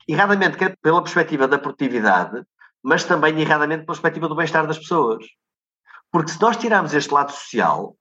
Erradamente, 0.07 0.57
quer 0.57 0.77
pela 0.81 1.03
perspectiva 1.03 1.49
da 1.49 1.59
produtividade, 1.59 2.43
mas 2.83 3.05
também 3.05 3.39
erradamente 3.41 3.85
pela 3.85 3.95
perspectiva 3.95 4.29
do 4.29 4.37
bem-estar 4.37 4.67
das 4.67 4.79
pessoas. 4.79 5.25
Porque 6.11 6.31
se 6.31 6.41
nós 6.41 6.57
tirarmos 6.57 6.95
este 6.95 7.13
lado 7.13 7.33
social, 7.33 7.97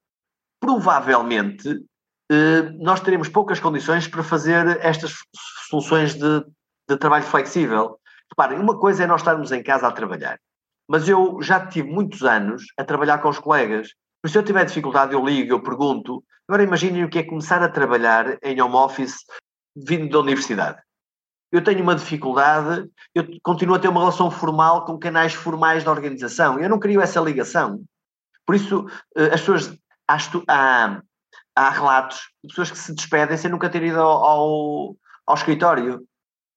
provavelmente 0.61 1.83
eh, 2.31 2.61
nós 2.79 3.01
teremos 3.01 3.27
poucas 3.27 3.59
condições 3.59 4.07
para 4.07 4.23
fazer 4.23 4.79
estas 4.81 5.15
soluções 5.69 6.13
de, 6.13 6.45
de 6.87 6.97
trabalho 6.97 7.25
flexível. 7.25 7.99
Reparem, 8.29 8.59
uma 8.59 8.77
coisa 8.79 9.03
é 9.03 9.07
nós 9.07 9.21
estarmos 9.21 9.51
em 9.51 9.63
casa 9.63 9.87
a 9.87 9.91
trabalhar, 9.91 10.39
mas 10.87 11.09
eu 11.09 11.41
já 11.41 11.65
tive 11.65 11.89
muitos 11.89 12.23
anos 12.23 12.65
a 12.77 12.83
trabalhar 12.83 13.17
com 13.17 13.29
os 13.29 13.39
colegas. 13.39 13.89
Por 14.21 14.29
se 14.29 14.37
eu 14.37 14.43
tiver 14.43 14.65
dificuldade, 14.65 15.13
eu 15.13 15.25
ligo, 15.25 15.53
eu 15.53 15.61
pergunto. 15.61 16.23
Agora 16.47 16.63
imaginem 16.63 17.03
o 17.03 17.09
que 17.09 17.19
é 17.19 17.23
começar 17.23 17.61
a 17.61 17.69
trabalhar 17.69 18.37
em 18.41 18.61
home 18.61 18.75
office 18.75 19.17
vindo 19.85 20.09
da 20.09 20.19
universidade. 20.19 20.81
Eu 21.51 21.63
tenho 21.63 21.81
uma 21.81 21.95
dificuldade, 21.95 22.89
eu 23.15 23.25
continuo 23.41 23.75
a 23.75 23.79
ter 23.79 23.87
uma 23.87 24.01
relação 24.01 24.29
formal 24.29 24.83
com 24.85 24.99
canais 24.99 25.33
formais 25.33 25.83
da 25.83 25.91
organização. 25.91 26.59
Eu 26.59 26.69
não 26.69 26.79
crio 26.79 27.01
essa 27.01 27.21
ligação. 27.21 27.83
Por 28.45 28.55
isso, 28.55 28.85
eh, 29.15 29.33
as 29.33 29.41
pessoas. 29.41 29.77
Há, 30.09 31.01
há 31.53 31.69
relatos 31.69 32.19
de 32.41 32.47
pessoas 32.47 32.71
que 32.71 32.77
se 32.77 32.95
despedem 32.95 33.35
sem 33.35 33.51
nunca 33.51 33.69
ter 33.69 33.83
ido 33.83 33.99
ao, 33.99 34.23
ao, 34.23 34.95
ao 35.25 35.35
escritório. 35.35 36.07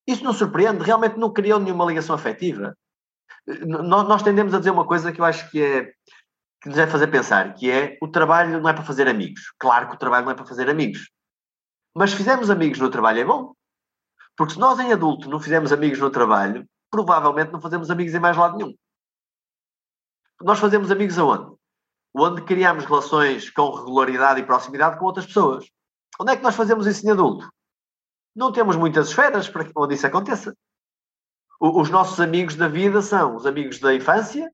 Isso 0.06 0.22
não 0.22 0.32
surpreende, 0.32 0.84
realmente 0.84 1.16
não 1.18 1.32
criou 1.32 1.58
nenhuma 1.58 1.84
ligação 1.84 2.14
afetiva. 2.14 2.76
Nós, 3.66 4.06
nós, 4.06 4.22
tendemos 4.22 4.54
a 4.54 4.58
dizer 4.58 4.70
uma 4.70 4.86
coisa 4.86 5.10
que 5.10 5.20
eu 5.20 5.24
acho 5.24 5.50
que 5.50 5.62
é 5.62 5.92
que 6.62 6.68
nos 6.68 6.76
deve 6.76 6.92
fazer 6.92 7.06
pensar, 7.08 7.54
que 7.54 7.70
é 7.70 7.96
o 8.02 8.08
trabalho 8.08 8.60
não 8.60 8.68
é 8.68 8.72
para 8.72 8.84
fazer 8.84 9.08
amigos. 9.08 9.40
Claro 9.58 9.88
que 9.88 9.94
o 9.94 9.98
trabalho 9.98 10.26
não 10.26 10.32
é 10.32 10.34
para 10.34 10.46
fazer 10.46 10.68
amigos. 10.68 11.10
Mas 11.94 12.12
fizemos 12.12 12.50
amigos 12.50 12.78
no 12.78 12.90
trabalho 12.90 13.20
é 13.20 13.24
bom. 13.24 13.54
Porque 14.36 14.54
se 14.54 14.58
nós 14.58 14.78
em 14.78 14.92
adulto 14.92 15.28
não 15.28 15.40
fizemos 15.40 15.72
amigos 15.72 15.98
no 15.98 16.10
trabalho, 16.10 16.66
provavelmente 16.90 17.52
não 17.52 17.60
fazemos 17.60 17.90
amigos 17.90 18.14
em 18.14 18.20
mais 18.20 18.36
lado 18.36 18.56
nenhum. 18.56 18.74
Nós 20.40 20.58
fazemos 20.58 20.90
amigos 20.90 21.18
aonde? 21.18 21.54
Onde 22.14 22.42
criamos 22.42 22.84
relações 22.84 23.50
com 23.50 23.70
regularidade 23.70 24.40
e 24.40 24.46
proximidade 24.46 24.98
com 24.98 25.04
outras 25.04 25.26
pessoas. 25.26 25.66
Onde 26.18 26.32
é 26.32 26.36
que 26.36 26.42
nós 26.42 26.56
fazemos 26.56 26.86
isso 26.86 27.06
em 27.06 27.10
adulto? 27.10 27.48
Não 28.34 28.52
temos 28.52 28.76
muitas 28.76 29.08
esferas 29.08 29.48
para 29.48 29.68
onde 29.76 29.94
isso 29.94 30.06
aconteça. 30.06 30.54
os 31.60 31.90
nossos 31.90 32.20
amigos 32.20 32.56
da 32.56 32.68
vida 32.68 33.02
são 33.02 33.36
os 33.36 33.44
amigos 33.44 33.78
da 33.78 33.94
infância, 33.94 34.50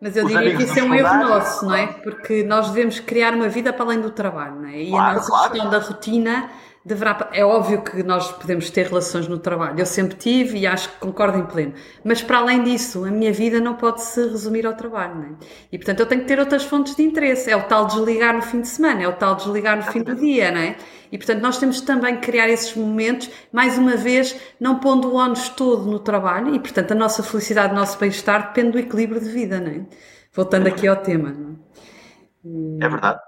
Mas 0.00 0.16
eu 0.16 0.26
diria 0.26 0.56
que 0.56 0.64
isso 0.64 0.78
é 0.78 0.82
um 0.82 0.94
erro 0.94 1.28
nosso, 1.28 1.66
não 1.66 1.74
é? 1.74 1.86
Porque 1.86 2.42
nós 2.42 2.68
devemos 2.70 2.98
criar 2.98 3.34
uma 3.34 3.48
vida 3.48 3.72
para 3.72 3.84
além 3.84 4.00
do 4.00 4.10
trabalho, 4.10 4.56
não 4.56 4.68
é? 4.68 4.82
E 4.82 4.90
claro, 4.90 5.10
a 5.10 5.14
nossa 5.14 5.28
claro. 5.28 5.52
questão 5.52 5.70
da 5.70 5.78
rotina 5.78 6.50
deverá. 6.84 7.28
É 7.32 7.44
óbvio 7.44 7.82
que 7.82 8.02
nós 8.02 8.30
podemos 8.32 8.70
ter 8.70 8.86
relações 8.86 9.28
no 9.28 9.38
trabalho. 9.38 9.78
Eu 9.78 9.86
sempre 9.86 10.16
tive 10.16 10.58
e 10.58 10.66
acho 10.66 10.88
que 10.90 10.98
concordo 10.98 11.38
em 11.38 11.46
pleno. 11.46 11.74
Mas 12.04 12.22
para 12.22 12.38
além 12.38 12.62
disso, 12.62 13.04
a 13.04 13.10
minha 13.10 13.32
vida 13.32 13.60
não 13.60 13.74
pode 13.74 14.02
se 14.02 14.20
resumir 14.20 14.66
ao 14.66 14.74
trabalho, 14.74 15.14
não 15.16 15.24
é? 15.24 15.30
E 15.70 15.78
portanto 15.78 16.00
eu 16.00 16.06
tenho 16.06 16.22
que 16.22 16.28
ter 16.28 16.38
outras 16.38 16.64
fontes 16.64 16.94
de 16.94 17.02
interesse. 17.02 17.50
É 17.50 17.56
o 17.56 17.62
tal 17.64 17.86
desligar 17.86 18.34
no 18.34 18.42
fim 18.42 18.60
de 18.60 18.68
semana, 18.68 19.02
é 19.02 19.08
o 19.08 19.12
tal 19.12 19.34
desligar 19.34 19.76
no 19.76 19.82
fim 19.84 20.02
do 20.02 20.14
dia, 20.14 20.50
não 20.50 20.60
é? 20.60 20.76
E 21.12 21.18
portanto 21.18 21.42
nós 21.42 21.58
temos 21.58 21.80
também 21.80 22.16
que 22.16 22.22
criar 22.22 22.48
esses 22.48 22.74
momentos, 22.74 23.30
mais 23.52 23.76
uma 23.76 23.96
vez, 23.96 24.38
não 24.60 24.78
pondo 24.78 25.08
o 25.08 25.16
ónus 25.16 25.48
todo 25.48 25.90
no 25.90 25.98
trabalho 25.98 26.54
e 26.54 26.60
portanto 26.60 26.92
a 26.92 26.94
nossa 26.94 27.22
felicidade, 27.22 27.72
o 27.72 27.76
nosso 27.76 27.98
bem-estar 27.98 28.48
depende 28.48 28.72
do 28.72 28.78
equilíbrio 28.78 29.20
de 29.20 29.28
vida, 29.28 29.60
não 29.60 29.70
é? 29.70 29.86
Voltando 30.32 30.68
aqui 30.68 30.86
ao 30.86 30.96
tema, 30.96 31.30
não 31.30 31.50
é? 31.50 32.86
É 32.86 32.88
verdade. 32.88 33.20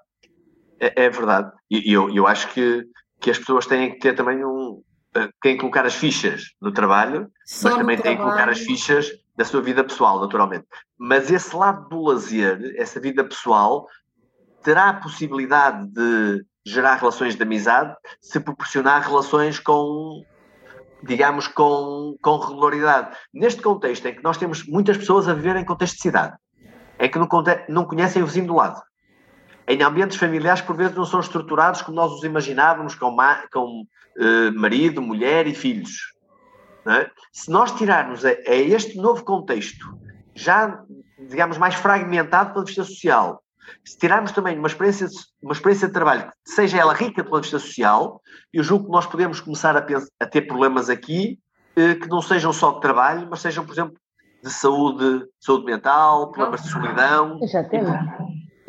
É, 0.81 1.05
é 1.05 1.11
verdade. 1.11 1.53
E 1.71 1.93
eu, 1.93 2.09
eu 2.15 2.27
acho 2.27 2.49
que 2.55 2.85
que 3.23 3.31
as 3.31 3.39
pessoas 3.39 3.67
têm 3.67 3.93
que 3.93 4.01
ter 4.01 4.15
também 4.15 4.45
um. 4.45 4.83
Eh, 5.15 5.29
têm 5.41 5.55
que 5.55 5.61
colocar 5.61 5.87
as 5.87 5.95
fichas 5.95 6.43
no 6.61 6.73
trabalho, 6.73 7.31
Só 7.47 7.69
mas 7.69 7.79
também 7.79 7.97
têm 7.97 8.17
que 8.17 8.23
colocar 8.23 8.49
as 8.49 8.59
fichas 8.59 9.11
da 9.37 9.45
sua 9.45 9.63
vida 9.63 9.85
pessoal, 9.85 10.21
naturalmente. 10.21 10.67
Mas 10.99 11.31
esse 11.31 11.55
lado 11.55 11.89
do 11.89 12.03
lazer, 12.03 12.75
essa 12.77 13.01
vida 13.01 13.23
pessoal, 13.25 13.87
terá 14.63 14.89
a 14.89 14.95
possibilidade 14.95 15.87
de 15.89 16.45
gerar 16.67 16.97
relações 16.97 17.37
de 17.37 17.43
amizade 17.43 17.95
se 18.21 18.41
proporcionar 18.41 19.03
relações 19.03 19.59
com, 19.59 20.23
digamos, 21.03 21.47
com, 21.47 22.17
com 22.21 22.39
regularidade. 22.39 23.17
Neste 23.33 23.63
contexto 23.63 24.07
em 24.07 24.15
que 24.15 24.23
nós 24.23 24.37
temos 24.37 24.67
muitas 24.67 24.97
pessoas 24.97 25.29
a 25.29 25.35
viver 25.35 25.57
em 25.57 25.65
contexto 25.65 25.97
de 25.97 26.03
cidade, 26.03 26.37
é 26.99 27.09
que 27.09 27.19
não, 27.19 27.29
não 27.69 27.85
conhecem 27.85 28.23
o 28.23 28.27
vizinho 28.27 28.47
do 28.49 28.55
lado 28.55 28.83
em 29.67 29.83
ambientes 29.83 30.17
familiares 30.17 30.61
por 30.61 30.77
vezes 30.77 30.97
não 30.97 31.05
são 31.05 31.21
estruturados 31.21 31.83
como 31.83 31.97
nós 31.97 32.13
os 32.13 32.25
imaginávamos, 32.25 32.95
com, 32.95 33.11
ma 33.11 33.45
com 33.53 33.83
uh, 33.83 34.53
marido, 34.55 35.01
mulher 35.01 35.47
e 35.47 35.55
filhos. 35.55 36.13
É? 36.87 37.09
Se 37.33 37.51
nós 37.51 37.73
tirarmos 37.73 38.25
a, 38.25 38.31
a, 38.31 38.55
este 38.55 38.97
novo 38.97 39.25
contexto, 39.25 39.87
já, 40.35 40.83
digamos, 41.29 41.57
mais 41.57 41.75
fragmentado 41.75 42.53
pela 42.53 42.65
vista 42.65 42.83
social, 42.83 43.43
se 43.85 43.97
tirarmos 43.97 44.33
também 44.33 44.59
uma 44.59 44.67
experiência, 44.67 45.07
uma 45.41 45.53
experiência 45.53 45.87
de 45.87 45.95
trabalho, 45.95 46.31
seja 46.45 46.79
ela 46.79 46.93
rica 46.93 47.23
pela 47.23 47.41
vista 47.41 47.59
social, 47.59 48.21
eu 48.53 48.65
julgo 48.65 48.87
que 48.87 48.91
nós 48.91 49.07
podemos 49.07 49.41
começar 49.41 49.77
a, 49.77 49.87
a 50.21 50.27
ter 50.27 50.43
problemas 50.43 50.91
aqui 50.91 51.39
eh, 51.77 51.95
que 51.95 52.09
não 52.09 52.21
sejam 52.21 52.53
só 52.53 52.73
de 52.73 52.81
trabalho, 52.81 53.29
mas 53.31 53.41
sejam, 53.41 53.65
por 53.65 53.73
exemplo, 53.73 53.95
de 54.43 54.51
saúde, 54.51 55.25
saúde 55.41 55.65
mental, 55.65 56.33
problemas 56.33 56.63
de 56.63 56.71
solidão. 56.71 57.39
Já 57.47 57.63
temos. 57.65 57.93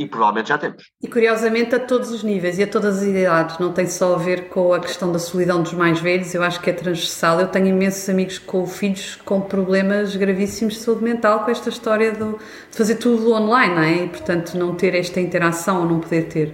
E 0.04 0.08
provavelmente 0.08 0.50
já 0.50 0.58
temos. 0.58 0.84
E 1.02 1.08
curiosamente 1.08 1.74
a 1.74 1.80
todos 1.80 2.12
os 2.12 2.24
níveis 2.24 2.60
e 2.60 2.64
a 2.64 2.68
todas 2.68 2.98
as 2.98 3.04
idades, 3.04 3.58
não 3.58 3.72
tem 3.72 3.88
só 3.88 4.16
a 4.16 4.18
ver 4.18 4.50
com 4.50 4.74
a 4.74 4.80
questão 4.82 5.12
da 5.14 5.18
solidão 5.18 5.64
dos 5.64 5.72
mais 5.72 6.02
velhos, 6.02 6.36
eu 6.36 6.44
acho 6.44 6.60
que 6.60 6.70
é 6.70 6.74
transversal. 6.74 7.40
Eu 7.40 7.48
tenho 7.48 7.68
imensos 7.68 8.10
amigos 8.10 8.38
com 8.38 8.66
filhos 8.68 9.16
com 9.24 9.40
problemas 9.40 10.14
gravíssimos 10.16 10.74
de 10.74 10.80
saúde 10.82 11.04
mental 11.04 11.46
com 11.46 11.52
esta 11.52 11.70
história 11.70 12.12
do, 12.12 12.38
de 12.38 12.78
fazer 12.78 12.96
tudo 12.96 13.32
online, 13.32 13.76
não 13.76 13.82
é? 13.82 14.04
E 14.04 14.10
portanto 14.10 14.58
não 14.58 14.76
ter 14.76 14.94
esta 14.94 15.22
interação 15.22 15.84
ou 15.84 15.86
não 15.88 16.00
poder 16.02 16.28
ter. 16.28 16.54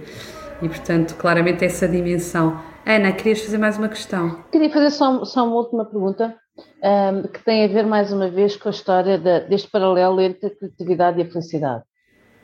E 0.62 0.68
portanto, 0.68 1.16
claramente 1.16 1.64
essa 1.64 1.88
dimensão. 1.88 2.60
Ana, 2.86 3.12
querias 3.12 3.42
fazer 3.42 3.58
mais 3.58 3.76
uma 3.76 3.88
questão? 3.88 4.44
Queria 4.52 4.70
fazer 4.70 4.90
só, 4.90 5.24
só 5.24 5.44
uma 5.44 5.56
última 5.56 5.84
pergunta. 5.84 6.36
Um, 6.82 7.22
que 7.22 7.42
tem 7.44 7.64
a 7.64 7.68
ver 7.68 7.86
mais 7.86 8.12
uma 8.12 8.28
vez 8.28 8.56
com 8.56 8.68
a 8.68 8.70
história 8.70 9.18
deste 9.18 9.70
paralelo 9.70 10.20
entre 10.20 10.46
a 10.46 10.50
criatividade 10.50 11.18
e 11.18 11.22
a 11.22 11.26
felicidade. 11.26 11.82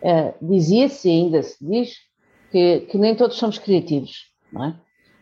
Uh, 0.03 0.34
Dizia-se, 0.47 1.09
ainda 1.09 1.42
se 1.42 1.57
diz, 1.61 1.94
que, 2.51 2.80
que, 2.80 2.99
nem 2.99 3.14
todos 3.14 3.36
somos 3.36 3.59
criativos, 3.59 4.30
não 4.53 4.64
é? 4.64 4.74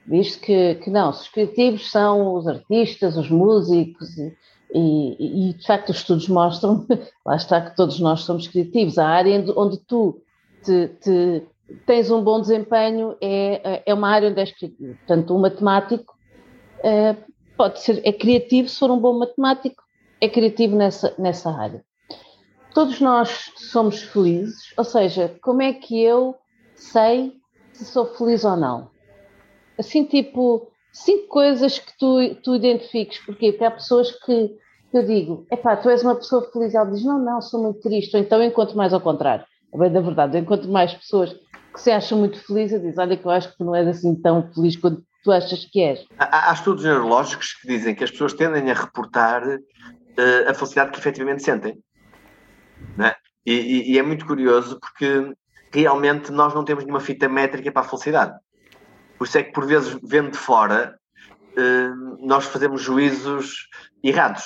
Diz 0.07 0.37
que, 0.37 0.75
que 0.77 0.91
não, 0.91 1.11
os 1.11 1.29
criativos 1.29 1.91
são 1.91 2.35
os 2.35 2.47
artistas, 2.47 3.17
os 3.17 3.31
músicos, 3.31 4.09
e, 4.19 4.37
e, 4.75 5.51
e, 5.51 5.55
de 5.55 5.67
facto 5.67 5.91
os 5.91 5.99
estudos 5.99 6.29
mostram, 6.29 6.87
lá 7.25 7.37
está 7.37 7.61
que 7.61 7.77
todos 7.77 7.99
nós 8.01 8.21
somos 8.21 8.47
criativos. 8.47 8.99
A 8.99 9.09
área 9.09 9.43
onde 9.57 9.79
tu 9.87 10.21
te, 10.63 10.89
te, 11.01 11.43
tens 11.87 12.11
um 12.11 12.23
bom 12.23 12.41
desempenho 12.41 13.17
é, 13.21 13.83
é 13.87 13.95
uma 13.95 14.11
área 14.11 14.29
onde 14.29 14.41
és 14.41 14.53
criativo. 14.53 14.95
Portanto, 14.97 15.35
um 15.35 15.41
matemático 15.41 16.15
uh, 16.81 17.33
pode 17.57 17.81
ser, 17.81 18.03
é 18.05 18.13
criativo 18.13 18.69
se 18.69 18.79
for 18.79 18.91
um 18.91 19.01
bom 19.01 19.19
matemático, 19.19 19.83
é 20.21 20.29
criativo 20.29 20.77
nessa, 20.77 21.15
nessa 21.19 21.51
área 21.51 21.83
todos 22.75 23.01
nós 23.01 23.53
somos 23.57 24.03
felizes, 24.03 24.73
ou 24.77 24.85
seja, 24.85 25.35
como 25.41 25.63
é 25.63 25.73
que 25.73 26.03
eu 26.03 26.35
sei 26.75 27.33
se 27.73 27.85
sou 27.85 28.05
feliz 28.15 28.45
ou 28.45 28.57
não? 28.57 28.91
Assim, 29.79 30.05
tipo, 30.05 30.71
cinco 30.93 31.29
coisas 31.29 31.79
que 31.79 31.97
tu, 31.97 32.35
tu 32.43 32.55
identifiques, 32.57 33.19
porquê? 33.25 33.53
Porque 33.53 33.65
há 33.65 33.71
pessoas 33.71 34.11
que 34.11 34.59
eu 34.93 35.07
digo, 35.07 35.47
epá, 35.51 35.77
tu 35.77 35.89
és 35.89 36.03
uma 36.03 36.17
pessoa 36.17 36.49
feliz, 36.53 36.75
ela 36.75 36.91
diz, 36.91 37.05
não, 37.05 37.19
não, 37.19 37.41
sou 37.41 37.63
muito 37.63 37.81
triste, 37.81 38.15
ou 38.17 38.23
então 38.23 38.43
encontro 38.43 38.77
mais 38.77 38.93
ao 38.93 39.01
contrário. 39.01 39.45
É 39.73 39.79
bem 39.79 39.93
da 39.93 40.01
verdade, 40.01 40.37
eu 40.37 40.43
encontro 40.43 40.71
mais 40.71 40.93
pessoas 40.95 41.35
que 41.73 41.81
se 41.81 41.91
acham 41.91 42.19
muito 42.19 42.39
felizes 42.39 42.81
e 42.81 42.87
dizem, 42.87 43.05
olha 43.05 43.17
que 43.17 43.25
eu 43.25 43.31
acho 43.31 43.51
que 43.51 43.59
tu 43.59 43.65
não 43.65 43.75
és 43.75 43.89
assim 43.89 44.15
tão 44.17 44.49
feliz 44.53 44.77
quanto 44.77 45.03
tu 45.25 45.33
achas 45.33 45.65
que 45.65 45.81
és. 45.81 46.05
Há, 46.19 46.51
há 46.51 46.53
estudos 46.53 46.85
neurológicos 46.85 47.55
que 47.55 47.67
dizem 47.67 47.95
que 47.95 48.05
as 48.05 48.11
pessoas 48.11 48.35
tendem 48.35 48.71
a 48.71 48.75
reportar 48.75 49.43
uh, 49.45 50.51
a 50.51 50.55
felicidade 50.55 50.93
que 50.93 50.99
efetivamente 50.99 51.43
sentem. 51.43 51.83
Né? 52.97 53.15
E, 53.45 53.53
e, 53.53 53.93
e, 53.93 53.99
é 53.99 54.03
muito 54.03 54.27
curioso 54.27 54.79
porque 54.81 55.35
realmente 55.73 56.31
nós 56.33 56.55
não 56.55 56.65
temos 56.65 56.85
nenhuma 56.85 57.01
fita 57.01 57.29
métrica 57.29 57.71
para 57.71 57.83
a 57.83 57.89
felicidade. 57.89 58.35
Por 59.19 59.27
isso 59.27 59.39
é 59.39 59.43
que, 59.43 59.53
por 59.53 59.67
vezes, 59.67 59.99
vendo 60.03 60.31
de 60.31 60.39
fora, 60.39 60.99
eh, 61.57 61.91
nós 62.21 62.47
fazemos 62.47 62.83
juízos 62.83 63.69
errados. 64.03 64.45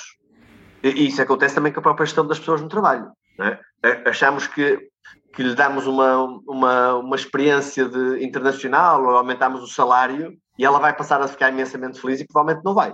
E 0.83 1.07
isso 1.07 1.21
acontece 1.21 1.55
também 1.55 1.73
com 1.73 1.79
a 1.79 1.83
própria 1.83 2.05
gestão 2.05 2.25
das 2.25 2.39
pessoas 2.39 2.61
no 2.61 2.69
trabalho. 2.69 3.11
Né? 3.37 3.59
Achamos 4.05 4.47
que, 4.47 4.89
que 5.33 5.43
lhe 5.43 5.55
damos 5.55 5.87
uma, 5.87 6.23
uma, 6.47 6.95
uma 6.95 7.15
experiência 7.15 7.87
de 7.87 8.23
internacional 8.23 9.03
ou 9.03 9.17
aumentamos 9.17 9.61
o 9.61 9.67
salário 9.67 10.37
e 10.57 10.65
ela 10.65 10.79
vai 10.79 10.95
passar 10.95 11.21
a 11.21 11.27
ficar 11.27 11.49
imensamente 11.49 11.99
feliz 11.99 12.19
e 12.19 12.27
provavelmente 12.27 12.63
não 12.63 12.73
vai. 12.73 12.93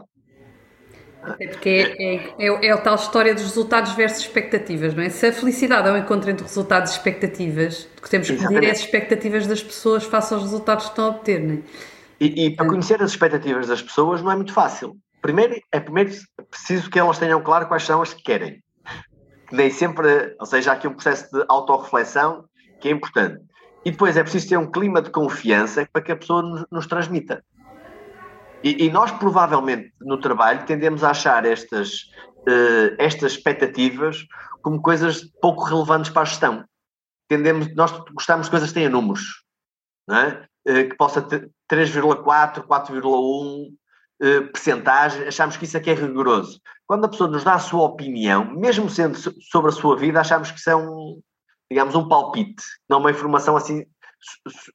É 1.39 1.47
porque 1.47 1.69
é, 1.69 2.15
é, 2.15 2.47
é, 2.47 2.67
é, 2.67 2.71
a 2.71 2.77
tal 2.77 2.95
história 2.95 3.33
dos 3.33 3.43
resultados 3.43 3.93
versus 3.93 4.19
expectativas, 4.19 4.93
não 4.93 5.03
é? 5.03 5.09
Se 5.09 5.27
a 5.27 5.33
felicidade 5.33 5.87
é 5.87 5.91
o 5.91 5.97
encontro 5.97 6.29
entre 6.29 6.43
resultados 6.43 6.91
e 6.91 6.93
expectativas, 6.95 7.87
o 7.97 8.01
que 8.01 8.09
temos 8.09 8.29
que 8.29 8.41
medir 8.41 8.63
é 8.63 8.71
as 8.71 8.79
expectativas 8.79 9.47
das 9.47 9.63
pessoas 9.63 10.03
face 10.03 10.33
aos 10.33 10.43
resultados 10.43 10.85
que 10.85 10.91
estão 10.91 11.05
a 11.05 11.09
obter, 11.09 11.39
não 11.41 11.55
é? 11.55 11.59
E, 12.19 12.45
e 12.45 12.55
para 12.55 12.67
conhecer 12.67 13.01
as 13.01 13.11
expectativas 13.11 13.67
das 13.67 13.81
pessoas 13.81 14.21
não 14.21 14.31
é 14.31 14.35
muito 14.35 14.53
fácil. 14.53 14.95
Primeiro, 15.21 15.59
é 15.71 15.79
primeiro 15.79 16.11
preciso 16.49 16.89
que 16.89 16.99
elas 16.99 17.17
tenham 17.17 17.41
claro 17.41 17.67
quais 17.67 17.83
são 17.83 18.01
as 18.01 18.13
que 18.13 18.23
querem. 18.23 18.63
Nem 19.51 19.69
sempre, 19.69 20.35
ou 20.39 20.45
seja, 20.45 20.71
há 20.71 20.73
aqui 20.75 20.87
um 20.87 20.93
processo 20.93 21.29
de 21.31 21.43
autorreflexão 21.47 22.45
que 22.79 22.87
é 22.87 22.91
importante. 22.91 23.43
E 23.83 23.91
depois 23.91 24.17
é 24.17 24.23
preciso 24.23 24.49
ter 24.49 24.57
um 24.57 24.69
clima 24.69 25.01
de 25.01 25.09
confiança 25.11 25.87
para 25.91 26.01
que 26.01 26.11
a 26.11 26.15
pessoa 26.15 26.41
nos, 26.41 26.65
nos 26.71 26.87
transmita. 26.87 27.43
E, 28.63 28.85
e, 28.85 28.89
nós, 28.89 29.11
provavelmente, 29.11 29.93
no 30.01 30.19
trabalho, 30.19 30.65
tendemos 30.65 31.03
a 31.03 31.11
achar 31.11 31.45
estas, 31.45 32.03
uh, 32.47 32.95
estas 32.97 33.33
expectativas 33.33 34.25
como 34.61 34.81
coisas 34.81 35.23
pouco 35.41 35.63
relevantes 35.63 36.09
para 36.09 36.23
a 36.23 36.25
gestão. 36.25 36.65
Tendemos, 37.27 37.73
nós 37.75 37.91
gostamos 38.13 38.47
de 38.47 38.51
coisas 38.51 38.69
que 38.69 38.75
tenham 38.75 38.91
números, 38.91 39.43
não 40.07 40.17
é? 40.17 40.47
Uh, 40.67 40.89
que 40.89 40.95
possa 40.95 41.21
ter 41.21 41.49
3,4, 41.71 42.65
4,1 42.65 43.71
uh, 44.21 44.51
percentagem, 44.51 45.27
achamos 45.27 45.57
que 45.57 45.65
isso 45.65 45.77
aqui 45.77 45.89
é, 45.89 45.93
é 45.93 45.95
rigoroso. 45.95 46.59
Quando 46.87 47.05
a 47.05 47.09
pessoa 47.09 47.29
nos 47.29 47.43
dá 47.43 47.55
a 47.55 47.59
sua 47.59 47.83
opinião, 47.83 48.45
mesmo 48.45 48.89
sendo 48.89 49.17
sobre 49.17 49.69
a 49.69 49.73
sua 49.73 49.95
vida, 49.97 50.21
achamos 50.21 50.51
que 50.51 50.73
um, 50.73 51.21
digamos, 51.69 51.95
um 51.95 52.07
palpite, 52.07 52.63
não 52.89 52.99
uma 52.99 53.11
informação 53.11 53.57
assim 53.57 53.85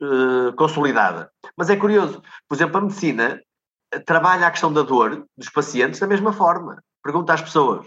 uh, 0.03 0.53
consolidada. 0.57 1.31
Mas 1.57 1.71
é 1.71 1.77
curioso, 1.77 2.23
por 2.49 2.55
exemplo, 2.55 2.79
a 2.79 2.81
medicina 2.81 3.41
trabalha 4.07 4.47
a 4.47 4.51
questão 4.51 4.73
da 4.73 4.83
dor 4.83 5.27
dos 5.37 5.49
pacientes 5.49 6.01
da 6.01 6.07
mesma 6.07 6.33
forma. 6.33 6.83
Pergunta 7.03 7.33
às 7.33 7.43
pessoas 7.43 7.87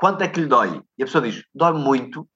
quanto 0.00 0.22
é 0.22 0.28
que 0.28 0.40
lhe 0.40 0.46
dói? 0.46 0.80
E 0.98 1.02
a 1.02 1.06
pessoa 1.06 1.22
diz: 1.22 1.44
dói 1.54 1.74
muito. 1.74 2.26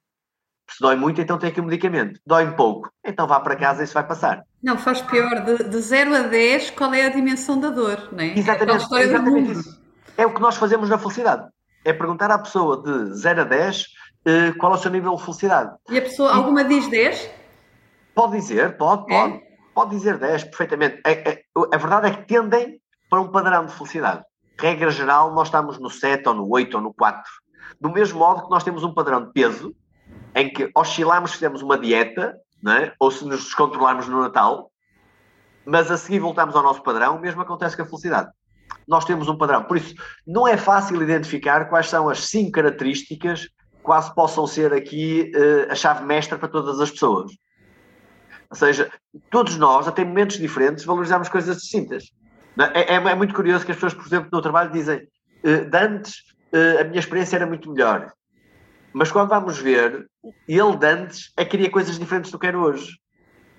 Se 0.70 0.80
dói 0.80 0.97
muito, 0.97 1.20
então 1.20 1.38
tem 1.38 1.51
aqui 1.51 1.61
um 1.61 1.64
medicamento. 1.64 2.18
Dói 2.26 2.51
pouco, 2.53 2.90
então 3.05 3.26
vá 3.26 3.38
para 3.40 3.57
casa 3.57 3.82
e 3.82 3.84
isso 3.84 3.92
vai 3.92 4.07
passar. 4.07 4.42
Não, 4.62 4.78
faz 4.78 5.03
pior. 5.03 5.45
De, 5.45 5.64
de 5.64 5.78
0 5.78 6.14
a 6.14 6.22
10, 6.22 6.70
qual 6.70 6.95
é 6.95 7.05
a 7.05 7.11
dimensão 7.11 7.61
da 7.61 7.68
dor? 7.68 8.09
Não 8.12 8.20
é? 8.20 8.38
Exatamente. 8.38 8.95
É, 8.95 9.01
exatamente 9.03 9.53
isso. 9.53 9.82
é 10.16 10.26
o 10.26 10.32
que 10.32 10.40
nós 10.40 10.57
fazemos 10.57 10.88
na 10.88 10.99
felicidade. 10.99 11.47
É 11.84 11.92
perguntar 11.92 12.30
à 12.30 12.38
pessoa 12.38 12.82
de 12.82 13.14
0 13.14 13.42
a 13.42 13.45
10 13.45 13.82
uh, 13.82 13.84
eh, 14.24 14.53
qual 14.53 14.72
é 14.72 14.76
o 14.76 14.78
seu 14.78 14.90
nível 14.90 15.14
de 15.16 15.22
felicidade. 15.22 15.70
E 15.90 15.99
a 15.99 16.03
pessoa, 16.03 16.32
e, 16.32 16.34
alguma 16.34 16.64
diz 16.64 16.88
10? 16.88 17.30
Pode 18.14 18.32
dizer, 18.32 18.78
pode, 18.78 19.07
pode. 19.07 19.34
É? 19.34 19.40
Pode 19.74 19.90
dizer 19.90 20.16
10, 20.16 20.45
perfeitamente. 20.45 21.03
É, 21.05 21.30
é, 21.30 21.42
a 21.74 21.76
verdade 21.76 22.09
é 22.09 22.11
que 22.14 22.26
tendem 22.26 22.80
para 23.15 23.23
um 23.23 23.29
padrão 23.29 23.65
de 23.65 23.73
felicidade. 23.73 24.25
Regra 24.59 24.91
geral, 24.91 25.33
nós 25.33 25.47
estamos 25.47 25.79
no 25.79 25.89
7 25.89 26.29
ou 26.29 26.35
no 26.35 26.51
8 26.51 26.75
ou 26.75 26.83
no 26.83 26.93
4. 26.93 27.23
Do 27.81 27.89
mesmo 27.89 28.19
modo 28.19 28.43
que 28.43 28.51
nós 28.51 28.65
temos 28.65 28.83
um 28.83 28.93
padrão 28.93 29.25
de 29.25 29.33
peso, 29.33 29.73
em 30.35 30.53
que 30.53 30.69
oscilamos, 30.75 31.33
fizemos 31.33 31.62
uma 31.62 31.79
dieta, 31.79 32.37
é? 32.67 32.93
ou 32.99 33.12
se 33.12 33.25
nos 33.25 33.45
descontrolarmos 33.45 34.09
no 34.09 34.21
Natal, 34.21 34.69
mas 35.65 35.93
a 35.93 35.97
seguir 35.97 36.19
voltamos 36.19 36.57
ao 36.57 36.62
nosso 36.65 36.83
padrão, 36.83 37.17
o 37.17 37.21
mesmo 37.21 37.41
acontece 37.41 37.77
com 37.77 37.83
a 37.83 37.87
felicidade. 37.87 38.33
Nós 38.89 39.05
temos 39.05 39.29
um 39.29 39.39
padrão. 39.39 39.62
Por 39.62 39.77
isso, 39.77 39.95
não 40.27 40.49
é 40.49 40.57
fácil 40.57 41.01
identificar 41.01 41.69
quais 41.69 41.89
são 41.89 42.09
as 42.09 42.27
cinco 42.27 42.51
características 42.51 43.45
que 43.45 43.83
quase 43.85 44.12
possam 44.12 44.45
ser 44.45 44.73
aqui 44.75 45.31
uh, 45.37 45.71
a 45.71 45.75
chave 45.77 46.05
mestra 46.05 46.37
para 46.37 46.49
todas 46.49 46.81
as 46.81 46.91
pessoas. 46.91 47.31
Ou 48.51 48.57
seja, 48.57 48.91
todos 49.31 49.57
nós, 49.57 49.87
até 49.87 50.05
momentos 50.05 50.37
diferentes, 50.37 50.85
valorizamos 50.85 51.29
coisas 51.29 51.59
distintas. 51.59 52.12
É, 52.59 52.95
é, 52.95 52.95
é, 52.95 53.15
muito 53.15 53.35
curioso 53.35 53.65
que 53.65 53.73
as 53.73 53.77
pessoas, 53.77 53.95
por 53.95 54.07
exemplo, 54.07 54.29
no 54.33 54.43
trabalho 54.43 54.71
dizem 54.71 54.99
uh, 54.99 55.71
de 55.71 55.79
antes 55.79 56.21
uh, 56.53 56.81
a 56.81 56.85
minha 56.85 57.01
experiência 57.01 57.37
era 57.37 57.47
muito 57.47 57.71
melhor. 57.73 58.13
Mas 58.93 59.11
quando 59.11 59.29
vamos 59.29 59.59
ver, 59.59 60.07
ele 60.47 60.77
de 60.77 60.87
antes 60.87 61.33
é 61.37 61.45
que 61.45 61.53
queria 61.53 61.71
coisas 61.71 61.99
diferentes 61.99 62.31
do 62.31 62.39
que 62.39 62.47
era 62.47 62.59
hoje. 62.59 62.97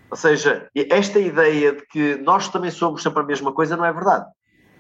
Ou 0.10 0.16
seja, 0.16 0.70
esta 0.90 1.20
ideia 1.20 1.74
de 1.74 1.86
que 1.88 2.16
nós 2.18 2.48
também 2.48 2.72
somos 2.72 3.04
sempre 3.04 3.22
a 3.22 3.26
mesma 3.26 3.52
coisa 3.52 3.76
não 3.76 3.84
é 3.84 3.92
verdade. 3.92 4.26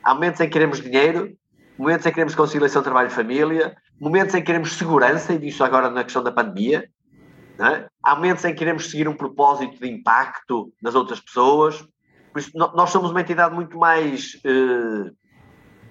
Há 0.02 0.14
momentos 0.14 0.40
em 0.40 0.46
que 0.46 0.54
queremos 0.54 0.80
dinheiro, 0.80 1.36
momentos 1.78 2.06
em 2.06 2.10
que 2.10 2.16
queremos 2.16 2.36
conciliação 2.36 2.82
trabalho-família, 2.82 3.76
momentos 4.00 4.34
em 4.34 4.40
que 4.40 4.46
queremos 4.46 4.74
segurança, 4.74 5.34
e 5.34 5.40
disso 5.40 5.64
agora 5.64 5.90
na 5.90 6.04
questão 6.04 6.24
da 6.24 6.32
pandemia. 6.32 6.90
É? 7.60 7.88
Há 8.04 8.16
momentos 8.16 8.46
em 8.46 8.50
que 8.50 8.60
queremos 8.60 8.90
seguir 8.90 9.08
um 9.08 9.16
propósito 9.16 9.80
de 9.80 9.90
impacto 9.90 10.72
nas 10.82 10.96
outras 10.96 11.20
pessoas. 11.20 11.86
Isso, 12.36 12.52
nós 12.54 12.90
somos 12.90 13.12
uma 13.12 13.22
entidade 13.22 13.54
muito 13.56 13.78
mais 13.78 14.40
eh, 14.44 15.12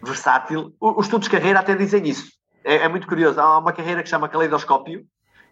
versátil. 0.02 0.74
Os 0.80 1.06
estudos 1.06 1.28
de 1.28 1.36
carreira 1.36 1.60
até 1.60 1.74
dizem 1.74 2.06
isso. 2.06 2.32
É, 2.62 2.76
é, 2.76 2.88
muito 2.88 3.06
curioso. 3.06 3.40
Há 3.40 3.58
uma 3.58 3.72
carreira 3.72 4.02
que 4.02 4.08
chama 4.08 4.28
caleidoscópio, 4.28 5.04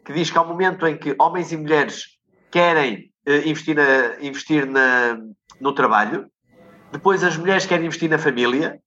que 0.04 0.12
diz 0.12 0.30
que 0.30 0.38
há 0.38 0.42
um 0.42 0.48
momento 0.48 0.86
em 0.86 0.96
que 0.96 1.14
homens 1.18 1.52
e 1.52 1.56
mulheres 1.56 2.18
querem 2.50 3.10
eh, 3.26 3.48
investir, 3.48 3.76
na, 3.76 4.20
investir 4.20 4.66
na, 4.66 5.18
no 5.60 5.72
trabalho, 5.72 6.26
depois 6.90 7.24
as 7.24 7.36
mulheres 7.36 7.64
querem 7.64 7.86
investir 7.86 8.10
na 8.10 8.18
família, 8.18 8.78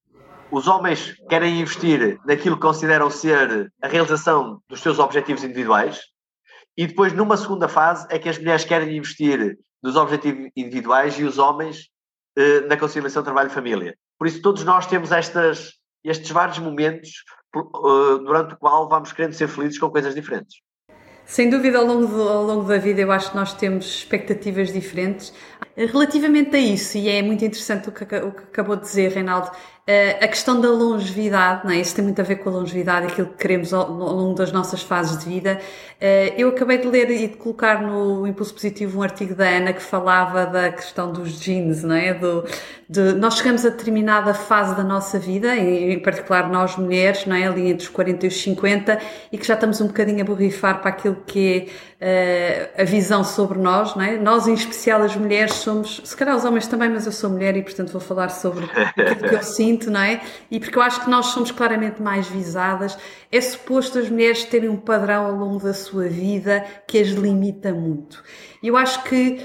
os 0.52 0.68
homens 0.68 1.16
querem 1.28 1.60
investir 1.60 2.20
naquilo 2.26 2.56
que 2.56 2.62
consideram 2.62 3.10
ser 3.10 3.72
a 3.82 3.88
realização 3.88 4.62
dos 4.70 4.82
seus 4.82 5.00
objetivos 5.00 5.44
individuais, 5.44 6.02
e 6.78 6.86
depois, 6.86 7.14
numa 7.14 7.38
segunda 7.38 7.68
fase, 7.68 8.06
é 8.10 8.20
que 8.20 8.28
as 8.28 8.38
mulheres 8.38 8.66
querem 8.66 8.98
investir 8.98 9.58
nos 9.82 9.96
objetivos 9.96 10.52
individuais 10.56 11.18
e 11.18 11.24
os 11.24 11.38
homens 11.38 11.90
eh, 12.38 12.62
na 12.62 12.78
conciliação 12.78 13.24
trabalho-família. 13.24 13.96
Por 14.18 14.28
isso, 14.28 14.42
todos 14.42 14.64
nós 14.64 14.88
temos 14.88 15.12
estas, 15.12 15.74
estes 16.04 16.32
vários 16.32 16.60
momentos 16.60 17.24
uh, 17.56 18.18
durante 18.20 18.54
o 18.54 18.58
qual 18.58 18.90
vamos 18.90 19.12
querendo 19.14 19.34
ser 19.34 19.48
felizes 19.48 19.80
com 19.80 19.90
coisas 19.90 20.14
diferentes. 20.14 20.58
Sem 21.26 21.50
dúvida, 21.50 21.80
ao 21.80 21.86
longo, 21.86 22.06
do, 22.06 22.30
ao 22.30 22.44
longo 22.44 22.64
da 22.68 22.78
vida, 22.78 23.02
eu 23.02 23.12
acho 23.12 23.32
que 23.32 23.36
nós 23.36 23.54
temos 23.54 23.86
expectativas 23.86 24.72
diferentes. 24.72 25.34
Relativamente 25.76 26.56
a 26.56 26.60
isso, 26.60 26.98
e 26.98 27.10
é 27.10 27.22
muito 27.22 27.44
interessante 27.44 27.90
o 27.90 27.92
que, 27.92 28.04
o 28.04 28.32
que 28.32 28.44
acabou 28.44 28.76
de 28.76 28.84
dizer, 28.84 29.12
Reinaldo, 29.12 29.50
a 29.88 30.28
questão 30.28 30.60
da 30.60 30.68
longevidade, 30.68 31.64
não 31.64 31.72
é? 31.72 31.78
isso 31.78 31.94
tem 31.96 32.04
muito 32.04 32.20
a 32.20 32.24
ver 32.24 32.38
com 32.38 32.50
a 32.50 32.54
longevidade, 32.54 33.06
aquilo 33.06 33.28
que 33.28 33.38
queremos 33.38 33.72
ao, 33.72 33.88
longo 33.92 34.34
das 34.34 34.52
nossas 34.52 34.82
fases 34.82 35.20
de 35.20 35.30
vida. 35.30 35.62
Uh, 36.02 36.34
eu 36.36 36.50
acabei 36.50 36.80
de 36.80 36.88
ler 36.88 37.08
e 37.12 37.28
de 37.28 37.38
colocar 37.38 37.84
no 37.84 38.26
Impulso 38.26 38.52
Positivo 38.52 38.98
um 38.98 39.04
artigo 39.04 39.36
da 39.36 39.48
Ana 39.48 39.74
que 39.74 39.82
falava 39.84 40.44
da 40.48 40.72
questão 40.72 41.14
dos 41.14 41.40
genes, 41.40 41.84
não 41.84 41.96
é? 41.96 42.16
Do, 42.16 42.44
de, 42.90 43.14
nós 43.14 43.38
chegamos 43.38 43.64
a 43.64 43.70
determinada 43.70 44.34
fase 44.34 44.76
da 44.76 44.84
nossa 44.84 45.20
vida, 45.20 45.56
em, 45.56 46.00
particular 46.00 46.50
nós 46.50 46.76
mulheres, 46.76 47.28
não 47.28 47.36
é? 47.36 47.48
ali 47.48 47.70
entre 47.70 47.86
os 47.86 47.90
40 47.90 48.26
e 48.26 48.30
os 48.30 48.42
50, 48.42 49.00
e 49.32 49.38
que 49.38 49.46
já 49.46 49.54
estamos 49.54 49.80
um 49.82 49.88
bocadinho 49.88 50.22
a 50.22 50.26
borrifar 50.26 50.82
para 50.82 50.90
aquilo 50.90 51.18
que 51.28 51.70
é 51.70 51.95
a 52.78 52.84
visão 52.84 53.24
sobre 53.24 53.58
nós, 53.58 53.96
não 53.96 54.04
é? 54.04 54.18
Nós, 54.18 54.48
em 54.48 54.54
especial 54.54 55.02
as 55.02 55.16
mulheres, 55.16 55.54
somos, 55.56 56.02
se 56.04 56.16
calhar 56.16 56.36
os 56.36 56.46
homens 56.46 56.68
também, 56.68 56.90
mas 56.90 57.06
eu 57.06 57.12
sou 57.12 57.30
mulher 57.30 57.58
e 57.58 57.64
portanto 57.64 57.92
vou 57.92 58.02
falar 58.02 58.30
sobre 58.30 58.66
aquilo 58.66 59.30
que 59.30 59.36
eu 59.36 59.42
sinto 59.44 59.90
não 59.90 60.02
é? 60.02 60.22
E 60.52 60.60
porque 60.60 60.78
eu 60.78 60.82
acho 60.82 61.04
que 61.04 61.10
nós 61.10 61.28
somos 61.28 61.52
claramente 61.52 62.02
mais 62.02 62.28
visadas, 62.28 62.98
é 63.32 63.42
suposto 63.42 63.98
as 63.98 64.10
mulheres 64.10 64.44
terem 64.44 64.70
um 64.70 64.78
padrão 64.78 65.26
ao 65.26 65.34
longo 65.34 65.64
da 65.64 65.74
sua 65.74 66.08
vida 66.08 66.66
que 66.88 67.00
as 67.00 67.10
limita 67.10 67.74
muito. 67.74 68.24
Eu 68.62 68.78
acho 68.78 69.04
que 69.04 69.40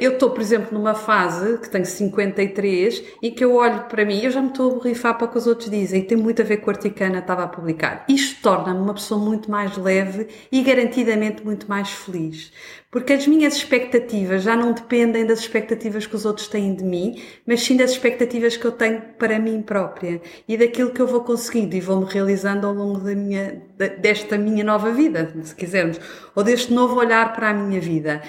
eu 0.00 0.12
estou, 0.12 0.30
por 0.30 0.42
exemplo, 0.42 0.76
numa 0.76 0.94
fase 0.94 1.58
que 1.58 1.70
tenho 1.70 1.86
53 1.86 3.02
e 3.22 3.30
que 3.30 3.42
eu 3.42 3.54
olho 3.54 3.84
para 3.84 4.04
mim, 4.04 4.20
eu 4.20 4.30
já 4.30 4.42
me 4.42 4.48
estou 4.48 4.70
a 4.70 4.74
borrifar 4.74 5.16
para 5.16 5.26
o 5.26 5.30
que 5.30 5.38
os 5.38 5.46
outros 5.46 5.70
dizem, 5.70 6.02
tem 6.02 6.18
muito 6.18 6.42
a 6.42 6.44
ver 6.44 6.58
com 6.58 6.70
a 6.70 6.74
Ana 7.06 7.18
estava 7.20 7.44
a 7.44 7.48
publicar. 7.48 8.04
Isto 8.06 8.42
torna-me 8.42 8.80
uma 8.80 8.92
pessoa 8.92 9.18
muito 9.18 9.50
mais 9.50 9.76
leve 9.78 10.28
e 10.52 10.62
garantidamente 10.62 11.42
muito 11.42 11.66
mais 11.66 11.88
feliz. 11.90 12.52
Porque 12.94 13.12
as 13.12 13.26
minhas 13.26 13.56
expectativas 13.56 14.44
já 14.44 14.54
não 14.54 14.70
dependem 14.72 15.26
das 15.26 15.40
expectativas 15.40 16.06
que 16.06 16.14
os 16.14 16.24
outros 16.24 16.46
têm 16.46 16.76
de 16.76 16.84
mim, 16.84 17.20
mas 17.44 17.60
sim 17.60 17.76
das 17.76 17.90
expectativas 17.90 18.56
que 18.56 18.64
eu 18.64 18.70
tenho 18.70 19.02
para 19.18 19.36
mim 19.36 19.62
própria 19.62 20.22
e 20.46 20.56
daquilo 20.56 20.92
que 20.92 21.02
eu 21.02 21.06
vou 21.08 21.24
conseguindo 21.24 21.74
e 21.74 21.80
vou-me 21.80 22.04
realizando 22.04 22.68
ao 22.68 22.72
longo 22.72 23.00
da 23.00 23.12
minha, 23.12 23.60
desta 23.98 24.38
minha 24.38 24.62
nova 24.62 24.92
vida, 24.92 25.34
se 25.42 25.56
quisermos, 25.56 25.98
ou 26.36 26.44
deste 26.44 26.72
novo 26.72 26.94
olhar 26.94 27.32
para 27.32 27.48
a 27.48 27.52
minha 27.52 27.80
vida. 27.80 28.22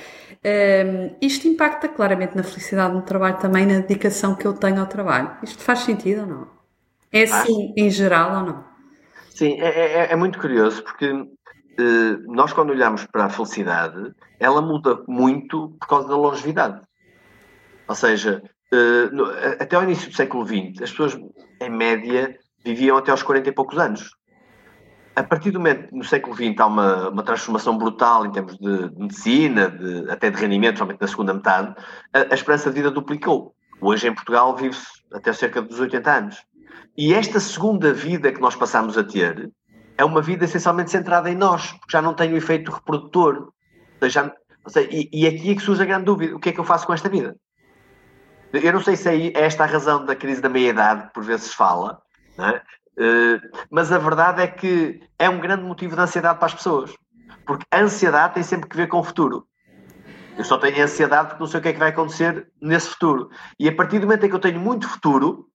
Um, 0.44 1.16
isto 1.22 1.48
impacta 1.48 1.88
claramente 1.88 2.36
na 2.36 2.42
felicidade 2.42 2.92
no 2.92 3.04
trabalho, 3.04 3.38
também 3.38 3.68
na 3.68 3.82
dedicação 3.82 4.34
que 4.34 4.48
eu 4.48 4.54
tenho 4.54 4.80
ao 4.80 4.88
trabalho. 4.88 5.30
Isto 5.44 5.62
faz 5.62 5.82
sentido 5.82 6.22
ou 6.22 6.28
não? 6.28 6.48
É 7.12 7.22
assim 7.22 7.72
em 7.78 7.92
geral 7.92 8.40
ou 8.40 8.48
não? 8.48 8.66
Sim, 9.30 9.62
é, 9.62 9.68
é, 9.68 10.12
é 10.12 10.16
muito 10.16 10.40
curioso 10.40 10.84
porque 10.84 11.06
nós 12.28 12.54
quando 12.54 12.70
olhamos 12.70 13.06
para 13.06 13.26
a 13.26 13.30
felicidade, 13.30 14.14
ela 14.40 14.62
muda 14.62 15.04
muito 15.08 15.76
por 15.80 15.88
causa 15.88 16.08
da 16.08 16.16
longevidade. 16.16 16.82
Ou 17.88 17.96
seja, 17.96 18.42
eh, 18.74 19.58
até 19.60 19.76
ao 19.76 19.84
início 19.84 20.10
do 20.10 20.16
século 20.16 20.46
XX, 20.46 20.82
as 20.82 20.92
pessoas, 20.92 21.18
em 21.62 21.70
média, 21.70 22.38
viviam 22.64 22.98
até 22.98 23.12
aos 23.12 23.24
40 23.24 23.50
e 23.50 23.52
poucos 23.52 23.78
anos. 23.78 24.10
A 25.16 25.24
partir 25.24 25.52
do 25.52 25.60
momento, 25.60 25.96
no 25.96 26.04
século 26.04 26.36
XX, 26.36 26.60
há 26.60 26.66
uma, 26.66 27.10
uma 27.10 27.24
transformação 27.24 27.78
brutal 27.78 28.26
em 28.26 28.32
termos 28.32 28.58
de, 28.58 28.92
medicina, 28.98 29.70
de, 29.70 30.10
até 30.10 30.30
de 30.30 30.42
rendimento, 30.42 30.80
somente 30.80 31.00
na 31.00 31.08
segunda 31.08 31.34
metade, 31.34 31.74
a, 32.14 32.20
a 32.20 32.34
esperança 32.34 32.70
de 32.70 32.76
vida 32.76 32.92
duplicou. 32.92 33.56
Hoje, 33.80 34.08
em 34.08 34.14
Portugal, 34.14 34.56
vive-se 34.56 34.88
até 35.14 35.32
cerca 35.32 35.62
dos 35.62 35.80
80 35.80 36.12
anos. 36.12 36.38
E 36.98 37.14
esta 37.14 37.40
segunda 37.40 37.94
vida 37.94 38.32
que 38.32 38.42
nós 38.42 38.56
passamos 38.56 38.98
a 38.98 39.04
ter 39.04 39.52
é 39.98 40.04
uma 40.04 40.22
vida 40.22 40.46
essencialmente 40.46 40.92
centrada 40.92 41.30
em 41.30 41.36
nós, 41.36 41.72
porque 41.72 41.92
já 41.92 42.02
não 42.02 42.14
tem 42.14 42.34
o 42.34 42.38
efeito 42.38 42.72
reprodutor. 42.72 43.52
Seja, 44.00 44.34
e, 44.92 45.10
e 45.12 45.28
aqui 45.28 45.52
é 45.52 45.56
que 45.56 45.62
surge 45.62 45.82
a 45.82 45.86
grande 45.86 46.06
dúvida: 46.06 46.36
o 46.36 46.40
que 46.40 46.50
é 46.50 46.52
que 46.52 46.60
eu 46.60 46.66
faço 46.66 46.86
com 46.86 46.94
esta 46.94 47.10
vida? 47.10 47.36
Eu 48.54 48.74
não 48.74 48.82
sei 48.82 48.96
se 48.96 49.10
é 49.10 49.44
esta 49.44 49.64
a 49.64 49.68
razão 49.68 50.06
da 50.06 50.16
crise 50.16 50.42
da 50.42 50.50
meia-idade, 50.50 51.08
que 51.08 51.14
por 51.14 51.24
vezes 51.24 51.54
fala, 51.54 52.02
é? 52.40 52.52
uh, 52.52 53.66
mas 53.70 53.92
a 53.92 53.98
verdade 53.98 54.42
é 54.42 54.48
que 54.48 55.02
é 55.20 55.30
um 55.30 55.40
grande 55.40 55.64
motivo 55.64 55.96
de 55.96 56.02
ansiedade 56.02 56.40
para 56.40 56.48
as 56.48 56.54
pessoas. 56.54 56.94
Porque 57.46 57.66
a 57.70 57.82
ansiedade 57.82 58.36
tem 58.36 58.44
sempre 58.44 58.70
que 58.70 58.78
ver 58.78 58.88
com 58.88 59.00
o 59.00 59.04
futuro. 59.04 59.48
Eu 60.38 60.44
só 60.44 60.58
tenho 60.58 60.84
ansiedade 60.84 61.30
porque 61.30 61.44
não 61.44 61.48
sei 61.48 61.60
o 61.60 61.64
que 61.64 61.70
é 61.70 61.74
que 61.74 61.80
vai 61.80 61.90
acontecer 61.90 62.50
nesse 62.62 62.90
futuro. 62.90 63.30
E 63.60 63.68
a 63.68 63.76
partir 63.76 64.00
do 64.00 64.08
momento 64.08 64.26
em 64.26 64.30
que 64.30 64.36
eu 64.36 64.40
tenho 64.40 64.60
muito 64.60 64.88
futuro, 64.88 65.50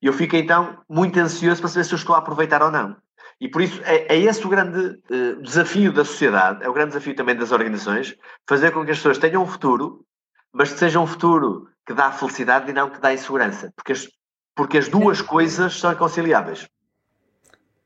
eu 0.00 0.12
fico 0.12 0.36
então 0.36 0.82
muito 0.88 1.18
ansioso 1.18 1.60
para 1.60 1.70
saber 1.70 1.84
se 1.84 1.92
eu 1.92 1.96
estou 1.96 2.14
a 2.14 2.18
aproveitar 2.18 2.62
ou 2.62 2.70
não. 2.70 2.96
E 3.42 3.48
por 3.48 3.60
isso 3.60 3.82
é, 3.84 4.06
é 4.14 4.16
esse 4.16 4.46
o 4.46 4.48
grande 4.48 5.00
uh, 5.10 5.42
desafio 5.42 5.92
da 5.92 6.04
sociedade, 6.04 6.62
é 6.62 6.68
o 6.68 6.72
grande 6.72 6.90
desafio 6.90 7.16
também 7.16 7.34
das 7.34 7.50
organizações, 7.50 8.16
fazer 8.48 8.70
com 8.70 8.84
que 8.84 8.92
as 8.92 8.98
pessoas 8.98 9.18
tenham 9.18 9.42
um 9.42 9.46
futuro, 9.48 10.06
mas 10.52 10.72
que 10.72 10.78
seja 10.78 11.00
um 11.00 11.08
futuro 11.08 11.66
que 11.84 11.92
dá 11.92 12.12
felicidade 12.12 12.70
e 12.70 12.72
não 12.72 12.88
que 12.88 13.00
dá 13.00 13.12
insegurança, 13.12 13.72
porque 13.74 13.90
as, 13.90 14.06
porque 14.54 14.78
as 14.78 14.86
duas 14.86 15.20
coisas 15.20 15.76
são 15.76 15.92
conciliáveis. 15.96 16.68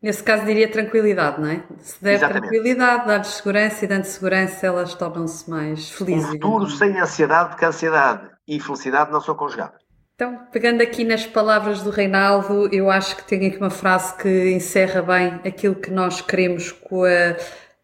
Nesse 0.02 0.22
caso 0.22 0.44
diria 0.44 0.70
tranquilidade, 0.70 1.40
não 1.40 1.48
é? 1.48 1.64
Se 1.78 2.04
der 2.04 2.16
Exatamente. 2.16 2.50
tranquilidade, 2.50 3.06
dar 3.06 3.24
segurança 3.24 3.82
e 3.86 3.88
dando 3.88 4.04
segurança, 4.04 4.66
elas 4.66 4.92
tornam-se 4.92 5.48
mais 5.48 5.90
felizes. 5.90 6.28
Um 6.28 6.32
futuro 6.32 6.68
sem 6.68 7.00
ansiedade, 7.00 7.48
porque 7.48 7.64
ansiedade 7.64 8.28
e 8.46 8.60
felicidade 8.60 9.10
não 9.10 9.22
são 9.22 9.34
conjugáveis. 9.34 9.85
Então, 10.16 10.46
pegando 10.50 10.80
aqui 10.80 11.04
nas 11.04 11.26
palavras 11.26 11.82
do 11.82 11.90
Reinaldo, 11.90 12.74
eu 12.74 12.90
acho 12.90 13.16
que 13.16 13.24
tem 13.24 13.48
aqui 13.48 13.58
uma 13.58 13.68
frase 13.68 14.16
que 14.16 14.50
encerra 14.50 15.02
bem 15.02 15.34
aquilo 15.44 15.74
que 15.74 15.90
nós 15.90 16.22
queremos 16.22 16.72
com 16.72 17.04
a, 17.04 17.36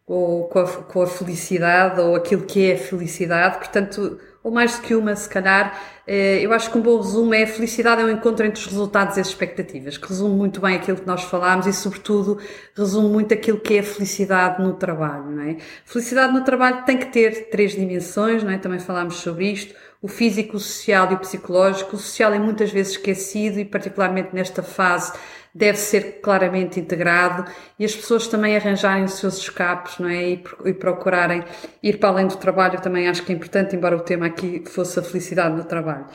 ou 0.06 0.48
com 0.48 0.60
a, 0.60 0.66
com 0.66 1.02
a 1.02 1.06
felicidade, 1.06 2.00
ou 2.00 2.16
aquilo 2.16 2.46
que 2.46 2.70
é 2.70 2.74
a 2.74 2.78
felicidade. 2.78 3.58
Portanto, 3.58 4.18
ou 4.42 4.50
mais 4.50 4.78
do 4.78 4.82
que 4.82 4.94
uma, 4.94 5.14
se 5.14 5.28
calhar, 5.28 5.78
eh, 6.06 6.40
eu 6.40 6.54
acho 6.54 6.70
que 6.70 6.78
um 6.78 6.80
bom 6.80 6.96
resumo 6.96 7.34
é 7.34 7.42
a 7.42 7.46
felicidade 7.46 8.00
é 8.00 8.04
um 8.06 8.10
encontro 8.10 8.46
entre 8.46 8.58
os 8.58 8.66
resultados 8.66 9.18
e 9.18 9.20
as 9.20 9.28
expectativas, 9.28 9.98
que 9.98 10.08
resume 10.08 10.34
muito 10.34 10.58
bem 10.58 10.76
aquilo 10.76 10.96
que 10.96 11.06
nós 11.06 11.22
falámos 11.24 11.66
e, 11.66 11.72
sobretudo, 11.74 12.38
resume 12.74 13.10
muito 13.10 13.34
aquilo 13.34 13.60
que 13.60 13.76
é 13.76 13.80
a 13.80 13.82
felicidade 13.82 14.62
no 14.62 14.72
trabalho, 14.72 15.30
não 15.30 15.42
é? 15.42 15.58
Felicidade 15.84 16.32
no 16.32 16.42
trabalho 16.42 16.82
tem 16.86 16.96
que 16.96 17.06
ter 17.12 17.50
três 17.50 17.72
dimensões, 17.72 18.42
não 18.42 18.50
é? 18.50 18.56
Também 18.56 18.78
falámos 18.78 19.16
sobre 19.16 19.52
isto 19.52 19.74
o 20.02 20.08
físico, 20.08 20.56
o 20.56 20.60
social 20.60 21.12
e 21.12 21.14
o 21.14 21.18
psicológico. 21.18 21.94
O 21.94 21.98
social 21.98 22.34
é 22.34 22.38
muitas 22.38 22.72
vezes 22.72 22.92
esquecido 22.92 23.60
e, 23.60 23.64
particularmente 23.64 24.30
nesta 24.34 24.62
fase, 24.62 25.12
deve 25.54 25.78
ser 25.78 26.20
claramente 26.20 26.80
integrado 26.80 27.44
e 27.78 27.84
as 27.84 27.94
pessoas 27.94 28.26
também 28.26 28.56
arranjarem 28.56 29.04
os 29.04 29.14
seus 29.14 29.36
escapes, 29.38 29.98
não 29.98 30.08
é? 30.08 30.30
E, 30.30 30.44
e 30.64 30.72
procurarem 30.72 31.44
ir 31.82 31.98
para 31.98 32.08
além 32.08 32.26
do 32.26 32.36
trabalho 32.36 32.80
também 32.80 33.06
acho 33.06 33.22
que 33.22 33.32
é 33.32 33.34
importante, 33.34 33.76
embora 33.76 33.96
o 33.96 34.00
tema 34.00 34.26
aqui 34.26 34.64
fosse 34.66 34.98
a 34.98 35.02
felicidade 35.02 35.54
no 35.54 35.64
trabalho. 35.64 36.06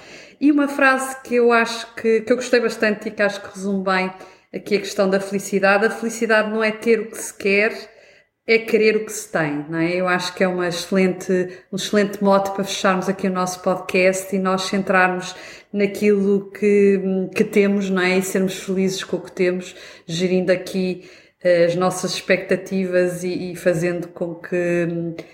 E 0.41 0.51
uma 0.51 0.67
frase 0.67 1.15
que 1.23 1.35
eu 1.35 1.51
acho 1.51 1.93
que, 1.95 2.21
que 2.21 2.31
eu 2.31 2.35
gostei 2.35 2.59
bastante 2.59 3.07
e 3.07 3.11
que 3.11 3.21
acho 3.21 3.41
que 3.41 3.55
resume 3.55 3.83
bem 3.83 4.11
aqui 4.53 4.75
a 4.75 4.79
questão 4.79 5.09
da 5.09 5.19
felicidade. 5.19 5.85
A 5.85 5.89
felicidade 5.89 6.49
não 6.49 6.63
é 6.63 6.71
ter 6.71 6.99
o 6.99 7.11
que 7.11 7.17
se 7.17 7.33
quer, 7.33 7.96
é 8.47 8.57
querer 8.57 8.95
o 8.95 9.05
que 9.05 9.11
se 9.11 9.29
tem, 9.29 9.65
não 9.69 9.77
é? 9.77 9.93
Eu 9.93 10.07
acho 10.07 10.33
que 10.33 10.41
é 10.41 10.47
uma 10.47 10.69
excelente, 10.69 11.49
um 11.69 11.75
excelente 11.75 12.23
mote 12.23 12.51
para 12.51 12.63
fecharmos 12.63 13.09
aqui 13.09 13.27
o 13.27 13.31
nosso 13.31 13.61
podcast 13.61 14.33
e 14.33 14.39
nós 14.39 14.63
centrarmos 14.63 15.35
naquilo 15.71 16.49
que, 16.51 17.27
que 17.35 17.43
temos, 17.43 17.89
não 17.89 18.01
é? 18.01 18.17
E 18.17 18.21
sermos 18.21 18.57
felizes 18.57 19.03
com 19.03 19.17
o 19.17 19.21
que 19.21 19.33
temos, 19.33 19.75
gerindo 20.05 20.49
aqui 20.49 21.09
eh, 21.43 21.65
as 21.65 21.75
nossas 21.75 22.13
expectativas 22.13 23.21
e, 23.21 23.51
e, 23.51 23.55
fazendo 23.57 24.07
com 24.07 24.35
que, 24.35 24.87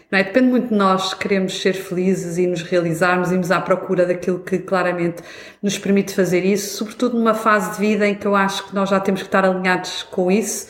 não 0.09 0.17
é? 0.17 0.23
Depende 0.23 0.47
muito 0.47 0.69
de 0.69 0.75
nós 0.75 1.13
queremos 1.13 1.61
ser 1.61 1.73
felizes 1.73 2.39
e 2.39 2.47
nos 2.47 2.63
realizarmos, 2.63 3.31
irmos 3.31 3.51
à 3.51 3.61
procura 3.61 4.07
daquilo 4.07 4.39
que 4.39 4.57
claramente 4.57 5.21
nos 5.61 5.77
permite 5.77 6.15
fazer 6.15 6.43
isso, 6.43 6.77
sobretudo 6.77 7.15
numa 7.15 7.35
fase 7.35 7.73
de 7.73 7.77
vida 7.77 8.07
em 8.07 8.15
que 8.15 8.25
eu 8.25 8.35
acho 8.35 8.67
que 8.67 8.73
nós 8.73 8.89
já 8.89 8.99
temos 8.99 9.21
que 9.21 9.27
estar 9.27 9.45
alinhados 9.45 10.01
com 10.01 10.31
isso 10.31 10.67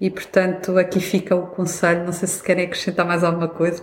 e, 0.00 0.10
portanto, 0.10 0.78
aqui 0.78 1.00
fica 1.00 1.34
o 1.34 1.46
conselho. 1.46 2.04
Não 2.04 2.12
sei 2.12 2.28
se 2.28 2.42
querem 2.42 2.66
acrescentar 2.66 3.06
mais 3.06 3.24
alguma 3.24 3.48
coisa. 3.48 3.82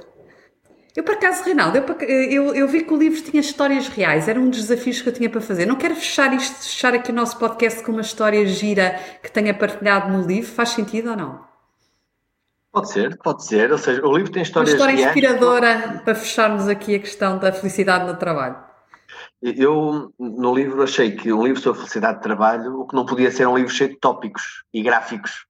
Eu, 0.95 1.03
por 1.03 1.15
acaso, 1.15 1.43
Reinaldo, 1.43 1.75
eu, 1.77 1.85
eu, 2.07 2.55
eu, 2.55 2.67
vi 2.67 2.83
que 2.83 2.93
o 2.93 2.97
livro 2.97 3.19
tinha 3.19 3.41
histórias 3.41 3.87
reais, 3.87 4.27
era 4.27 4.39
um 4.39 4.47
dos 4.47 4.67
desafios 4.67 5.01
que 5.01 5.09
eu 5.09 5.13
tinha 5.13 5.27
para 5.27 5.41
fazer. 5.41 5.65
Não 5.65 5.75
quero 5.75 5.95
fechar 5.95 6.31
isto, 6.35 6.55
fechar 6.55 6.93
aqui 6.93 7.11
o 7.11 7.15
nosso 7.15 7.39
podcast 7.39 7.83
com 7.83 7.91
uma 7.91 8.01
história 8.01 8.45
gira 8.45 8.99
que 9.23 9.31
tenha 9.31 9.55
partilhado 9.55 10.15
no 10.15 10.25
livro. 10.25 10.51
Faz 10.51 10.69
sentido 10.69 11.09
ou 11.09 11.17
não? 11.17 11.43
Pode 12.71 12.91
ser, 12.91 13.17
pode 13.17 13.43
ser. 13.43 13.71
Ou 13.71 13.77
seja, 13.79 14.05
o 14.05 14.15
livro 14.15 14.31
tem 14.31 14.43
histórias 14.43 14.75
reais. 14.75 14.83
Uma 14.83 14.91
história 14.91 15.13
reais. 15.13 15.35
inspiradora 15.35 16.01
para 16.05 16.13
fecharmos 16.13 16.67
aqui 16.67 16.95
a 16.95 16.99
questão 16.99 17.39
da 17.39 17.51
felicidade 17.51 18.05
no 18.05 18.15
trabalho. 18.15 18.57
Eu, 19.41 20.13
no 20.19 20.55
livro, 20.55 20.83
achei 20.83 21.11
que 21.11 21.33
um 21.33 21.43
livro 21.43 21.59
sobre 21.59 21.79
felicidade 21.79 22.17
de 22.17 22.23
trabalho, 22.23 22.79
o 22.79 22.87
que 22.87 22.95
não 22.95 23.05
podia 23.05 23.31
ser 23.31 23.47
um 23.47 23.57
livro 23.57 23.71
cheio 23.71 23.89
de 23.89 23.97
tópicos 23.97 24.63
e 24.71 24.83
gráficos 24.83 25.47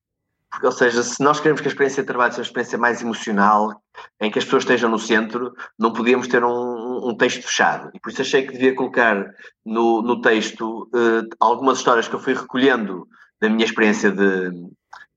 ou 0.62 0.72
seja, 0.72 1.02
se 1.02 1.24
nós 1.24 1.40
queremos 1.40 1.62
que 1.62 1.68
a 1.68 1.72
experiência 1.72 2.04
de 2.04 2.08
trabalho 2.08 2.32
seja 2.32 2.42
uma 2.42 2.50
experiência 2.50 2.78
mais 2.78 3.02
emocional, 3.02 3.82
em 4.20 4.30
que 4.30 4.38
as 4.38 4.46
pessoas 4.46 4.64
estejam 4.64 4.90
no 4.90 5.00
centro, 5.00 5.54
não 5.80 5.94
podíamos 5.94 6.28
ter 6.28 6.44
um, 6.44 7.10
um 7.10 7.16
texto 7.16 7.44
fechado. 7.44 7.90
E 7.94 8.00
por 8.00 8.12
isso 8.12 8.22
achei 8.22 8.46
que 8.46 8.54
devia 8.54 8.76
colocar 8.76 9.26
no, 9.66 10.02
no 10.02 10.22
texto 10.22 10.90
uh, 10.94 11.28
algumas 11.40 11.80
histórias 11.80 12.08
que 12.08 12.16
eu 12.16 12.20
fui 12.20 12.34
recolhendo 12.34 13.08
da 13.42 13.50
minha 13.50 13.66
experiência 13.66 14.12
de, 14.12 14.52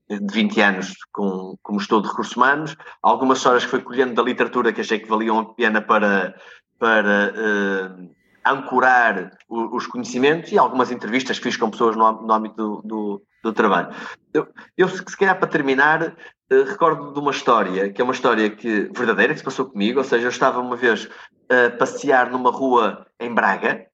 de 0.09 0.33
20 0.33 0.61
anos 0.61 0.93
com, 1.11 1.55
como 1.61 1.79
estou 1.79 2.01
de 2.01 2.07
recursos 2.07 2.35
humanos, 2.35 2.75
algumas 3.01 3.37
histórias 3.37 3.63
que 3.63 3.71
fui 3.71 3.81
colhendo 3.81 4.13
da 4.13 4.23
literatura 4.23 4.73
que 4.73 4.81
achei 4.81 4.99
que 4.99 5.09
valiam 5.09 5.39
a 5.39 5.53
pena 5.53 5.81
para, 5.81 6.35
para 6.79 7.33
uh, 7.35 8.09
ancorar 8.43 9.31
os 9.49 9.87
conhecimentos 9.87 10.51
e 10.51 10.57
algumas 10.57 10.91
entrevistas 10.91 11.37
que 11.37 11.45
fiz 11.45 11.57
com 11.57 11.69
pessoas 11.69 11.95
no, 11.95 12.21
no 12.21 12.33
âmbito 12.33 12.55
do, 12.55 12.81
do, 12.83 13.21
do, 13.51 13.53
trabalho. 13.53 13.93
Eu, 14.33 14.47
eu, 14.77 14.87
se 14.87 15.03
calhar, 15.17 15.37
para 15.37 15.47
terminar, 15.47 16.15
uh, 16.51 16.63
recordo 16.65 17.13
de 17.13 17.19
uma 17.19 17.31
história, 17.31 17.91
que 17.91 18.01
é 18.01 18.03
uma 18.03 18.13
história 18.13 18.49
que, 18.49 18.89
verdadeira, 18.95 19.33
que 19.33 19.39
se 19.39 19.45
passou 19.45 19.65
comigo, 19.65 19.99
ou 19.99 20.03
seja, 20.03 20.25
eu 20.25 20.29
estava 20.29 20.59
uma 20.59 20.75
vez 20.75 21.09
a 21.49 21.69
passear 21.77 22.29
numa 22.29 22.51
rua 22.51 23.05
em 23.19 23.33
Braga 23.33 23.85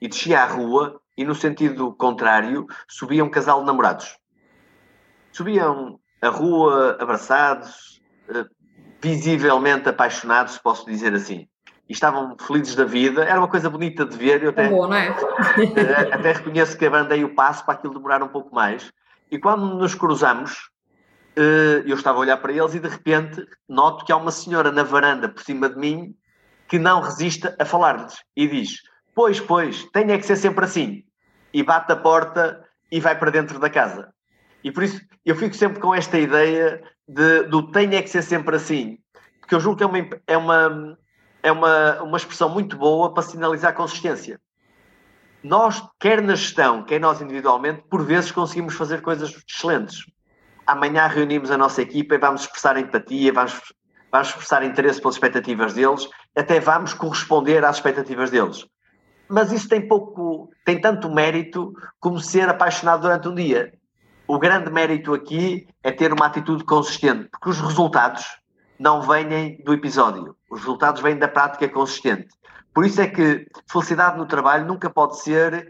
e 0.00 0.08
descia 0.08 0.40
a 0.40 0.46
rua 0.46 1.00
e, 1.16 1.24
no 1.24 1.34
sentido 1.34 1.92
contrário, 1.92 2.66
subia 2.88 3.24
um 3.24 3.30
casal 3.30 3.60
de 3.60 3.66
namorados. 3.66 4.18
Subiam 5.32 5.98
a 6.20 6.28
rua 6.28 6.96
abraçados, 7.00 8.02
uh, 8.28 8.44
visivelmente 9.00 9.88
apaixonados, 9.88 10.58
posso 10.58 10.86
dizer 10.86 11.14
assim 11.14 11.48
e 11.88 11.92
estavam 11.92 12.36
felizes 12.38 12.74
da 12.74 12.84
vida. 12.84 13.24
Era 13.24 13.38
uma 13.38 13.48
coisa 13.48 13.70
bonita 13.70 14.04
de 14.04 14.16
ver. 14.16 14.42
Eu 14.42 14.50
até, 14.50 14.66
é 14.66 14.68
bom, 14.68 14.86
não 14.86 14.94
é? 14.94 15.08
Eh, 15.08 16.12
até 16.12 16.32
reconheço 16.32 16.76
que 16.76 16.86
abrandei 16.86 17.24
o 17.24 17.34
passo 17.34 17.64
para 17.64 17.74
aquilo 17.74 17.94
demorar 17.94 18.22
um 18.22 18.28
pouco 18.28 18.54
mais. 18.54 18.92
E 19.30 19.38
quando 19.38 19.74
nos 19.76 19.94
cruzamos, 19.94 20.70
eh, 21.36 21.82
eu 21.86 21.94
estava 21.94 22.18
a 22.18 22.20
olhar 22.20 22.36
para 22.38 22.52
eles 22.52 22.74
e 22.74 22.80
de 22.80 22.88
repente 22.88 23.46
noto 23.68 24.04
que 24.04 24.12
há 24.12 24.16
uma 24.16 24.30
senhora 24.30 24.72
na 24.72 24.82
varanda 24.82 25.28
por 25.28 25.42
cima 25.42 25.68
de 25.68 25.76
mim 25.76 26.14
que 26.68 26.78
não 26.78 27.00
resiste 27.00 27.48
a 27.58 27.64
falar-lhes 27.64 28.16
e 28.36 28.48
diz: 28.48 28.80
Pois, 29.14 29.40
pois, 29.40 29.84
tem 29.92 30.10
é 30.10 30.18
que 30.18 30.26
ser 30.26 30.36
sempre 30.36 30.64
assim. 30.64 31.04
E 31.52 31.62
bate 31.62 31.92
a 31.92 31.96
porta 31.96 32.64
e 32.90 33.00
vai 33.00 33.16
para 33.18 33.30
dentro 33.30 33.58
da 33.58 33.70
casa. 33.70 34.12
E 34.62 34.72
por 34.72 34.82
isso 34.82 35.00
eu 35.24 35.36
fico 35.36 35.54
sempre 35.54 35.80
com 35.80 35.94
esta 35.94 36.18
ideia 36.18 36.82
de, 37.06 37.44
do 37.44 37.70
tem 37.70 37.94
é 37.94 38.02
que 38.02 38.10
ser 38.10 38.22
sempre 38.22 38.56
assim. 38.56 38.98
Porque 39.40 39.54
eu 39.54 39.60
julgo 39.60 39.78
que 39.78 39.84
é 39.84 39.86
uma, 39.86 40.08
é 40.26 40.36
uma, 40.36 40.98
é 41.46 41.52
uma, 41.52 42.02
uma 42.02 42.16
expressão 42.16 42.48
muito 42.48 42.76
boa 42.76 43.14
para 43.14 43.22
sinalizar 43.22 43.72
consistência. 43.72 44.40
Nós, 45.44 45.80
quer 46.00 46.20
na 46.20 46.34
gestão, 46.34 46.82
quer 46.82 46.98
nós 46.98 47.20
individualmente, 47.20 47.84
por 47.88 48.04
vezes 48.04 48.32
conseguimos 48.32 48.74
fazer 48.74 49.00
coisas 49.00 49.32
excelentes. 49.48 50.04
Amanhã 50.66 51.06
reunimos 51.06 51.52
a 51.52 51.56
nossa 51.56 51.80
equipa 51.80 52.16
e 52.16 52.18
vamos 52.18 52.40
expressar 52.40 52.76
empatia, 52.76 53.32
vamos, 53.32 53.72
vamos 54.10 54.28
expressar 54.30 54.64
interesse 54.64 55.00
pelas 55.00 55.14
expectativas 55.14 55.74
deles, 55.74 56.08
até 56.36 56.58
vamos 56.58 56.92
corresponder 56.94 57.64
às 57.64 57.76
expectativas 57.76 58.28
deles. 58.28 58.66
Mas 59.28 59.52
isso 59.52 59.68
tem 59.68 59.86
pouco, 59.86 60.50
tem 60.64 60.80
tanto 60.80 61.08
mérito 61.08 61.72
como 62.00 62.18
ser 62.18 62.48
apaixonado 62.48 63.02
durante 63.02 63.28
um 63.28 63.34
dia. 63.36 63.72
O 64.26 64.36
grande 64.36 64.68
mérito 64.68 65.14
aqui 65.14 65.68
é 65.80 65.92
ter 65.92 66.12
uma 66.12 66.26
atitude 66.26 66.64
consistente, 66.64 67.28
porque 67.30 67.50
os 67.50 67.60
resultados 67.60 68.24
não 68.78 69.02
vêm 69.02 69.56
do 69.64 69.72
episódio. 69.72 70.36
Os 70.50 70.60
resultados 70.60 71.02
vêm 71.02 71.16
da 71.16 71.28
prática 71.28 71.68
consistente. 71.68 72.28
Por 72.76 72.84
isso 72.84 73.00
é 73.00 73.06
que 73.06 73.46
felicidade 73.70 74.18
no 74.18 74.26
trabalho 74.26 74.66
nunca 74.66 74.90
pode 74.90 75.18
ser, 75.18 75.68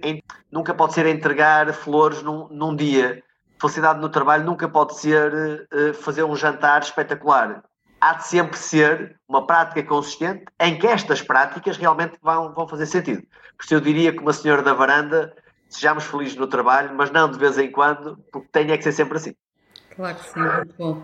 nunca 0.51 0.75
pode 0.75 0.93
ser 0.93 1.07
entregar 1.07 1.73
flores 1.73 2.21
num, 2.21 2.49
num 2.49 2.75
dia. 2.75 3.23
Felicidade 3.61 4.01
no 4.01 4.09
trabalho 4.09 4.45
nunca 4.45 4.69
pode 4.69 4.99
ser 4.99 5.69
uh, 5.73 5.95
fazer 5.95 6.25
um 6.25 6.35
jantar 6.35 6.83
espetacular. 6.83 7.63
Há 8.01 8.15
de 8.15 8.27
sempre 8.27 8.59
ser 8.59 9.19
uma 9.29 9.47
prática 9.47 9.83
consistente 9.85 10.45
em 10.61 10.79
que 10.79 10.87
estas 10.87 11.23
práticas 11.23 11.77
realmente 11.77 12.19
vão, 12.21 12.53
vão 12.53 12.67
fazer 12.67 12.87
sentido. 12.87 13.23
Por 13.57 13.65
isso 13.65 13.75
eu 13.75 13.81
diria 13.81 14.13
que 14.13 14.19
uma 14.19 14.33
senhora 14.33 14.63
da 14.63 14.75
varanda, 14.75 15.33
sejamos 15.69 16.05
felizes 16.05 16.37
no 16.37 16.49
trabalho, 16.49 16.93
mas 16.95 17.13
não 17.13 17.31
de 17.31 17.39
vez 17.39 17.57
em 17.57 17.71
quando, 17.71 18.19
porque 18.33 18.49
tem 18.51 18.71
é 18.73 18.77
que 18.77 18.83
ser 18.83 18.93
sempre 18.93 19.17
assim. 19.17 19.35
Claro 19.95 20.17
que 20.17 20.25
sim, 20.25 20.41
muito 20.41 20.75
bom. 20.77 21.03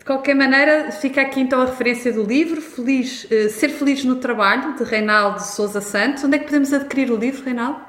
De 0.00 0.04
qualquer 0.06 0.34
maneira, 0.34 0.90
fica 0.90 1.20
aqui 1.20 1.40
então 1.40 1.60
a 1.60 1.66
referência 1.66 2.10
do 2.10 2.22
livro, 2.22 2.58
Feliz, 2.62 3.24
uh, 3.24 3.50
Ser 3.50 3.68
Feliz 3.68 4.02
no 4.02 4.16
Trabalho, 4.16 4.74
de 4.74 4.82
Reinaldo 4.82 5.42
Souza 5.42 5.82
Santos. 5.82 6.24
Onde 6.24 6.36
é 6.36 6.38
que 6.38 6.46
podemos 6.46 6.72
adquirir 6.72 7.12
o 7.12 7.16
livro, 7.16 7.44
Reinaldo? 7.44 7.82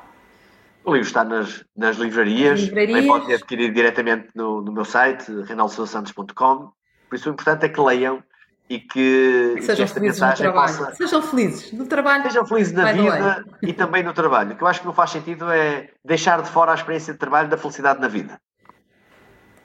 O 0.83 0.91
livro 0.91 1.07
está 1.07 1.23
nas, 1.23 1.63
nas 1.75 1.95
livrarias, 1.95 2.59
livrarias. 2.59 2.91
também 2.91 3.07
pode 3.07 3.33
adquirir 3.33 3.71
diretamente 3.71 4.27
no, 4.35 4.61
no 4.61 4.73
meu 4.73 4.83
site, 4.83 5.31
reinaldosouzasantos.com. 5.43 6.73
Por 7.09 7.15
isso 7.15 7.29
o 7.29 7.31
importante 7.31 7.65
é 7.65 7.69
que 7.69 7.79
leiam 7.79 8.21
e 8.69 8.79
que, 8.79 9.53
que 9.55 9.61
sejam 9.61 9.87
felizes 9.87 10.19
no 10.19 10.33
trabalho. 10.33 10.77
Possa... 10.77 10.95
Sejam 10.95 11.21
felizes 11.21 11.71
no 11.71 11.85
trabalho. 11.85 12.23
Sejam 12.23 12.45
felizes 12.45 12.73
na 12.73 12.91
vida 12.91 13.45
e 13.61 13.71
também 13.71 14.03
no 14.03 14.11
trabalho. 14.11 14.51
O 14.51 14.57
que 14.57 14.63
eu 14.63 14.67
acho 14.67 14.81
que 14.81 14.85
não 14.85 14.93
faz 14.93 15.11
sentido 15.11 15.49
é 15.49 15.91
deixar 16.03 16.41
de 16.41 16.49
fora 16.49 16.73
a 16.73 16.75
experiência 16.75 17.13
de 17.13 17.19
trabalho 17.19 17.47
da 17.47 17.55
felicidade 17.55 18.01
na 18.01 18.09
vida. 18.09 18.37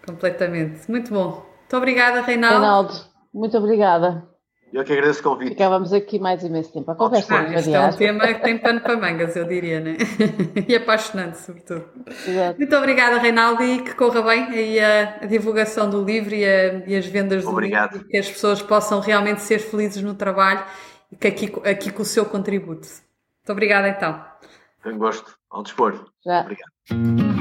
Completamente. 0.07 0.89
Muito 0.89 1.13
bom. 1.13 1.56
Muito 1.67 1.77
obrigada, 1.79 2.21
Reinaldo. 2.21 2.61
Reinaldo, 2.61 2.95
muito 3.35 3.59
obrigada. 3.59 4.29
Eu 4.73 4.85
que 4.85 4.93
agradeço 4.93 5.21
o 5.21 5.23
convite. 5.23 5.51
Ficávamos 5.51 5.93
aqui 5.93 6.19
mais 6.19 6.45
imenso 6.45 6.73
tempo. 6.73 6.91
A 6.91 6.95
conversa 6.95 7.35
ah, 7.35 7.55
este 7.55 7.73
é 7.73 7.81
um 7.81 7.93
tema 7.93 8.27
que 8.27 8.43
tem 8.43 8.59
pano 8.59 8.81
para 8.81 8.97
mangas, 8.97 9.35
eu 9.35 9.45
diria, 9.45 9.81
né? 9.81 9.97
e 10.69 10.77
apaixonante, 10.77 11.39
sobretudo. 11.39 11.85
Exato. 12.27 12.59
Muito 12.59 12.77
obrigada, 12.77 13.19
Reinaldo, 13.19 13.65
e 13.65 13.83
que 13.83 13.95
corra 13.95 14.23
bem 14.23 14.45
aí 14.47 14.79
a, 14.79 15.19
a 15.23 15.27
divulgação 15.27 15.89
do 15.89 16.05
livro 16.05 16.35
e, 16.35 16.45
a, 16.45 16.87
e, 16.87 16.97
as 16.97 17.07
vendas 17.07 17.43
do 17.43 17.51
Obrigado. 17.51 17.95
livro, 17.95 18.09
que 18.09 18.17
as 18.17 18.29
pessoas 18.29 18.63
possam 18.63 19.01
realmente 19.01 19.41
ser 19.41 19.59
felizes 19.59 20.03
no 20.03 20.15
trabalho 20.15 20.65
e 21.11 21.17
que 21.17 21.27
aqui, 21.27 21.53
aqui 21.65 21.91
com 21.91 22.03
o 22.03 22.07
seu 22.07 22.25
contributo. 22.25 22.87
Muito 22.87 23.53
obrigada, 23.53 23.89
então. 23.89 24.25
Um 24.85 24.99
gosto. 24.99 25.37
Ao 25.51 25.63
dispor. 25.63 26.05
Já. 26.25 26.43
Obrigado. 26.43 27.36